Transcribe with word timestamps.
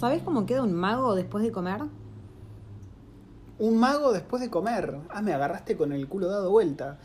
¿Sabés 0.00 0.22
cómo 0.22 0.46
queda 0.46 0.62
un 0.62 0.72
mago 0.72 1.14
después 1.14 1.44
de 1.44 1.52
comer? 1.52 1.82
Un 3.58 3.78
mago 3.78 4.14
después 4.14 4.40
de 4.40 4.48
comer. 4.48 4.96
Ah, 5.10 5.20
me 5.20 5.34
agarraste 5.34 5.76
con 5.76 5.92
el 5.92 6.08
culo 6.08 6.26
dado 6.26 6.50
vuelta. 6.50 6.96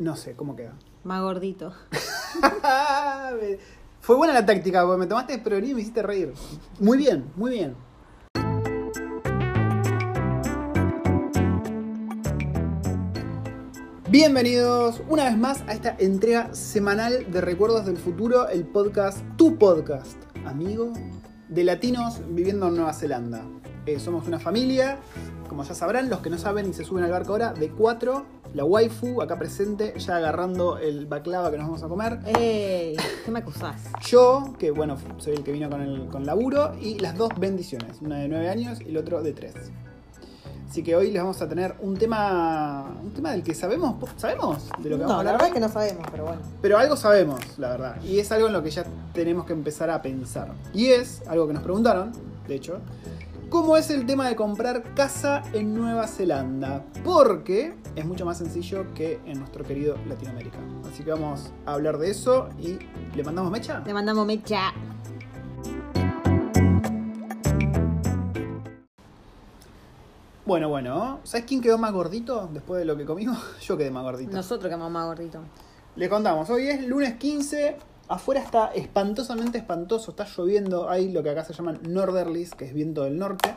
No 0.00 0.16
sé, 0.16 0.34
¿cómo 0.34 0.56
queda? 0.56 0.72
Más 1.04 1.22
gordito. 1.22 1.72
Fue 4.00 4.16
buena 4.16 4.34
la 4.34 4.44
táctica, 4.44 4.84
porque 4.84 4.98
me 4.98 5.06
tomaste 5.06 5.34
desprevenido 5.34 5.70
y 5.70 5.74
me 5.76 5.82
hiciste 5.82 6.02
reír. 6.02 6.34
Muy 6.80 6.98
bien, 6.98 7.30
muy 7.36 7.52
bien. 7.52 7.76
Bienvenidos 14.10 15.00
una 15.08 15.26
vez 15.26 15.38
más 15.38 15.62
a 15.68 15.74
esta 15.74 15.94
entrega 16.00 16.52
semanal 16.56 17.30
de 17.30 17.40
Recuerdos 17.40 17.86
del 17.86 17.98
Futuro, 17.98 18.48
el 18.48 18.66
podcast, 18.66 19.20
tu 19.36 19.58
podcast, 19.58 20.16
amigo, 20.44 20.92
de 21.48 21.64
latinos 21.64 22.20
viviendo 22.28 22.68
en 22.68 22.76
Nueva 22.76 22.92
Zelanda. 22.92 23.42
Eh, 23.86 24.00
somos 24.00 24.26
una 24.26 24.38
familia, 24.38 24.98
como 25.48 25.62
ya 25.62 25.74
sabrán, 25.74 26.10
los 26.10 26.20
que 26.20 26.30
no 26.30 26.38
saben 26.38 26.68
y 26.68 26.72
se 26.72 26.84
suben 26.84 27.04
al 27.04 27.10
barco 27.10 27.32
ahora, 27.32 27.52
de 27.52 27.70
cuatro, 27.70 28.26
la 28.52 28.64
waifu 28.64 29.22
acá 29.22 29.38
presente, 29.38 29.94
ya 29.98 30.16
agarrando 30.16 30.78
el 30.78 31.06
baklava 31.06 31.50
que 31.50 31.58
nos 31.58 31.66
vamos 31.66 31.82
a 31.84 31.88
comer. 31.88 32.18
¡Ey! 32.26 32.96
¿Qué 33.24 33.30
me 33.30 33.38
acusás? 33.40 33.82
Yo, 34.08 34.54
que 34.58 34.72
bueno, 34.72 34.96
soy 35.18 35.34
el 35.34 35.44
que 35.44 35.52
vino 35.52 35.70
con 35.70 35.82
el 35.82 36.08
con 36.08 36.26
laburo, 36.26 36.74
y 36.80 36.98
las 36.98 37.16
dos 37.16 37.30
bendiciones, 37.38 38.00
una 38.00 38.18
de 38.18 38.28
nueve 38.28 38.48
años 38.48 38.80
y 38.80 38.88
el 38.88 38.96
otro 38.96 39.22
de 39.22 39.32
tres. 39.32 39.54
Así 40.68 40.82
que 40.82 40.94
hoy 40.96 41.10
les 41.10 41.22
vamos 41.22 41.40
a 41.40 41.48
tener 41.48 41.74
un 41.80 41.96
tema, 41.96 42.84
un 43.02 43.10
tema 43.12 43.30
del 43.30 43.42
que 43.42 43.54
sabemos, 43.54 43.94
sabemos 44.16 44.68
de 44.78 44.90
lo 44.90 44.96
que 44.96 45.02
vamos 45.04 45.10
a 45.10 45.14
No, 45.14 45.18
hablar. 45.20 45.24
la 45.24 45.32
verdad 45.32 45.48
es 45.48 45.54
que 45.54 45.60
no 45.60 45.68
sabemos, 45.68 46.06
pero 46.10 46.24
bueno. 46.24 46.40
Pero 46.60 46.78
algo 46.78 46.96
sabemos, 46.96 47.40
la 47.58 47.68
verdad. 47.70 48.02
Y 48.02 48.18
es 48.18 48.30
algo 48.32 48.48
en 48.48 48.52
lo 48.52 48.62
que 48.62 48.70
ya 48.70 48.84
tenemos 49.14 49.46
que 49.46 49.52
empezar 49.52 49.88
a 49.90 50.02
pensar. 50.02 50.52
Y 50.74 50.86
es 50.88 51.22
algo 51.28 51.46
que 51.46 51.54
nos 51.54 51.62
preguntaron, 51.62 52.12
de 52.46 52.54
hecho. 52.54 52.78
¿Cómo 53.48 53.76
es 53.76 53.90
el 53.90 54.06
tema 54.06 54.28
de 54.28 54.34
comprar 54.34 54.82
casa 54.94 55.44
en 55.52 55.72
Nueva 55.72 56.08
Zelanda? 56.08 56.82
Porque 57.04 57.74
es 57.94 58.04
mucho 58.04 58.26
más 58.26 58.38
sencillo 58.38 58.92
que 58.92 59.20
en 59.24 59.38
nuestro 59.38 59.64
querido 59.64 59.94
Latinoamérica. 60.08 60.58
Así 60.92 61.04
que 61.04 61.12
vamos 61.12 61.52
a 61.64 61.74
hablar 61.74 61.96
de 61.98 62.10
eso 62.10 62.48
y 62.58 62.76
le 63.16 63.22
mandamos 63.22 63.52
mecha. 63.52 63.82
Le 63.86 63.94
mandamos 63.94 64.26
mecha. 64.26 64.72
Bueno, 70.46 70.68
bueno. 70.68 71.18
¿Sabes 71.24 71.44
quién 71.44 71.60
quedó 71.60 71.76
más 71.76 71.92
gordito 71.92 72.48
después 72.52 72.78
de 72.78 72.84
lo 72.84 72.96
que 72.96 73.04
comimos? 73.04 73.36
Yo 73.62 73.76
quedé 73.76 73.90
más 73.90 74.04
gordito. 74.04 74.30
Nosotros 74.30 74.70
que 74.70 74.76
más 74.76 75.04
gordito. 75.04 75.40
Le 75.96 76.08
contamos, 76.08 76.48
hoy 76.50 76.68
es 76.68 76.86
lunes 76.86 77.14
15, 77.14 77.76
afuera 78.06 78.42
está 78.42 78.66
espantosamente 78.66 79.58
espantoso, 79.58 80.12
está 80.12 80.24
lloviendo, 80.24 80.88
hay 80.88 81.10
lo 81.10 81.22
que 81.24 81.30
acá 81.30 81.42
se 81.42 81.52
llaman 81.52 81.80
northerlies, 81.88 82.54
que 82.54 82.66
es 82.66 82.74
viento 82.74 83.02
del 83.02 83.18
norte. 83.18 83.56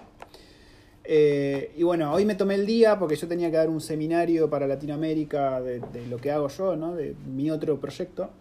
Eh, 1.03 1.73
y 1.77 1.83
bueno, 1.83 2.11
hoy 2.11 2.25
me 2.25 2.33
tomé 2.33 2.55
el 2.55 2.65
día 2.65 2.97
porque 2.97 3.17
yo 3.17 3.27
tenía 3.27 3.51
que 3.51 3.57
dar 3.57 3.69
un 3.69 3.81
seminario 3.81 4.49
para 4.49 4.65
Latinoamérica 4.65 5.61
de, 5.61 5.81
de 5.81 6.07
lo 6.07 6.17
que 6.17 6.31
hago 6.31 6.47
yo, 6.47 6.75
¿no? 6.75 6.95
de 6.95 7.15
mi 7.27 7.51
otro 7.51 7.79
proyecto. 7.79 8.31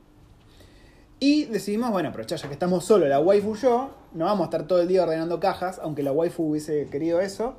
Y 1.21 1.45
decidimos, 1.47 1.91
bueno, 1.91 2.11
aprovechar 2.11 2.39
ya 2.39 2.47
que 2.47 2.55
estamos 2.55 2.85
solo, 2.85 3.09
la 3.09 3.21
waifu 3.21 3.57
y 3.57 3.59
yo, 3.59 3.91
no 4.15 4.25
vamos 4.25 4.43
a 4.43 4.45
estar 4.45 4.67
todo 4.67 4.81
el 4.81 4.89
día 4.89 5.03
ordenando 5.03 5.39
cajas, 5.39 5.81
aunque 5.83 6.03
la 6.03 6.13
waifu 6.13 6.45
hubiese 6.45 6.87
querido 6.87 7.21
eso. 7.21 7.57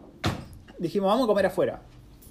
Dijimos, 0.80 1.08
vamos 1.08 1.26
a 1.26 1.28
comer 1.28 1.46
afuera. 1.46 1.82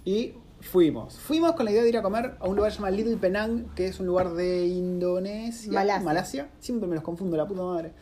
Y 0.05 0.35
fuimos. 0.61 1.19
Fuimos 1.19 1.53
con 1.53 1.67
la 1.67 1.71
idea 1.71 1.83
de 1.83 1.89
ir 1.91 1.99
a 1.99 2.03
comer 2.03 2.37
a 2.41 2.49
un 2.49 2.57
lugar 2.57 2.73
llamado 2.73 2.97
Little 2.97 3.17
Penang, 3.17 3.75
que 3.75 3.87
es 3.87 4.01
un 4.01 4.07
lugar 4.07 4.33
de 4.33 4.67
Indonesia. 4.67 5.71
Malasia. 5.71 6.49
Siempre 6.59 6.89
me 6.89 6.95
los 6.95 7.05
confundo, 7.05 7.37
la 7.37 7.47
puta 7.47 7.63
madre. 7.63 7.93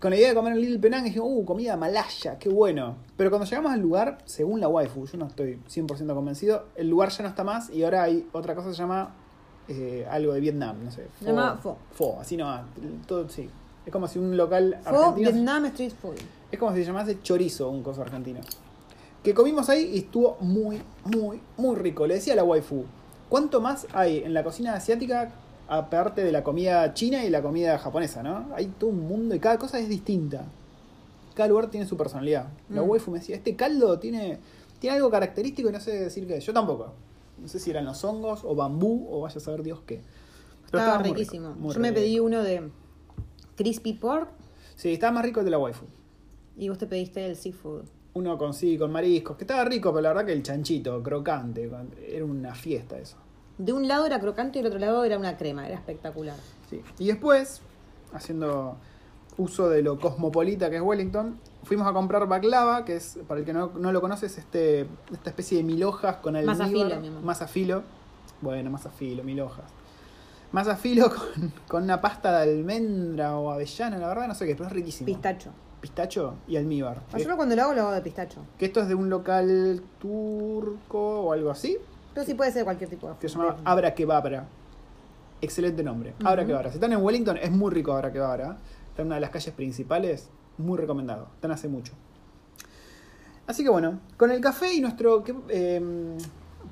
Con 0.00 0.10
la 0.10 0.16
idea 0.16 0.30
de 0.30 0.34
comer 0.34 0.54
en 0.54 0.60
Little 0.60 0.78
Penang, 0.78 1.04
dijimos, 1.04 1.28
uh, 1.30 1.44
comida 1.44 1.76
malaya, 1.76 2.38
qué 2.38 2.48
bueno. 2.48 2.96
Pero 3.16 3.30
cuando 3.30 3.46
llegamos 3.46 3.70
al 3.70 3.80
lugar, 3.80 4.18
según 4.24 4.58
la 4.58 4.68
waifu, 4.68 5.06
yo 5.06 5.18
no 5.18 5.26
estoy 5.26 5.60
100% 5.68 6.14
convencido, 6.14 6.64
el 6.74 6.88
lugar 6.88 7.10
ya 7.10 7.22
no 7.22 7.28
está 7.28 7.44
más 7.44 7.70
y 7.70 7.84
ahora 7.84 8.02
hay 8.02 8.26
otra 8.32 8.54
cosa 8.56 8.68
que 8.68 8.74
se 8.74 8.80
llama 8.80 9.14
eh, 9.68 10.04
algo 10.10 10.32
de 10.32 10.40
Vietnam, 10.40 10.84
no 10.84 10.90
sé. 10.90 11.06
Se 11.20 11.26
llama 11.26 11.56
pho. 11.62 11.76
Pho, 11.92 12.18
así 12.20 12.36
nomás. 12.36 12.64
Todo, 13.06 13.28
sí. 13.28 13.48
Es 13.86 13.92
como 13.92 14.08
si 14.08 14.18
un 14.18 14.36
local 14.36 14.78
Fue 14.82 14.98
argentino. 14.98 15.30
Vietnam 15.30 15.66
Street 15.66 15.92
Food. 15.92 16.16
Es 16.50 16.58
como 16.58 16.72
si 16.72 16.78
se 16.78 16.86
llamase 16.86 17.20
chorizo, 17.22 17.70
un 17.70 17.82
coso 17.82 18.02
argentino. 18.02 18.40
Que 19.22 19.34
comimos 19.34 19.68
ahí 19.68 19.90
y 19.94 19.98
estuvo 19.98 20.36
muy, 20.40 20.82
muy, 21.04 21.40
muy 21.56 21.76
rico. 21.76 22.06
Le 22.06 22.14
decía 22.14 22.32
a 22.32 22.36
la 22.36 22.44
waifu, 22.44 22.84
¿cuánto 23.28 23.60
más 23.60 23.86
hay 23.92 24.18
en 24.18 24.34
la 24.34 24.42
cocina 24.42 24.74
asiática 24.74 25.32
aparte 25.68 26.24
de 26.24 26.32
la 26.32 26.42
comida 26.42 26.92
china 26.92 27.24
y 27.24 27.30
la 27.30 27.40
comida 27.40 27.78
japonesa, 27.78 28.22
no? 28.22 28.48
Hay 28.54 28.66
todo 28.66 28.90
un 28.90 29.06
mundo 29.06 29.34
y 29.34 29.38
cada 29.38 29.58
cosa 29.58 29.78
es 29.78 29.88
distinta. 29.88 30.44
Cada 31.34 31.48
lugar 31.48 31.70
tiene 31.70 31.86
su 31.86 31.96
personalidad. 31.96 32.48
La 32.68 32.82
Mm. 32.82 32.90
waifu 32.90 33.10
me 33.12 33.20
decía, 33.20 33.36
este 33.36 33.54
caldo 33.56 33.98
tiene, 33.98 34.38
tiene 34.80 34.96
algo 34.96 35.08
característico 35.10 35.68
y 35.68 35.72
no 35.72 35.80
sé 35.80 35.92
decir 35.92 36.26
qué. 36.26 36.40
Yo 36.40 36.52
tampoco. 36.52 36.92
No 37.38 37.48
sé 37.48 37.58
si 37.58 37.70
eran 37.70 37.84
los 37.84 38.02
hongos 38.04 38.42
o 38.44 38.54
bambú 38.54 39.06
o 39.10 39.20
vaya 39.22 39.36
a 39.36 39.40
saber 39.40 39.62
Dios 39.62 39.80
qué. 39.86 40.00
Pero 40.70 40.78
Estaba 40.82 40.98
muy 40.98 41.04
rico, 41.04 41.16
riquísimo. 41.18 41.54
muy 41.54 41.74
Yo 41.74 41.80
me 41.80 41.92
pedí 41.92 42.18
uno 42.20 42.42
de 42.42 42.70
crispy 43.56 43.92
pork 43.94 44.28
Sí, 44.74 44.92
estaba 44.94 45.12
más 45.12 45.24
rico 45.24 45.40
el 45.40 45.44
de 45.44 45.50
la 45.52 45.58
waifu. 45.58 45.86
y 46.56 46.68
vos 46.68 46.76
te 46.78 46.86
pediste 46.86 47.24
el 47.24 47.36
seafood. 47.36 47.84
Uno 48.14 48.36
con 48.36 48.52
sí, 48.52 48.76
con 48.76 48.92
mariscos, 48.92 49.36
que 49.36 49.44
estaba 49.44 49.64
rico, 49.64 49.90
pero 49.90 50.02
la 50.02 50.08
verdad 50.10 50.26
que 50.26 50.32
el 50.32 50.42
chanchito, 50.42 51.02
crocante, 51.02 51.70
era 52.06 52.24
una 52.24 52.54
fiesta 52.54 52.98
eso. 52.98 53.16
De 53.58 53.72
un 53.72 53.88
lado 53.88 54.06
era 54.06 54.20
crocante 54.20 54.58
y 54.58 54.62
del 54.62 54.72
otro 54.72 54.80
lado 54.80 55.04
era 55.04 55.18
una 55.18 55.36
crema. 55.36 55.66
Era 55.66 55.76
espectacular. 55.76 56.36
Sí. 56.68 56.82
Y 56.98 57.06
después, 57.06 57.60
haciendo 58.12 58.76
uso 59.38 59.68
de 59.68 59.82
lo 59.82 59.98
cosmopolita 59.98 60.70
que 60.70 60.76
es 60.76 60.82
Wellington, 60.82 61.38
fuimos 61.64 61.86
a 61.86 61.92
comprar 61.92 62.26
baklava, 62.26 62.84
que 62.84 62.96
es, 62.96 63.18
para 63.26 63.40
el 63.40 63.46
que 63.46 63.52
no, 63.52 63.72
no 63.76 63.92
lo 63.92 64.00
conoce, 64.00 64.26
es 64.26 64.38
este, 64.38 64.86
esta 65.12 65.30
especie 65.30 65.58
de 65.58 65.64
mil 65.64 65.82
hojas 65.84 66.16
con 66.16 66.36
el 66.36 66.44
Masa 66.44 66.66
filo, 66.66 67.00
mi 67.00 67.08
amor. 67.08 67.22
Masa 67.22 67.46
filo. 67.46 67.82
Bueno, 68.40 68.70
masa 68.70 68.90
filo, 68.90 69.22
mil 69.22 69.40
hojas. 69.40 69.64
Masa 70.50 70.76
filo 70.76 71.10
con, 71.14 71.52
con 71.68 71.82
una 71.84 72.00
pasta 72.00 72.40
de 72.40 72.52
almendra 72.52 73.36
o 73.36 73.50
avellana, 73.50 73.98
la 73.98 74.08
verdad 74.08 74.28
no 74.28 74.34
sé 74.34 74.46
qué, 74.46 74.54
pero 74.54 74.66
es 74.66 74.72
riquísimo. 74.72 75.06
Pistacho. 75.06 75.50
Pistacho 75.82 76.36
y 76.46 76.56
almíbar. 76.56 77.02
Ah, 77.12 77.18
Yo 77.18 77.36
cuando 77.36 77.56
lo 77.56 77.62
hago 77.62 77.74
lo 77.74 77.82
hago 77.82 77.90
de 77.90 78.02
pistacho. 78.02 78.40
Que 78.56 78.66
esto 78.66 78.80
es 78.80 78.88
de 78.88 78.94
un 78.94 79.10
local 79.10 79.82
turco 79.98 81.22
o 81.22 81.32
algo 81.32 81.50
así, 81.50 81.76
Pero 82.14 82.24
sí 82.24 82.34
puede 82.34 82.52
ser 82.52 82.62
cualquier 82.62 82.88
tipo 82.88 83.08
de 83.08 83.16
que 83.18 83.28
se 83.28 83.36
llama 83.36 83.56
Abra. 83.64 83.92
Excelente 85.40 85.82
nombre. 85.82 86.14
Abra 86.24 86.42
Ujú. 86.42 86.48
Kebabra. 86.50 86.70
Si 86.70 86.76
están 86.76 86.92
en 86.92 87.02
Wellington, 87.02 87.36
es 87.36 87.50
muy 87.50 87.72
rico 87.72 87.92
Abra 87.92 88.12
Kebabra. 88.12 88.58
Está 88.90 89.02
en 89.02 89.06
una 89.08 89.16
de 89.16 89.22
las 89.22 89.30
calles 89.30 89.52
principales. 89.54 90.30
Muy 90.56 90.78
recomendado. 90.78 91.26
Están 91.34 91.50
hace 91.50 91.66
mucho. 91.66 91.94
Así 93.48 93.64
que 93.64 93.68
bueno, 93.70 93.98
con 94.16 94.30
el 94.30 94.40
café 94.40 94.72
y 94.72 94.80
nuestro 94.80 95.24
eh, 95.48 96.16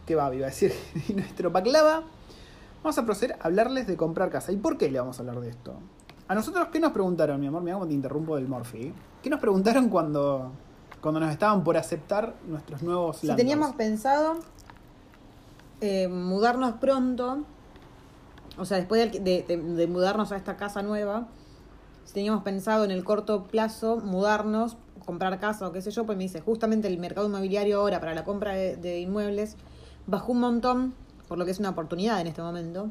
kebab, 0.07 0.35
iba 0.35 0.47
a 0.47 0.51
decir, 0.51 0.73
y 1.09 1.15
nuestro 1.15 1.51
baklava, 1.51 2.05
vamos 2.85 2.97
a 2.97 3.05
proceder 3.05 3.37
a 3.41 3.47
hablarles 3.47 3.89
de 3.89 3.97
comprar 3.97 4.31
casa. 4.31 4.53
¿Y 4.53 4.57
por 4.57 4.79
qué 4.79 4.89
le 4.89 5.01
vamos 5.01 5.19
a 5.19 5.23
hablar 5.23 5.41
de 5.41 5.51
esto? 5.51 5.75
A 6.31 6.35
nosotros, 6.37 6.69
¿qué 6.71 6.79
nos 6.79 6.93
preguntaron, 6.93 7.41
mi 7.41 7.49
amor? 7.49 7.61
Mira 7.61 7.75
cómo 7.75 7.89
te 7.89 7.93
interrumpo 7.93 8.37
del 8.37 8.47
Morphy. 8.47 8.95
¿Qué 9.21 9.29
nos 9.29 9.41
preguntaron 9.41 9.89
cuando, 9.89 10.53
cuando 11.01 11.19
nos 11.19 11.33
estaban 11.33 11.65
por 11.65 11.77
aceptar 11.77 12.37
nuestros 12.47 12.83
nuevos 12.85 13.17
Si 13.17 13.27
teníamos 13.35 13.75
pensado 13.75 14.39
eh, 15.81 16.07
mudarnos 16.07 16.75
pronto, 16.75 17.39
o 18.57 18.65
sea, 18.65 18.77
después 18.77 19.11
de, 19.11 19.19
de- 19.19 19.43
de- 19.49 19.57
de 19.61 19.87
mudarnos 19.89 20.31
a 20.31 20.37
esta 20.37 20.57
casa 20.57 20.83
nueva, 20.83 21.27
si 22.05 22.15
teníamos 22.15 22.45
pensado 22.45 22.85
en 22.85 22.93
el 22.93 23.03
corto 23.03 23.49
plazo 23.49 23.97
mudarnos, 23.97 24.77
comprar 25.05 25.41
casa 25.41 25.67
o 25.67 25.73
qué 25.73 25.83
sé 25.83 25.91
yo, 25.91 26.07
pues 26.07 26.17
me 26.17 26.23
dice, 26.23 26.41
justamente 26.41 26.87
el 26.87 26.99
mercado 26.99 27.27
inmobiliario 27.27 27.81
ahora 27.81 27.99
para 27.99 28.15
la 28.15 28.23
compra 28.23 28.53
de, 28.55 28.77
de 28.77 29.01
inmuebles 29.01 29.57
bajó 30.07 30.31
un 30.31 30.39
montón, 30.39 30.95
por 31.27 31.39
lo 31.39 31.45
que 31.45 31.51
es 31.51 31.59
una 31.59 31.71
oportunidad 31.71 32.21
en 32.21 32.29
este 32.29 32.41
momento. 32.41 32.89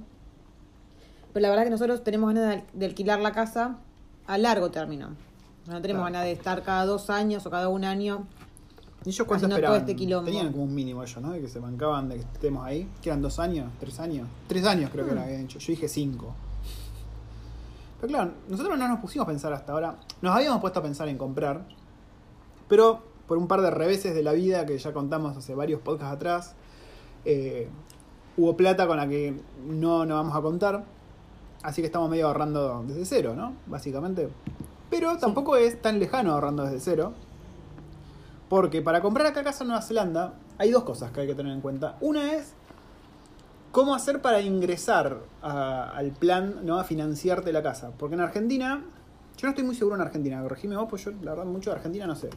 Pero 1.34 1.42
la 1.44 1.50
verdad 1.50 1.64
que 1.64 1.70
nosotros 1.70 2.04
tenemos 2.04 2.34
ganas 2.34 2.64
de, 2.74 2.86
alquilar 2.86 3.20
la 3.20 3.32
casa 3.32 3.78
a 4.28 4.38
largo 4.38 4.72
término. 4.72 5.10
No 5.68 5.82
tenemos 5.82 6.02
Claro. 6.02 6.04
ganas 6.14 6.24
de 6.24 6.32
estar 6.32 6.64
cada 6.64 6.86
dos 6.86 7.10
años 7.10 7.46
o 7.46 7.50
cada 7.50 7.70
un 7.70 7.86
año 7.86 8.26
¿Y 9.06 9.10
ellos 9.10 9.26
cuánto 9.28 9.48
todo 9.48 9.56
esperaban? 9.56 9.80
este. 9.82 9.96
Tenían 9.96 10.52
como 10.52 10.64
un 10.64 10.74
mínimo 10.76 11.04
ellos, 11.04 11.22
¿no? 11.22 11.32
De 11.32 11.42
que 11.42 11.48
se 11.48 11.60
bancaban 11.60 12.10
de 12.10 12.16
que 12.16 12.22
estemos 12.22 12.66
ahí. 12.66 12.90
Que 13.02 13.10
eran 13.10 13.22
dos 13.22 13.40
años, 13.40 13.72
tres 13.80 14.00
años. 14.00 14.28
Tres 14.48 14.66
años 14.66 14.90
creo 14.92 15.06
que 15.06 15.12
Hmm. 15.12 15.18
era 15.18 15.24
habían 15.26 15.42
hecho. 15.42 15.60
Yo 15.60 15.72
dije 15.72 15.88
cinco. 15.88 16.34
Pero 18.02 18.12
claro, 18.12 18.32
nosotros 18.50 18.78
no 18.78 18.88
nos 18.88 19.00
pusimos 19.00 19.26
a 19.26 19.28
pensar 19.28 19.54
hasta 19.54 19.72
ahora. 19.74 19.96
Nos 20.22 20.36
habíamos 20.36 20.60
puesto 20.62 20.80
a 20.80 20.84
pensar 20.84 21.08
en 21.10 21.18
comprar. 21.18 21.66
Pero 22.68 23.04
por 23.28 23.38
un 23.38 23.48
par 23.48 23.62
de 23.62 23.72
reveses 23.72 24.14
de 24.16 24.24
la 24.24 24.32
vida 24.34 24.66
que 24.66 24.78
ya 24.78 24.92
contamos 24.94 25.36
hace 25.38 25.54
varios 25.54 25.82
podcasts 25.82 26.16
atrás, 26.16 26.56
eh, 27.26 27.68
hubo 28.38 28.56
plata 28.58 28.88
con 28.88 28.98
la 28.98 29.08
que 29.08 29.40
no 29.66 30.06
nos 30.06 30.18
vamos 30.18 30.36
a 30.36 30.42
contar. 30.42 30.84
Así 31.64 31.82
que 31.82 31.88
estamos 31.88 32.10
medio 32.10 32.28
ahorrando 32.28 32.84
desde 32.88 33.06
cero, 33.06 33.34
¿no? 33.36 33.54
Básicamente. 33.68 34.30
Pero 34.90 35.18
tampoco 35.18 35.56
es 35.58 35.82
tan 35.82 36.00
lejano 36.00 36.34
ahorrando 36.34 36.64
desde 36.64 36.80
cero. 36.80 37.14
Porque 38.48 38.82
para 38.82 39.02
comprar 39.02 39.28
acá 39.28 39.44
casa 39.44 39.64
en 39.64 39.68
Nueva 39.70 39.82
Zelanda 39.84 40.34
hay 40.58 40.72
dos 40.72 40.84
cosas 40.84 41.12
que 41.12 41.22
hay 41.22 41.28
que 41.28 41.36
tener 41.36 41.54
en 41.54 41.62
cuenta. 41.62 41.98
Una 42.02 42.34
es 42.34 42.54
cómo 43.72 43.94
hacer 43.94 44.22
para 44.22 44.42
ingresar 44.42 45.20
a- 45.42 45.92
al 45.92 46.12
plan, 46.12 46.56
¿no? 46.64 46.80
A 46.80 46.84
financiarte 46.84 47.52
la 47.54 47.62
casa. 47.62 47.92
Porque 47.98 48.16
en 48.16 48.22
Argentina 48.22 48.82
Yo 49.38 49.48
no 49.48 49.52
estoy 49.52 49.64
muy 49.64 49.74
seguro 49.76 49.96
en 49.96 50.02
Argentina, 50.02 50.42
corregime 50.42 50.76
vos, 50.76 50.88
pues 50.90 51.06
yo 51.06 51.12
la 51.22 51.32
verdad 51.32 51.46
mucho 51.46 51.70
de 51.70 51.78
Argentina 51.78 52.06
no 52.06 52.14
sé. 52.14 52.30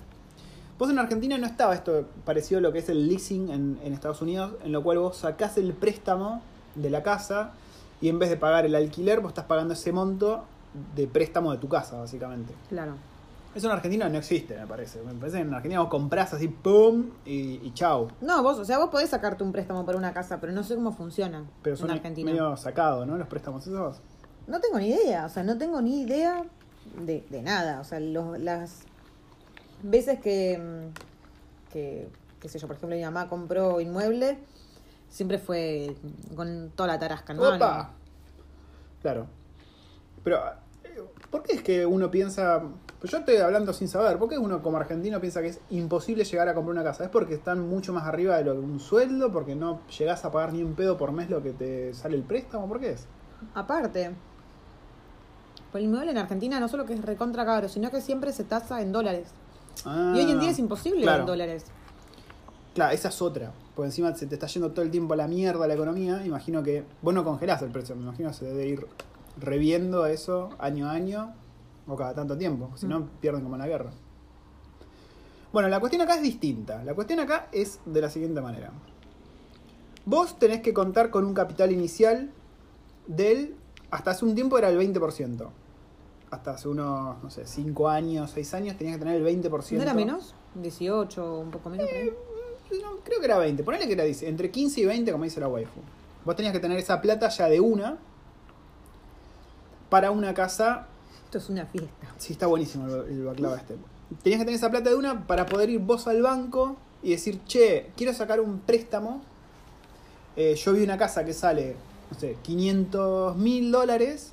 Vos 0.79 0.89
en 0.89 1.01
Argentina 1.01 1.37
no 1.37 1.47
estaba 1.49 1.75
esto 1.75 2.05
parecido 2.25 2.59
a 2.59 2.61
lo 2.63 2.71
que 2.73 2.79
es 2.79 2.89
el 2.91 3.09
leasing 3.09 3.51
en, 3.51 3.81
en 3.83 3.93
Estados 3.93 4.23
Unidos, 4.23 4.53
en 4.63 4.71
lo 4.71 4.85
cual 4.85 4.99
vos 4.99 5.17
sacás 5.17 5.59
el 5.59 5.73
préstamo 5.73 6.43
de 6.77 6.91
la 6.91 7.03
casa 7.03 7.55
y 8.03 8.09
en 8.11 8.19
vez 8.19 8.29
de 8.29 8.37
pagar 8.37 8.67
el 8.67 8.75
alquiler, 8.75 9.21
vos 9.21 9.31
estás 9.31 9.47
pagando 9.47 9.73
ese 9.73 9.93
monto 9.93 10.45
de 10.95 11.07
préstamo 11.07 11.53
de 11.53 11.59
tu 11.59 11.69
casa, 11.69 11.97
básicamente. 11.99 12.53
Claro. 12.69 12.95
Eso 13.55 13.67
en 13.67 13.73
Argentina 13.75 14.09
no 14.09 14.17
existe, 14.19 14.57
me 14.59 14.67
parece. 14.67 15.01
Me 15.03 15.13
parece 15.15 15.37
que 15.39 15.43
en 15.43 15.53
Argentina 15.55 15.81
vos 15.81 15.91
comprás 15.91 16.33
así, 16.33 16.49
pum, 16.49 17.11
y, 17.27 17.61
y 17.63 17.73
chau. 17.75 18.09
No, 18.23 18.43
vos, 18.43 18.59
o 18.59 18.65
sea, 18.65 18.79
vos 18.79 18.89
podés 18.91 19.11
sacarte 19.11 19.45
un 19.45 19.53
préstamo 19.53 19.85
para 19.87 19.97
una 19.99 20.13
casa, 20.15 20.41
pero 20.41 20.53
no 20.55 20.63
sé 20.65 20.75
cómo 20.75 20.93
funciona 20.93 21.45
Pero 21.63 21.75
en 21.77 21.81
son 21.81 21.91
Argentina. 21.91 22.31
medio 22.31 22.57
sacados, 22.57 23.07
¿no? 23.07 23.17
Los 23.19 23.29
préstamos 23.29 23.67
esos. 23.67 24.01
No 24.47 24.59
tengo 24.61 24.79
ni 24.79 24.89
idea, 24.89 25.27
o 25.27 25.29
sea, 25.29 25.43
no 25.45 25.57
tengo 25.59 25.81
ni 25.83 26.01
idea 26.01 26.43
de, 26.99 27.25
de 27.29 27.43
nada. 27.43 27.81
O 27.81 27.85
sea, 27.85 28.01
los- 28.01 28.39
las 28.41 28.81
veces 29.83 30.19
que, 30.21 30.89
que, 31.73 32.09
qué 32.41 32.49
sé 32.49 32.59
yo, 32.59 32.67
por 32.67 32.77
ejemplo, 32.77 32.97
mi 32.97 33.03
mamá 33.05 33.29
compró 33.29 33.81
inmueble, 33.83 34.39
siempre 35.12 35.38
fue 35.38 35.94
con 36.35 36.73
toda 36.75 36.88
la 36.88 36.99
tarasca, 36.99 37.35
¿no? 37.35 37.43
¡Opa! 37.43 37.91
Claro. 39.03 39.26
Pero, 40.25 40.38
eh, 40.85 41.03
¿por 41.31 41.43
qué 41.43 41.53
es 41.53 41.62
que 41.62 41.85
uno 41.85 42.11
piensa... 42.11 42.62
Pues 42.99 43.12
yo 43.12 43.19
estoy 43.19 43.37
hablando 43.37 43.73
sin 43.73 43.88
saber. 43.88 44.19
¿Por 44.19 44.29
qué 44.29 44.38
uno 44.38 44.62
como 44.62 44.79
argentino 44.79 45.20
piensa 45.20 45.43
que 45.43 45.49
es 45.49 45.61
imposible 45.70 46.25
llegar 46.25 46.49
a 46.49 46.55
comprar 46.55 46.73
una 46.73 46.85
casa? 46.85 47.05
¿Es 47.05 47.11
porque 47.11 47.35
están 47.35 47.69
mucho 47.69 47.93
más 47.93 48.05
arriba 48.05 48.37
de 48.37 48.44
lo 48.44 48.55
que 48.55 48.61
un 48.61 48.81
sueldo? 48.81 49.32
¿Porque 49.32 49.55
no 49.55 49.81
llegás 49.99 50.25
a 50.25 50.31
pagar 50.31 50.53
ni 50.53 50.62
un 50.62 50.75
pedo 50.75 50.97
por 50.97 51.12
mes 51.12 51.29
lo 51.29 51.43
que 51.43 51.50
te 51.50 51.93
sale 51.94 52.17
el 52.17 52.23
préstamo? 52.23 52.69
¿Por 52.69 52.81
qué 52.81 52.93
es? 52.93 53.06
Aparte, 53.55 54.12
por 55.73 55.81
el 55.81 55.88
inmueble 55.88 56.12
en 56.12 56.19
Argentina 56.19 56.61
no 56.61 56.69
solo 56.69 56.87
que 56.87 56.94
es 56.94 57.03
recontra 57.03 57.44
caro, 57.44 57.69
sino 57.69 57.91
que 57.91 58.00
siempre 58.00 58.32
se 58.32 58.44
tasa 58.44 58.81
en 58.81 58.93
dólares. 58.93 59.29
Ah, 59.85 60.12
y 60.15 60.20
hoy 60.20 60.31
en 60.31 60.38
día 60.38 60.50
es 60.50 60.58
imposible 60.61 61.03
claro. 61.03 61.20
en 61.20 61.26
dólares. 61.26 61.65
Claro, 62.75 62.94
esa 62.94 63.08
es 63.08 63.20
otra. 63.20 63.53
Porque 63.75 63.87
encima 63.87 64.15
se 64.15 64.27
te 64.27 64.35
está 64.35 64.47
yendo 64.47 64.73
todo 64.73 64.85
el 64.85 64.91
tiempo 64.91 65.15
a 65.15 65.17
la 65.17 65.29
mierda 65.29 65.67
la 65.67 65.75
economía. 65.75 66.25
Imagino 66.27 66.63
que 66.63 66.85
vos 67.01 67.15
no 67.15 67.25
congelás 67.25 67.63
el 67.63 67.71
precio. 67.71 67.97
Me 67.97 68.03
imagino 68.03 68.29
que 68.29 68.35
se 68.35 68.45
debe 68.45 68.67
ir 68.67 68.87
reviendo 69.39 70.07
eso 70.07 70.51
año 70.59 70.89
a 70.89 70.93
año 70.93 71.35
o 71.87 71.97
cada 71.97 72.15
tanto 72.15 72.37
tiempo. 72.37 72.71
Si 72.77 72.87
no, 72.87 73.09
pierden 73.21 73.43
como 73.43 73.57
en 73.57 73.61
la 73.63 73.69
guerra. 73.69 73.91
Bueno, 75.53 75.69
la 75.69 75.81
cuestión 75.81 76.03
acá 76.03 76.17
es 76.17 76.23
distinta. 76.23 76.83
La 76.85 76.95
cuestión 76.95 77.21
acá 77.21 77.49
es 77.53 77.81
de 77.85 78.01
la 78.01 78.11
siguiente 78.11 78.41
manera. 78.41 78.73
Vos 80.05 80.39
tenés 80.39 80.61
que 80.61 80.75
contar 80.75 81.11
con 81.11 81.25
un 81.25 81.35
capital 81.35 81.73
inicial 81.73 82.31
del... 83.07 83.57
Hasta 83.91 84.13
hace 84.13 84.25
un 84.25 84.35
tiempo 84.35 84.59
era 84.59 84.71
el 84.71 84.79
20%. 84.79 85.49
Hasta 86.31 86.51
hace 86.53 86.69
unos, 86.69 87.23
no 87.23 87.31
sé, 87.31 87.47
5 87.47 87.89
años, 87.89 88.31
6 88.31 88.55
años 88.55 88.77
tenías 88.79 88.97
que 88.97 89.05
tener 89.05 89.21
el 89.21 89.27
20%. 89.27 89.73
¿No 89.73 89.83
era 89.83 89.93
menos? 89.93 90.35
18, 90.55 91.41
un 91.41 91.51
poco 91.51 91.69
menos. 91.69 91.87
ahí. 91.91 92.11
No, 92.81 92.99
creo 93.05 93.19
que 93.19 93.27
era 93.27 93.39
20. 93.39 93.63
Ponele 93.65 93.87
que 93.87 93.93
era 93.93 94.05
dice, 94.05 94.29
entre 94.29 94.51
15 94.51 94.81
y 94.81 94.85
20, 94.87 95.13
como 95.13 95.25
dice 95.25 95.41
la 95.41 95.49
waifu. 95.49 95.81
Vos 96.25 96.37
tenías 96.37 96.53
que 96.53 96.61
tener 96.61 96.79
esa 96.79 97.01
plata 97.01 97.29
ya 97.29 97.49
de 97.49 97.61
una 97.61 97.99
para 99.91 100.11
una 100.11 100.33
casa. 100.33 100.87
Esto 101.25 101.39
es 101.39 101.49
una 101.49 101.67
fiesta. 101.67 102.09
Sí, 102.19 102.33
está 102.33 102.47
buenísimo 102.47 102.87
el, 102.87 103.13
el 103.13 103.25
baklava 103.25 103.57
este. 103.57 103.77
Tenías 104.23 104.41
que 104.41 104.45
tener 104.45 104.59
esa 104.59 104.71
plata 104.71 104.91
de 104.91 104.97
una 104.97 105.27
para 105.27 105.47
poder 105.47 105.71
ir 105.71 105.81
vos 105.81 106.07
al 106.07 106.23
banco 106.23 106.77
y 107.03 107.11
decir, 107.11 107.41
che, 107.45 107.91
quiero 107.97 108.13
sacar 108.13 108.41
un 108.41 108.61
préstamo. 108.61 109.23
Eh, 110.37 110.55
yo 110.55 110.73
vi 110.73 110.83
una 110.83 110.97
casa 110.97 111.25
que 111.25 111.33
sale, 111.33 111.77
no 112.11 112.19
sé, 112.19 112.37
500 112.43 113.37
mil 113.37 113.73
dólares. 113.73 114.33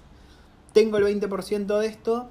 Tengo 0.73 0.97
el 0.97 1.19
20% 1.19 1.79
de 1.79 1.87
esto. 1.87 2.29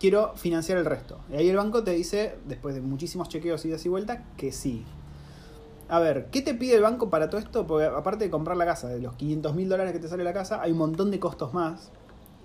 Quiero 0.00 0.34
financiar 0.36 0.78
el 0.78 0.84
resto. 0.84 1.18
Y 1.30 1.36
ahí 1.36 1.48
el 1.48 1.56
banco 1.56 1.82
te 1.82 1.90
dice, 1.90 2.36
después 2.46 2.74
de 2.74 2.80
muchísimos 2.80 3.28
chequeos, 3.28 3.64
idas 3.64 3.84
y 3.84 3.88
vueltas, 3.88 4.20
que 4.36 4.52
sí. 4.52 4.84
A 5.88 5.98
ver, 6.00 6.26
¿qué 6.30 6.40
te 6.40 6.54
pide 6.54 6.76
el 6.76 6.82
banco 6.82 7.10
para 7.10 7.28
todo 7.28 7.38
esto? 7.38 7.66
Porque 7.66 7.86
aparte 7.86 8.24
de 8.24 8.30
comprar 8.30 8.56
la 8.56 8.64
casa, 8.64 8.88
de 8.88 9.00
los 9.00 9.14
500 9.16 9.54
mil 9.54 9.68
dólares 9.68 9.92
que 9.92 9.98
te 9.98 10.08
sale 10.08 10.24
la 10.24 10.32
casa, 10.32 10.60
hay 10.62 10.72
un 10.72 10.78
montón 10.78 11.10
de 11.10 11.20
costos 11.20 11.52
más, 11.52 11.90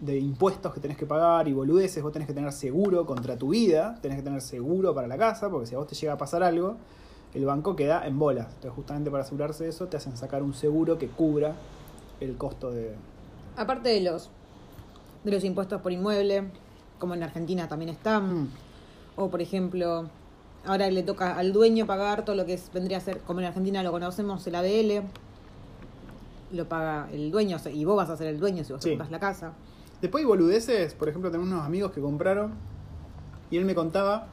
de 0.02 0.18
impuestos 0.20 0.74
que 0.74 0.80
tenés 0.80 0.98
que 0.98 1.06
pagar 1.06 1.48
y 1.48 1.54
boludeces. 1.54 2.04
Vos 2.04 2.12
tenés 2.12 2.28
que 2.28 2.34
tener 2.34 2.52
seguro 2.52 3.06
contra 3.06 3.38
tu 3.38 3.50
vida, 3.50 3.98
tenés 4.02 4.18
que 4.18 4.24
tener 4.24 4.42
seguro 4.42 4.94
para 4.94 5.08
la 5.08 5.18
casa, 5.18 5.50
porque 5.50 5.68
si 5.68 5.76
a 5.76 5.78
vos 5.78 5.88
te 5.88 5.96
llega 5.96 6.14
a 6.14 6.18
pasar 6.18 6.44
algo, 6.44 6.76
el 7.34 7.46
banco 7.46 7.76
queda 7.76 8.06
en 8.06 8.20
bolas. 8.20 8.48
Entonces, 8.48 8.72
justamente 8.72 9.10
para 9.10 9.24
asegurarse 9.24 9.64
de 9.64 9.70
eso, 9.70 9.88
te 9.88 9.98
hacen 9.98 10.18
sacar 10.18 10.44
un 10.44 10.54
seguro 10.54 10.98
que 10.98 11.08
cubra 11.08 11.56
el 12.20 12.36
costo 12.38 12.72
de. 12.72 12.96
Aparte 13.56 13.90
de 13.90 14.02
los 14.02 14.30
de 15.24 15.32
los 15.32 15.44
impuestos 15.44 15.82
por 15.82 15.92
inmueble, 15.92 16.46
como 16.98 17.14
en 17.14 17.24
Argentina 17.24 17.68
también 17.68 17.90
están, 17.90 18.44
Mm. 18.44 18.50
o 19.18 19.30
por 19.30 19.42
ejemplo, 19.42 20.10
ahora 20.66 20.90
le 20.92 21.04
toca 21.04 21.38
al 21.38 21.54
dueño 21.54 21.86
pagar 21.86 22.26
todo 22.26 22.36
lo 22.36 22.46
que 22.46 22.54
es- 22.54 22.72
vendría 22.74 22.98
a 22.98 23.02
ser, 23.02 23.20
como 23.22 23.40
en 23.40 23.46
Argentina 23.48 23.82
lo 23.84 23.92
conocemos, 23.92 24.46
el 24.48 24.56
ADL, 24.56 25.04
lo 26.52 26.68
paga 26.68 27.08
el 27.12 27.32
dueño, 27.32 27.58
y 27.74 27.86
vos 27.86 27.96
vas 27.98 28.10
a 28.10 28.18
ser 28.18 28.28
el 28.28 28.40
dueño 28.40 28.64
si 28.64 28.74
vos 28.74 28.84
Sí. 28.84 28.90
compras 28.90 29.12
la 29.12 29.20
casa. 29.20 29.54
Después 30.02 30.22
hay 30.24 30.28
boludeces, 30.28 30.94
por 30.94 31.10
ejemplo, 31.10 31.30
tenemos 31.32 31.52
unos 31.52 31.66
amigos 31.66 31.92
que 31.92 32.02
compraron 32.02 32.54
y 33.52 33.58
él 33.58 33.66
me 33.66 33.76
contaba 33.76 34.28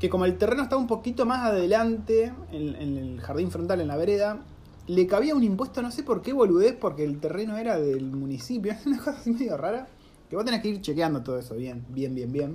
que 0.00 0.10
como 0.10 0.24
el 0.24 0.36
terreno 0.36 0.64
estaba 0.64 0.80
un 0.80 0.88
poquito 0.88 1.24
más 1.26 1.44
adelante, 1.46 2.32
en, 2.50 2.74
en 2.74 2.96
el 2.96 3.20
jardín 3.20 3.50
frontal, 3.50 3.80
en 3.80 3.88
la 3.88 3.96
vereda, 3.96 4.40
le 4.88 5.06
cabía 5.06 5.34
un 5.36 5.44
impuesto, 5.44 5.80
no 5.80 5.92
sé 5.92 6.02
por 6.02 6.22
qué 6.22 6.32
boludez, 6.32 6.74
porque 6.78 7.04
el 7.04 7.20
terreno 7.20 7.56
era 7.56 7.78
del 7.78 8.10
municipio, 8.10 8.74
una 8.86 8.98
cosa 8.98 9.12
así 9.12 9.30
medio 9.30 9.56
rara, 9.56 9.86
que 10.28 10.34
vos 10.36 10.44
tenés 10.44 10.60
que 10.60 10.68
ir 10.70 10.80
chequeando 10.80 11.22
todo 11.22 11.38
eso 11.38 11.54
bien, 11.54 11.84
bien, 11.90 12.14
bien, 12.14 12.32
bien. 12.32 12.50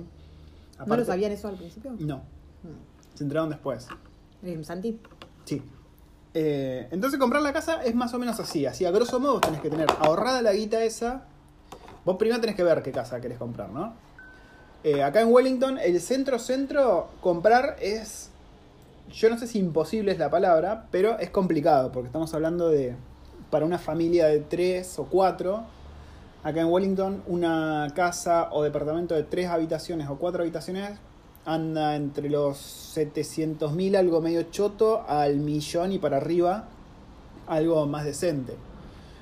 ¿No 0.76 0.84
Aparte- 0.84 0.98
lo 1.00 1.04
sabían 1.06 1.32
eso 1.32 1.48
al 1.48 1.56
principio? 1.56 1.92
No. 1.98 2.22
Se 3.14 3.24
enteraron 3.24 3.50
después. 3.50 3.88
Santi. 4.62 5.00
Sí. 5.44 5.62
Eh, 6.34 6.88
entonces 6.90 7.18
comprar 7.18 7.42
la 7.42 7.52
casa 7.52 7.82
es 7.82 7.94
más 7.94 8.14
o 8.14 8.18
menos 8.18 8.38
así. 8.38 8.66
Así 8.66 8.84
a 8.84 8.90
grosso 8.90 9.18
modo 9.18 9.40
tenés 9.40 9.60
que 9.60 9.70
tener 9.70 9.88
ahorrada 9.98 10.42
la 10.42 10.52
guita 10.52 10.82
esa. 10.84 11.24
Vos 12.04 12.16
primero 12.16 12.40
tenés 12.40 12.56
que 12.56 12.62
ver 12.62 12.82
qué 12.82 12.92
casa 12.92 13.20
querés 13.20 13.38
comprar, 13.38 13.70
¿no? 13.70 13.94
Eh, 14.84 15.02
acá 15.02 15.20
en 15.20 15.32
Wellington, 15.32 15.78
el 15.78 16.00
centro-centro, 16.00 17.08
comprar 17.20 17.76
es... 17.80 18.30
Yo 19.12 19.30
no 19.30 19.38
sé 19.38 19.46
si 19.46 19.58
imposible 19.58 20.12
es 20.12 20.18
la 20.18 20.30
palabra, 20.30 20.86
pero 20.90 21.18
es 21.18 21.30
complicado, 21.30 21.90
porque 21.90 22.06
estamos 22.06 22.32
hablando 22.34 22.68
de... 22.68 22.94
Para 23.50 23.64
una 23.64 23.78
familia 23.78 24.26
de 24.26 24.40
tres 24.40 24.98
o 24.98 25.06
cuatro, 25.06 25.64
acá 26.44 26.60
en 26.60 26.66
Wellington, 26.66 27.22
una 27.26 27.88
casa 27.94 28.48
o 28.52 28.62
departamento 28.62 29.14
de 29.14 29.22
tres 29.22 29.48
habitaciones 29.48 30.08
o 30.08 30.16
cuatro 30.16 30.42
habitaciones 30.42 30.98
anda 31.48 31.96
entre 31.96 32.28
los 32.28 32.58
700 32.58 33.72
mil, 33.72 33.96
algo 33.96 34.20
medio 34.20 34.42
choto, 34.44 35.04
al 35.08 35.36
millón 35.38 35.92
y 35.92 35.98
para 35.98 36.18
arriba, 36.18 36.68
algo 37.46 37.86
más 37.86 38.04
decente. 38.04 38.54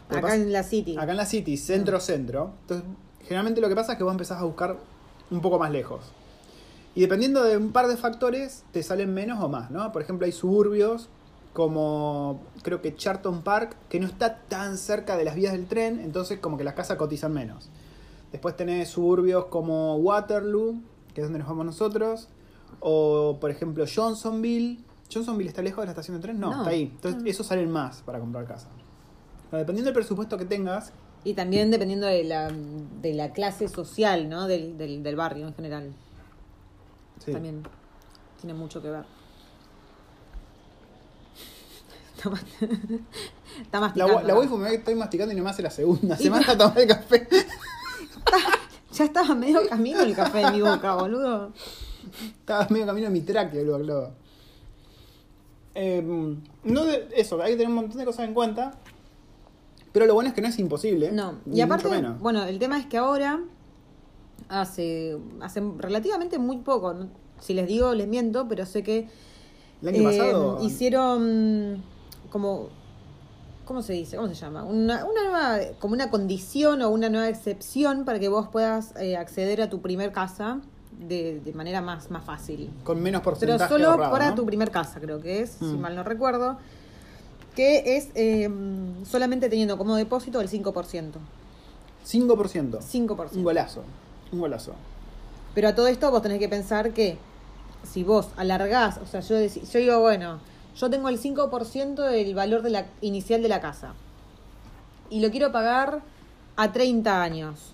Acá 0.09 0.21
pasa- 0.23 0.35
en 0.37 0.53
la 0.53 0.63
City. 0.63 0.97
Acá 0.99 1.13
en 1.13 1.17
la 1.17 1.27
City, 1.27 1.57
centro-centro. 1.57 2.51
Entonces, 2.63 2.87
generalmente 3.23 3.61
lo 3.61 3.69
que 3.69 3.75
pasa 3.77 3.93
es 3.93 3.99
que 3.99 4.05
vos 4.05 4.13
empezás 4.13 4.41
a 4.41 4.45
buscar 4.45 4.77
un 5.31 5.41
poco 5.41 5.59
más 5.59 5.71
lejos. 5.71 6.01
Y 6.95 7.01
dependiendo 7.03 7.43
de 7.45 7.57
un 7.57 7.73
par 7.73 7.87
de 7.89 7.97
factores, 7.97 8.65
te 8.73 8.83
salen 8.83 9.13
menos 9.15 9.43
o 9.43 9.49
más, 9.49 9.71
¿no? 9.71 9.93
Por 9.93 10.03
ejemplo, 10.03 10.25
hay 10.27 10.33
suburbios 10.33 11.09
como 11.53 12.41
creo 12.63 12.83
que 12.83 12.95
Charlton 12.95 13.43
Park, 13.43 13.77
que 13.89 13.99
no 14.01 14.07
está 14.07 14.41
tan 14.49 14.77
cerca 14.77 15.17
de 15.17 15.25
las 15.25 15.35
vías 15.37 15.53
del 15.53 15.67
tren, 15.67 16.01
entonces 16.01 16.39
como 16.39 16.59
que 16.59 16.65
las 16.65 16.75
casas 16.75 16.97
cotizan 16.99 17.33
menos. 17.33 17.71
Después 18.33 18.57
tenés 18.57 18.89
suburbios 18.91 19.47
como 19.47 19.97
Waterloo, 19.97 20.81
que 21.17 21.23
es 21.23 21.27
donde 21.29 21.39
nos 21.39 21.49
vamos 21.49 21.65
nosotros, 21.65 22.29
o 22.81 23.39
por 23.41 23.51
ejemplo 23.51 23.87
Johnsonville. 23.93 24.85
¿Johnsonville 25.11 25.49
está 25.49 25.63
lejos 25.63 25.81
de 25.81 25.87
la 25.87 25.93
estación 25.93 26.19
de 26.19 26.23
tren? 26.23 26.39
No, 26.39 26.51
No. 26.51 26.59
está 26.59 26.71
ahí. 26.71 26.91
Entonces, 26.95 27.23
esos 27.25 27.47
salen 27.47 27.71
más 27.71 28.03
para 28.03 28.19
comprar 28.21 28.45
casa. 28.47 28.69
Pero 29.51 29.61
dependiendo 29.61 29.87
del 29.89 29.95
presupuesto 29.95 30.37
que 30.37 30.45
tengas, 30.45 30.93
Y 31.25 31.33
también 31.33 31.71
dependiendo 31.71 32.07
de 32.07 32.23
la, 32.25 32.51
de 32.53 33.15
la 33.15 33.33
clase 33.33 33.67
social, 33.69 34.29
¿no? 34.29 34.47
Del, 34.47 34.77
del, 34.77 35.03
del 35.03 35.17
barrio 35.17 35.49
en 35.49 35.55
general. 35.55 35.93
sí. 37.25 37.33
También 37.33 37.63
tiene 38.43 38.53
mucho 38.53 38.83
que 38.83 38.91
ver. 38.91 39.05
Está 42.17 42.29
más- 42.31 42.45
Está 43.63 43.79
La, 43.79 43.81
masticando. 43.81 44.15
wa- 44.17 44.23
la 44.23 44.35
waifu 44.37 44.57
me 44.59 44.65
ve 44.65 44.71
que 44.71 44.77
estoy 44.77 44.95
masticando 44.97 45.33
y 45.33 45.37
no 45.37 45.45
me 45.45 45.49
hace 45.51 45.63
la 45.63 45.71
segunda. 45.71 46.15
Se 46.17 46.29
me 46.31 46.37
a 46.39 46.59
tomar 46.59 46.79
el 46.79 46.87
café. 46.89 47.27
Ya 48.97 49.05
estaba 49.05 49.35
medio 49.35 49.69
camino 49.69 50.01
el 50.01 50.15
café 50.15 50.41
en 50.43 50.53
mi 50.53 50.61
boca, 50.63 50.95
boludo. 50.95 51.53
Estaba 52.39 52.67
medio 52.71 52.87
camino 52.87 53.09
en 53.09 53.13
mi 53.13 53.21
tráqueo 53.21 53.61
el 53.61 53.69
baklava. 53.71 54.11
Em, 55.75 56.41
no 56.65 56.85
de- 56.85 57.09
eso, 57.17 57.41
hay 57.43 57.53
que 57.53 57.59
tener 57.59 57.69
un 57.69 57.75
montón 57.75 57.99
de 57.99 58.05
cosas 58.05 58.27
en 58.27 58.35
cuenta. 58.35 58.73
Pero 59.93 60.07
lo 60.07 60.15
bueno 60.15 60.29
es 60.29 60.35
que 60.35 60.41
no 60.43 60.49
es 60.49 60.59
imposible. 60.59 61.11
No, 61.13 61.35
y 61.51 61.61
aparte, 61.61 61.89
menos. 61.89 62.19
bueno, 62.21 62.45
el 62.45 62.59
tema 62.59 62.79
es 62.79 62.87
que 62.87 62.97
ahora, 62.99 63.41
hace, 64.49 65.17
hace 65.41 65.63
relativamente 65.79 66.39
muy 66.39 66.59
poco, 66.59 66.95
¿no? 66.95 67.09
si 67.41 67.53
les 67.53 67.67
digo 67.67 67.93
les 67.95 68.09
miento, 68.09 68.49
pero 68.49 68.65
sé 68.65 68.83
que 68.83 69.09
el 69.83 69.89
año 69.89 70.01
eh, 70.01 70.05
pasado. 70.19 70.59
hicieron 70.63 71.83
como 72.31 72.69
¿cómo 73.67 73.83
se 73.83 73.93
dice? 73.93 74.17
¿Cómo 74.17 74.29
se 74.29 74.35
llama? 74.35 74.65
Una, 74.65 75.05
una 75.05 75.23
nueva, 75.25 75.59
como 75.79 75.93
una 75.93 76.09
condición 76.09 76.81
o 76.81 76.89
una 76.89 77.11
nueva 77.11 77.29
excepción 77.29 78.05
para 78.07 78.19
que 78.19 78.29
vos 78.31 78.49
puedas 78.49 78.95
eh, 78.99 79.17
acceder 79.19 79.61
a 79.61 79.69
tu 79.69 79.83
primer 79.83 80.13
casa 80.13 80.61
de, 80.99 81.41
de 81.45 81.53
manera 81.53 81.83
más, 81.83 82.11
más 82.11 82.25
fácil. 82.25 82.71
Con 82.85 83.03
menos 83.03 83.21
Pero 83.21 83.31
porcentaje 83.37 83.69
solo 83.69 83.91
ahorrado, 83.91 84.11
para 84.13 84.29
¿no? 84.31 84.35
tu 84.37 84.47
primer 84.47 84.71
casa, 84.71 84.99
creo 85.01 85.21
que 85.21 85.43
es, 85.43 85.51
si 85.51 85.65
Mm. 85.65 85.81
mal 85.81 85.95
no 85.95 86.03
recuerdo. 86.03 86.57
Que 87.55 87.97
es 87.97 88.09
eh, 88.15 88.49
solamente 89.05 89.49
teniendo 89.51 89.77
como 89.79 89.97
depósito 89.97 90.41
el 90.41 90.49
5%. 90.49 91.13
5%. 92.07 92.79
5%. 92.81 93.33
Un 93.37 93.45
golazo. 93.45 93.83
Un 94.33 94.41
golazo. 94.41 94.73
Pero 95.55 95.69
a 95.69 95.75
todo 95.75 95.87
esto 95.89 96.11
vos 96.11 96.23
tenés 96.23 96.39
que 96.39 96.49
pensar 96.49 96.93
que 96.93 97.19
si 97.83 98.05
vos 98.05 98.29
alargás, 98.37 98.99
o 98.99 99.07
sea, 99.07 99.21
yo, 99.21 99.37
deci- 99.37 99.63
yo 99.71 99.79
digo, 99.79 100.01
bueno, 100.01 100.39
yo 100.77 100.91
tengo 100.91 101.09
el 101.09 101.19
5% 101.19 101.95
del 102.11 102.35
valor 102.35 102.63
de 102.63 102.71
la, 102.71 102.87
inicial 103.01 103.43
de 103.43 103.49
la 103.49 103.61
casa 103.61 103.95
y 105.11 105.21
lo 105.21 105.31
quiero 105.31 105.53
pagar 105.53 106.03
a 106.57 106.73
30 106.73 107.23
años. 107.23 107.73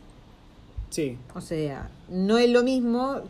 Sí. 0.90 1.18
O 1.34 1.40
sea, 1.40 1.90
no 2.08 2.38
es 2.38 2.50
lo 2.50 2.62
mismo. 2.62 3.20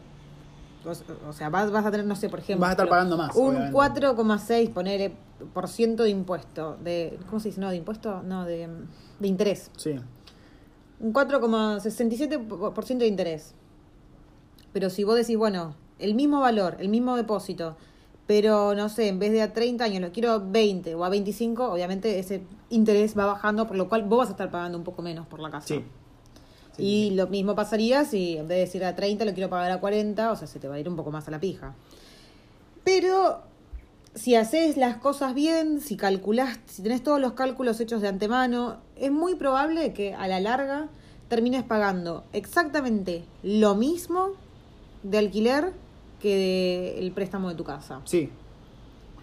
O, 0.85 1.33
sea, 1.33 1.49
vas, 1.49 1.71
vas 1.71 1.87
a 1.87 1.91
tener, 1.91 2.07
no 2.07 2.17
sé, 2.17 2.29
por 2.29 2.41
ejemplo. 2.41 2.63
Vas 2.63 2.71
a 2.71 2.73
estar 2.73 2.89
pagando 2.89 3.17
más, 3.17 3.35
Un 3.37 3.57
obviamente. 3.57 4.07
4,6, 4.09 4.71
poner 4.73 5.13
por 5.55 5.69
ciento 5.69 6.03
de 6.03 6.11
impuesto. 6.11 6.77
De, 6.83 7.19
¿Cómo 7.29 7.41
se 7.41 7.49
dice? 7.49 7.61
No, 7.61 7.71
de 7.71 7.77
impuesto, 7.77 8.23
no, 8.25 8.45
de, 8.45 8.69
de 9.21 9.29
interés. 9.29 9.71
Sí. 9.77 9.95
Un 11.01 11.13
4,67% 11.13 12.99
de 12.99 13.07
interés. 13.07 13.55
Pero 14.73 14.91
si 14.91 15.05
vos 15.05 15.17
decís, 15.17 15.37
bueno, 15.37 15.77
el 15.99 16.15
mismo 16.15 16.41
valor, 16.41 16.77
el 16.81 16.89
mismo 16.89 17.17
depósito, 17.17 17.77
pero 18.27 18.75
no 18.75 18.89
sé, 18.89 19.09
en 19.09 19.19
vez 19.19 19.33
de 19.33 19.43
a 19.43 19.53
30 19.53 19.85
años 19.85 20.01
lo 20.01 20.13
quiero 20.13 20.33
a 20.33 20.39
20 20.39 20.95
o 20.95 21.05
a 21.05 21.09
25, 21.09 21.73
obviamente 21.73 22.19
ese 22.19 22.43
interés 22.71 23.19
va 23.19 23.27
bajando, 23.27 23.67
por 23.67 23.77
lo 23.77 23.89
cual 23.89 24.05
vos 24.05 24.19
vas 24.19 24.29
a 24.29 24.33
estar 24.33 24.51
pagando 24.51 24.79
un 24.79 24.85
poco 24.85 25.03
menos 25.03 25.27
por 25.27 25.41
la 25.41 25.51
casa. 25.51 25.67
Sí. 25.67 25.85
Sí, 26.77 26.83
y 26.83 27.11
lo 27.11 27.27
mismo 27.27 27.55
pasaría 27.55 28.05
si 28.07 28.39
en 28.39 28.49
vez 28.49 28.57
de 28.57 28.61
decir 28.61 28.85
a 28.85 28.97
30 28.97 29.27
lo 29.27 29.35
quiero 29.35 29.51
pagar 29.51 29.71
a 29.71 29.81
40, 29.81 30.33
o 30.33 30.37
sea, 30.37 30.47
se 30.47 30.59
te 30.59 30.69
va 30.69 30.77
a 30.77 30.81
ir 30.81 30.89
un 30.89 30.97
poco 30.97 31.11
más 31.11 31.29
a 31.29 31.31
la 31.31 31.39
pija. 31.39 31.75
Pero 32.85 33.43
si 34.15 34.35
haces 34.35 34.77
las 34.77 34.97
cosas 34.97 35.35
bien, 35.35 35.81
si 35.81 35.97
calculás, 35.97 36.59
si 36.67 36.83
tenés 36.83 37.03
todos 37.03 37.21
los 37.21 37.33
cálculos 37.33 37.81
hechos 37.81 38.01
de 38.01 38.09
antemano, 38.09 38.79
es 38.97 39.11
muy 39.11 39.35
probable 39.35 39.93
que 39.93 40.15
a 40.15 40.27
la 40.29 40.41
larga 40.41 40.89
termines 41.29 41.63
pagando 41.63 42.25
exactamente 42.33 43.25
lo 43.43 43.75
mismo 43.75 44.33
de 45.03 45.19
alquiler 45.19 45.73
que 46.23 46.95
del 46.97 47.13
préstamo 47.13 47.49
de 47.51 47.55
tu 47.57 47.65
casa. 47.65 48.01
Sí. 48.05 48.31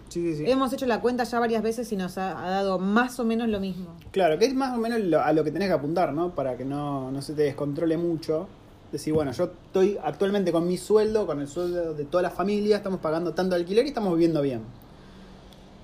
Sí, 0.08 0.20
sí, 0.32 0.36
sí. 0.44 0.50
Hemos 0.50 0.72
hecho 0.72 0.86
la 0.86 1.00
cuenta 1.00 1.24
ya 1.24 1.38
varias 1.40 1.62
veces 1.62 1.90
y 1.92 1.96
nos 1.96 2.18
ha, 2.18 2.44
ha 2.44 2.50
dado 2.50 2.78
más 2.78 3.18
o 3.20 3.24
menos 3.24 3.48
lo 3.48 3.60
mismo. 3.60 3.96
Claro, 4.10 4.38
que 4.38 4.44
es 4.46 4.54
más 4.54 4.76
o 4.76 4.80
menos 4.80 5.00
lo- 5.00 5.22
a 5.22 5.32
lo 5.32 5.44
que 5.44 5.50
tenés 5.52 5.68
que 5.68 5.74
apuntar, 5.74 6.12
¿no? 6.12 6.34
Para 6.34 6.56
que 6.56 6.64
no, 6.64 7.10
no 7.12 7.22
se 7.22 7.32
te 7.34 7.42
descontrole 7.42 7.96
mucho. 7.96 8.48
Decir, 8.90 9.12
bueno, 9.14 9.30
yo 9.30 9.44
estoy 9.44 9.96
actualmente 10.02 10.50
con 10.50 10.66
mi 10.66 10.76
sueldo, 10.76 11.26
con 11.26 11.40
el 11.40 11.46
sueldo 11.46 11.94
de 11.94 12.04
toda 12.04 12.24
la 12.24 12.30
familia, 12.30 12.76
estamos 12.78 12.98
pagando 13.00 13.32
tanto 13.34 13.54
alquiler 13.54 13.84
y 13.84 13.88
estamos 13.88 14.12
viviendo 14.12 14.42
bien. 14.42 14.62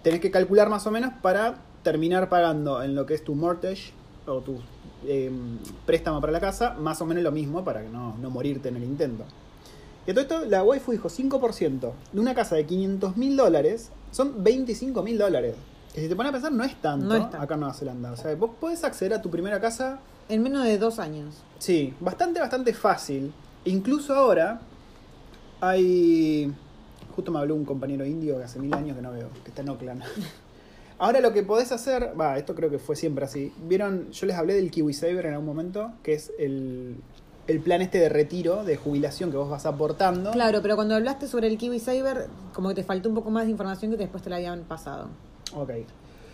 Tenés 0.03 0.21
que 0.21 0.31
calcular 0.33 0.69
más 0.69 0.87
o 0.87 0.91
menos 0.91 1.13
para 1.23 1.59
terminar 1.85 2.29
pagando 2.29 2.83
en 2.83 2.97
lo 2.97 3.07
que 3.07 3.15
es 3.15 3.23
tu 3.25 3.37
mortgage 3.37 3.93
o 4.27 4.41
tu 4.41 4.59
eh, 5.07 5.31
préstamo 5.85 6.21
para 6.21 6.33
la 6.33 6.41
casa, 6.41 6.75
más 6.81 7.01
o 7.01 7.07
menos 7.07 7.23
lo 7.23 7.31
mismo 7.31 7.65
para 7.65 7.81
que 7.83 7.89
no, 7.89 8.17
no 8.19 8.29
morirte 8.31 8.71
en 8.71 8.77
el 8.77 8.83
intento. 8.83 9.25
Y 10.07 10.11
a 10.11 10.15
todo 10.15 10.23
esto, 10.23 10.45
la 10.45 10.63
waifu 10.63 10.93
dijo 10.93 11.09
5% 11.09 11.93
de 12.13 12.21
una 12.21 12.35
casa 12.35 12.55
de 12.55 12.65
500 12.65 13.17
mil 13.17 13.37
dólares 13.37 13.91
son 14.13 14.43
25 14.43 15.03
mil 15.03 15.19
dólares. 15.19 15.55
Que 15.93 16.01
si 16.01 16.09
te 16.09 16.15
pones 16.15 16.31
a 16.31 16.33
pensar, 16.33 16.53
no 16.53 16.65
es 16.65 16.81
tanto 16.81 17.07
No 17.07 17.15
acá 17.15 17.55
en 17.55 17.61
Nueva 17.61 17.75
Zelanda. 17.75 18.13
O 18.13 18.17
sea, 18.17 18.35
vos 18.35 18.51
podés 18.61 18.85
acceder 18.85 19.15
a 19.15 19.23
tu 19.23 19.31
primera 19.31 19.61
casa, 19.61 19.99
En 20.29 20.43
menos 20.43 20.65
de 20.65 20.79
dos 20.79 20.99
años. 20.99 21.43
sí, 21.59 21.95
bastante, 22.01 22.41
bastante 22.41 22.73
fácil. 22.73 23.33
Incluso 23.65 24.15
ahora 24.15 24.61
hay. 25.61 26.53
Justo 27.15 27.33
me 27.33 27.39
habló 27.39 27.55
un 27.55 27.65
compañero 27.65 28.05
indio 28.05 28.37
que 28.37 28.45
hace 28.45 28.59
mil 28.59 28.73
años 28.75 28.95
que 28.95 29.03
no 29.03 29.11
veo, 29.11 29.31
que 29.43 29.49
está 29.49 29.63
en 29.63 29.71
Oakland. 29.71 30.03
Ahora 30.99 31.21
lo 31.21 31.33
que 31.35 31.43
podés 31.43 31.73
hacer, 31.73 32.19
va, 32.19 32.39
esto 32.39 32.55
creo 32.55 32.71
que 32.71 32.79
fue 32.79 32.97
siempre 32.97 33.25
así. 33.27 33.53
Vieron, 33.69 34.11
yo 34.13 34.27
les 34.27 34.37
hablé 34.37 34.55
del 34.55 34.71
Kiwi 34.71 34.95
Saver 34.95 35.27
en 35.27 35.33
algún 35.33 35.47
momento, 35.47 35.93
que 36.03 36.15
es 36.15 36.33
el, 36.39 36.97
el 37.47 37.61
plan 37.61 37.83
este 37.83 37.99
de 37.99 38.09
retiro, 38.09 38.65
de 38.65 38.77
jubilación 38.77 39.31
que 39.31 39.37
vos 39.37 39.49
vas 39.49 39.67
aportando. 39.67 40.33
Claro, 40.33 40.63
pero 40.63 40.77
cuando 40.77 40.95
hablaste 40.95 41.29
sobre 41.29 41.49
el 41.49 41.59
Kiwi 41.59 41.79
Saver, 41.79 42.27
como 42.53 42.69
que 42.71 42.77
te 42.77 42.83
faltó 42.83 43.09
un 43.09 43.15
poco 43.15 43.31
más 43.31 43.45
de 43.45 43.51
información 43.51 43.91
que 43.93 43.97
después 43.97 44.23
te 44.23 44.31
la 44.31 44.37
habían 44.37 44.63
pasado. 44.63 45.09
Ok. 45.55 45.71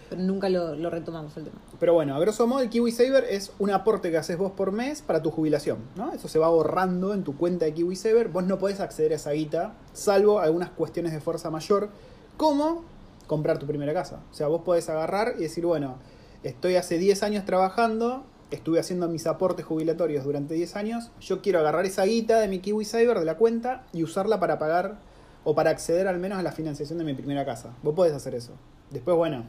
Pero 0.08 0.22
nunca 0.22 0.48
lo, 0.48 0.74
lo 0.74 0.90
retomamos 0.90 1.36
el 1.36 1.44
tema. 1.44 1.56
Pero 1.78 1.94
bueno, 1.94 2.14
a 2.14 2.20
grosso 2.20 2.46
modo, 2.46 2.60
el 2.60 2.68
Kiwi 2.68 2.92
Saver 2.92 3.24
es 3.24 3.52
un 3.58 3.70
aporte 3.70 4.10
que 4.10 4.16
haces 4.16 4.36
vos 4.38 4.52
por 4.52 4.72
mes 4.72 5.02
para 5.02 5.22
tu 5.22 5.30
jubilación, 5.30 5.78
¿no? 5.96 6.12
Eso 6.12 6.28
se 6.28 6.38
va 6.38 6.46
ahorrando 6.46 7.14
en 7.14 7.24
tu 7.24 7.36
cuenta 7.36 7.64
de 7.64 7.74
Kiwi 7.74 7.96
Saver. 7.96 8.28
Vos 8.28 8.44
no 8.44 8.58
podés 8.58 8.80
acceder 8.80 9.12
a 9.12 9.16
esa 9.16 9.32
guita, 9.32 9.74
salvo 9.92 10.40
algunas 10.40 10.70
cuestiones 10.70 11.12
de 11.12 11.20
fuerza 11.20 11.50
mayor, 11.50 11.90
como 12.36 12.84
comprar 13.26 13.58
tu 13.58 13.66
primera 13.66 13.94
casa. 13.94 14.20
O 14.30 14.34
sea, 14.34 14.48
vos 14.48 14.62
podés 14.62 14.88
agarrar 14.88 15.34
y 15.38 15.42
decir, 15.42 15.64
bueno, 15.64 15.96
estoy 16.42 16.76
hace 16.76 16.98
10 16.98 17.22
años 17.22 17.44
trabajando, 17.44 18.24
estuve 18.56 18.78
haciendo 18.80 19.08
mis 19.08 19.26
aportes 19.26 19.64
jubilatorios 19.64 20.24
durante 20.24 20.54
10 20.54 20.76
años, 20.76 21.10
yo 21.20 21.40
quiero 21.42 21.58
agarrar 21.60 21.86
esa 21.86 22.04
guita 22.04 22.38
de 22.40 22.48
mi 22.48 22.58
Kiwi 22.60 22.84
Saver, 22.84 23.18
de 23.18 23.24
la 23.24 23.36
cuenta, 23.36 23.84
y 23.92 24.02
usarla 24.02 24.38
para 24.40 24.58
pagar 24.58 24.98
o 25.44 25.54
para 25.54 25.70
acceder 25.70 26.06
al 26.08 26.18
menos 26.18 26.38
a 26.38 26.42
la 26.42 26.52
financiación 26.52 26.98
de 26.98 27.04
mi 27.04 27.14
primera 27.14 27.44
casa. 27.44 27.70
Vos 27.82 27.94
podés 27.94 28.12
hacer 28.12 28.34
eso. 28.34 28.52
Después, 28.90 29.16
bueno, 29.16 29.44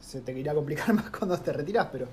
se 0.00 0.20
te 0.20 0.32
irá 0.38 0.52
a 0.52 0.54
complicar 0.54 0.92
más 0.94 1.10
cuando 1.10 1.38
te 1.38 1.52
retirás, 1.52 1.88
pero 1.92 2.06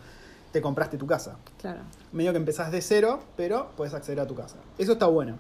te 0.52 0.62
compraste 0.62 0.98
tu 0.98 1.06
casa. 1.08 1.38
Claro. 1.60 1.82
Medio 2.14 2.32
que 2.32 2.38
empezás 2.38 2.72
de 2.72 2.82
cero, 2.82 3.20
pero 3.36 3.72
puedes 3.76 3.94
acceder 3.94 4.20
a 4.20 4.28
tu 4.28 4.36
casa. 4.36 4.56
Eso 4.78 4.94
está 4.94 5.08
bueno. 5.08 5.36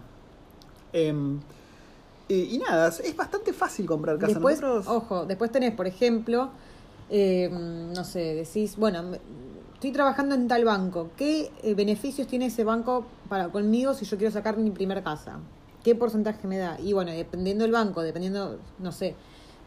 Em, 0.93 1.39
y, 2.27 2.55
y 2.55 2.57
nada, 2.57 2.89
es 2.89 3.15
bastante 3.15 3.53
fácil 3.53 3.85
comprar 3.85 4.17
casa. 4.17 4.33
Después, 4.33 4.59
Nosotros- 4.61 4.87
ojo, 4.87 5.25
después 5.25 5.51
tenés, 5.51 5.73
por 5.73 5.87
ejemplo, 5.87 6.49
eh, 7.09 7.49
no 7.51 8.03
sé, 8.03 8.35
decís, 8.35 8.75
bueno, 8.75 9.01
estoy 9.77 9.91
trabajando 9.91 10.33
en 10.33 10.47
tal 10.47 10.65
banco. 10.65 11.11
¿Qué 11.17 11.51
eh, 11.61 11.75
beneficios 11.75 12.27
tiene 12.27 12.47
ese 12.47 12.63
banco 12.63 13.05
para 13.29 13.49
conmigo 13.49 13.93
si 13.93 14.05
yo 14.05 14.17
quiero 14.17 14.33
sacar 14.33 14.57
mi 14.57 14.71
primer 14.71 15.03
casa? 15.03 15.37
¿Qué 15.83 15.93
porcentaje 15.93 16.47
me 16.47 16.57
da? 16.57 16.79
Y 16.79 16.93
bueno, 16.93 17.11
dependiendo 17.11 17.63
del 17.63 17.71
banco, 17.71 18.01
dependiendo, 18.01 18.57
no 18.79 18.91
sé, 18.91 19.13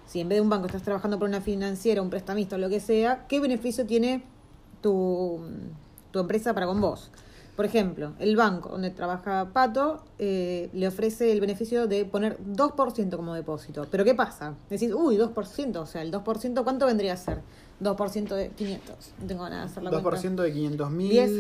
si 0.07 0.21
en 0.21 0.29
vez 0.29 0.38
de 0.38 0.43
un 0.43 0.49
banco 0.49 0.67
estás 0.67 0.83
trabajando 0.83 1.17
por 1.21 1.29
una 1.29 1.40
financiera, 1.40 2.02
un 2.02 2.11
prestamista 2.11 2.57
o 2.57 2.59
lo 2.59 2.69
que 2.69 2.81
sea, 2.81 3.25
¿qué 3.29 3.38
beneficio 3.38 3.87
tiene 3.87 4.25
tu, 4.83 5.38
tu 6.11 6.19
empresa 6.19 6.55
para 6.55 6.67
con 6.67 6.81
vos? 6.81 7.12
Por 7.61 7.67
ejemplo, 7.67 8.14
el 8.19 8.37
banco 8.37 8.71
donde 8.71 8.88
trabaja 8.88 9.50
Pato 9.52 10.02
eh, 10.19 10.71
le 10.73 10.88
ofrece 10.88 11.31
el 11.31 11.43
beneficio 11.43 11.87
de 11.87 12.07
poner 12.07 12.38
2% 12.38 13.17
como 13.17 13.35
depósito. 13.35 13.87
Pero 13.90 14.02
¿qué 14.02 14.14
pasa? 14.14 14.55
Decís, 14.71 14.95
uy, 14.95 15.19
2%, 15.19 15.76
o 15.76 15.85
sea, 15.85 16.00
el 16.00 16.11
2%, 16.11 16.64
¿cuánto 16.64 16.87
vendría 16.87 17.12
a 17.12 17.17
ser? 17.19 17.43
2% 17.83 18.35
de 18.35 18.49
500. 18.49 18.97
No 19.21 19.26
tengo 19.26 19.43
ganas 19.43 19.59
de 19.59 19.73
hacer 19.73 19.83
la 19.83 19.90
2% 19.90 20.02
cuenta. 20.02 20.43
de 20.43 20.52
500 20.55 20.90
mil. 20.90 21.11
10. 21.11 21.31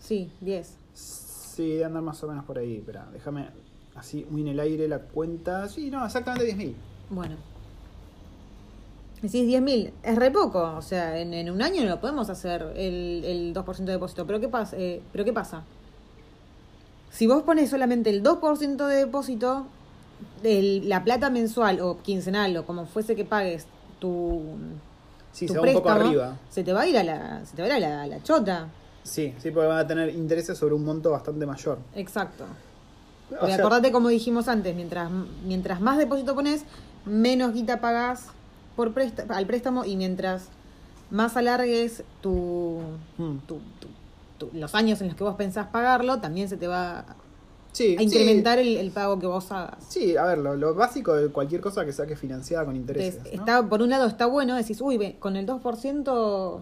Sí, 0.00 0.32
10. 0.40 0.74
Sí, 0.92 1.74
de 1.74 1.84
andar 1.84 2.02
más 2.02 2.20
o 2.24 2.26
menos 2.26 2.44
por 2.44 2.58
ahí. 2.58 2.78
Espera, 2.78 3.06
déjame 3.12 3.46
así 3.94 4.26
muy 4.28 4.40
en 4.40 4.48
el 4.48 4.58
aire 4.58 4.88
la 4.88 4.98
cuenta. 4.98 5.68
Sí, 5.68 5.88
no, 5.88 6.04
exactamente 6.04 6.46
10 6.46 6.56
mil. 6.56 6.76
Bueno. 7.10 7.36
Decís 9.22 9.46
10.000, 9.46 9.92
es 10.02 10.16
re 10.16 10.30
poco, 10.30 10.62
o 10.76 10.82
sea, 10.82 11.18
en, 11.18 11.34
en 11.34 11.50
un 11.50 11.60
año 11.60 11.82
no 11.82 11.90
lo 11.90 12.00
podemos 12.00 12.30
hacer 12.30 12.72
el, 12.74 13.22
el 13.24 13.54
2% 13.54 13.84
de 13.84 13.92
depósito. 13.92 14.26
¿Pero 14.26 14.40
qué, 14.40 14.48
pasa? 14.48 14.76
Eh, 14.78 15.02
¿Pero 15.12 15.24
qué 15.26 15.32
pasa? 15.32 15.62
Si 17.10 17.26
vos 17.26 17.42
pones 17.42 17.68
solamente 17.68 18.08
el 18.08 18.22
2% 18.22 18.86
de 18.86 18.96
depósito, 18.96 19.66
el- 20.42 20.88
la 20.88 21.04
plata 21.04 21.28
mensual 21.28 21.80
o 21.80 21.98
quincenal 22.02 22.56
o 22.56 22.64
como 22.64 22.86
fuese 22.86 23.14
que 23.14 23.24
pagues 23.24 23.66
tu, 23.98 24.42
Sí, 25.32 25.46
tu 25.46 25.52
se 25.52 25.58
va 25.58 25.66
un 25.66 25.72
poco 25.74 25.84
préstamo, 25.84 26.06
arriba. 26.08 26.36
se 26.48 26.64
te 26.64 26.72
va 26.72 26.80
a 26.82 26.86
ir 26.86 26.96
a 26.98 27.02
la, 27.04 27.44
se 27.44 27.56
te 27.56 27.62
va 27.62 27.66
a 27.74 27.78
ir 27.78 27.84
a 27.84 27.88
la, 27.88 28.02
a 28.02 28.06
la 28.06 28.22
chota. 28.22 28.68
Sí, 29.02 29.34
sí, 29.38 29.50
porque 29.50 29.68
van 29.68 29.78
a 29.78 29.86
tener 29.86 30.08
intereses 30.14 30.56
sobre 30.56 30.74
un 30.74 30.84
monto 30.84 31.10
bastante 31.10 31.44
mayor. 31.46 31.78
Exacto. 31.94 32.44
O 32.44 33.30
Porque 33.38 33.46
sea, 33.46 33.56
acordate 33.56 33.92
como 33.92 34.08
dijimos 34.08 34.48
antes, 34.48 34.74
mientras, 34.74 35.10
mientras 35.44 35.80
más 35.80 35.98
depósito 35.98 36.34
pones, 36.34 36.64
menos 37.04 37.52
guita 37.52 37.80
pagás 37.80 38.26
por 38.76 38.92
présta- 38.94 39.24
al 39.28 39.46
préstamo 39.46 39.84
y 39.84 39.96
mientras 39.96 40.48
más 41.10 41.36
alargues 41.36 42.04
tu, 42.20 42.78
mm, 43.18 43.36
tu- 43.46 43.60
tu- 43.80 43.88
tu- 44.50 44.56
los 44.56 44.74
años 44.74 45.00
en 45.00 45.08
los 45.08 45.16
que 45.16 45.24
vos 45.24 45.34
pensás 45.36 45.66
pagarlo, 45.68 46.20
también 46.20 46.48
se 46.48 46.56
te 46.56 46.66
va 46.68 47.04
sí, 47.72 47.96
a 47.98 48.02
incrementar 48.02 48.58
el, 48.58 48.76
el 48.76 48.90
pago 48.90 49.18
que 49.18 49.26
vos 49.26 49.50
hagas. 49.52 49.84
Sí, 49.88 50.16
a 50.16 50.24
ver, 50.24 50.38
lo, 50.38 50.56
lo 50.56 50.74
básico 50.74 51.14
de 51.14 51.28
cualquier 51.30 51.60
cosa 51.60 51.84
que 51.84 51.92
saque 51.92 52.16
financiada 52.16 52.64
con 52.64 52.76
intereses. 52.76 53.14
Entonces, 53.16 53.34
¿no? 53.36 53.42
está, 53.42 53.68
por 53.68 53.82
un 53.82 53.90
lado 53.90 54.06
está 54.06 54.26
bueno, 54.26 54.54
decís, 54.56 54.80
uy, 54.80 55.14
con 55.18 55.36
el 55.36 55.46
2%, 55.46 56.60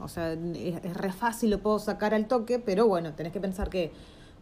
o 0.00 0.08
sea, 0.08 0.32
es, 0.32 0.84
es 0.84 0.94
re 0.96 1.12
fácil, 1.12 1.50
lo 1.50 1.58
puedo 1.60 1.78
sacar 1.78 2.12
al 2.14 2.26
toque, 2.26 2.58
pero 2.58 2.86
bueno, 2.86 3.12
tenés 3.14 3.32
que 3.32 3.40
pensar 3.40 3.70
que 3.70 3.90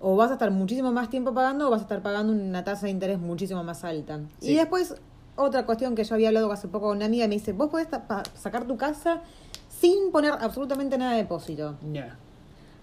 o 0.04 0.16
vas 0.16 0.30
a 0.30 0.32
estar 0.34 0.50
muchísimo 0.50 0.90
más 0.90 1.08
tiempo 1.10 1.32
pagando 1.32 1.68
o 1.68 1.70
vas 1.70 1.80
a 1.80 1.84
estar 1.84 2.02
pagando 2.02 2.32
una 2.32 2.64
tasa 2.64 2.86
de 2.86 2.90
interés 2.90 3.20
muchísimo 3.20 3.62
más 3.62 3.84
alta. 3.84 4.18
Sí. 4.40 4.50
Y 4.50 4.56
después, 4.56 4.96
otra 5.36 5.64
cuestión 5.64 5.94
que 5.94 6.04
yo 6.04 6.14
había 6.14 6.28
hablado 6.28 6.50
hace 6.52 6.68
poco 6.68 6.88
con 6.88 6.96
una 6.96 7.06
amiga, 7.06 7.26
me 7.28 7.34
dice, 7.34 7.52
vos 7.52 7.70
podés 7.70 7.88
sacar 8.34 8.66
tu 8.66 8.76
casa 8.76 9.22
sin 9.68 10.10
poner 10.12 10.32
absolutamente 10.32 10.98
nada 10.98 11.12
de 11.12 11.18
depósito. 11.18 11.76
No. 11.82 12.04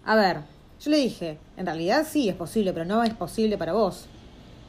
A 0.05 0.15
ver, 0.15 0.41
yo 0.79 0.91
le 0.91 0.97
dije, 0.97 1.37
en 1.57 1.65
realidad 1.65 2.05
sí 2.09 2.29
es 2.29 2.35
posible, 2.35 2.73
pero 2.73 2.85
no 2.85 3.03
es 3.03 3.13
posible 3.13 3.57
para 3.57 3.73
vos. 3.73 4.07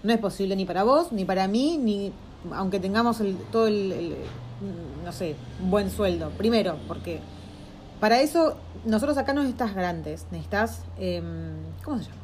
No 0.03 0.13
es 0.13 0.19
posible 0.19 0.57
ni 0.57 0.65
para 0.65 0.83
vos, 0.83 1.13
ni 1.13 1.25
para 1.25 1.47
mí, 1.49 1.79
ni 1.79 2.13
aunque 2.53 2.81
tengamos 2.81 3.21
el, 3.21 3.37
todo 3.53 3.67
el, 3.67 3.93
el, 3.93 4.17
no 5.05 5.13
sé, 5.13 5.37
buen 5.61 5.91
sueldo. 5.91 6.31
Primero, 6.31 6.77
porque 6.89 7.21
para 8.01 8.21
eso 8.21 8.57
nosotros 8.85 9.19
acá 9.19 9.35
no 9.35 9.43
necesitas 9.43 9.75
garantes, 9.75 10.27
necesitas, 10.31 10.83
em, 10.99 11.53
¿cómo 11.85 11.99
se 11.99 12.05
llama? 12.05 12.20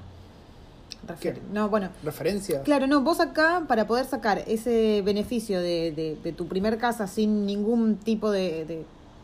Refer- 1.06 1.34
¿Qué? 1.34 1.40
No, 1.52 1.68
bueno, 1.68 1.90
¿Referencias? 2.02 2.62
Claro, 2.64 2.86
no, 2.86 3.02
vos 3.02 3.20
acá 3.20 3.64
para 3.68 3.86
poder 3.86 4.06
sacar 4.06 4.42
ese 4.46 5.02
beneficio 5.02 5.60
de, 5.60 5.92
de- 5.92 6.16
de 6.22 6.32
tu 6.32 6.46
primer 6.48 6.78
casa 6.78 7.06
sin 7.06 7.46
ningún 7.46 7.96
tipo 7.96 8.30
de- 8.30 8.64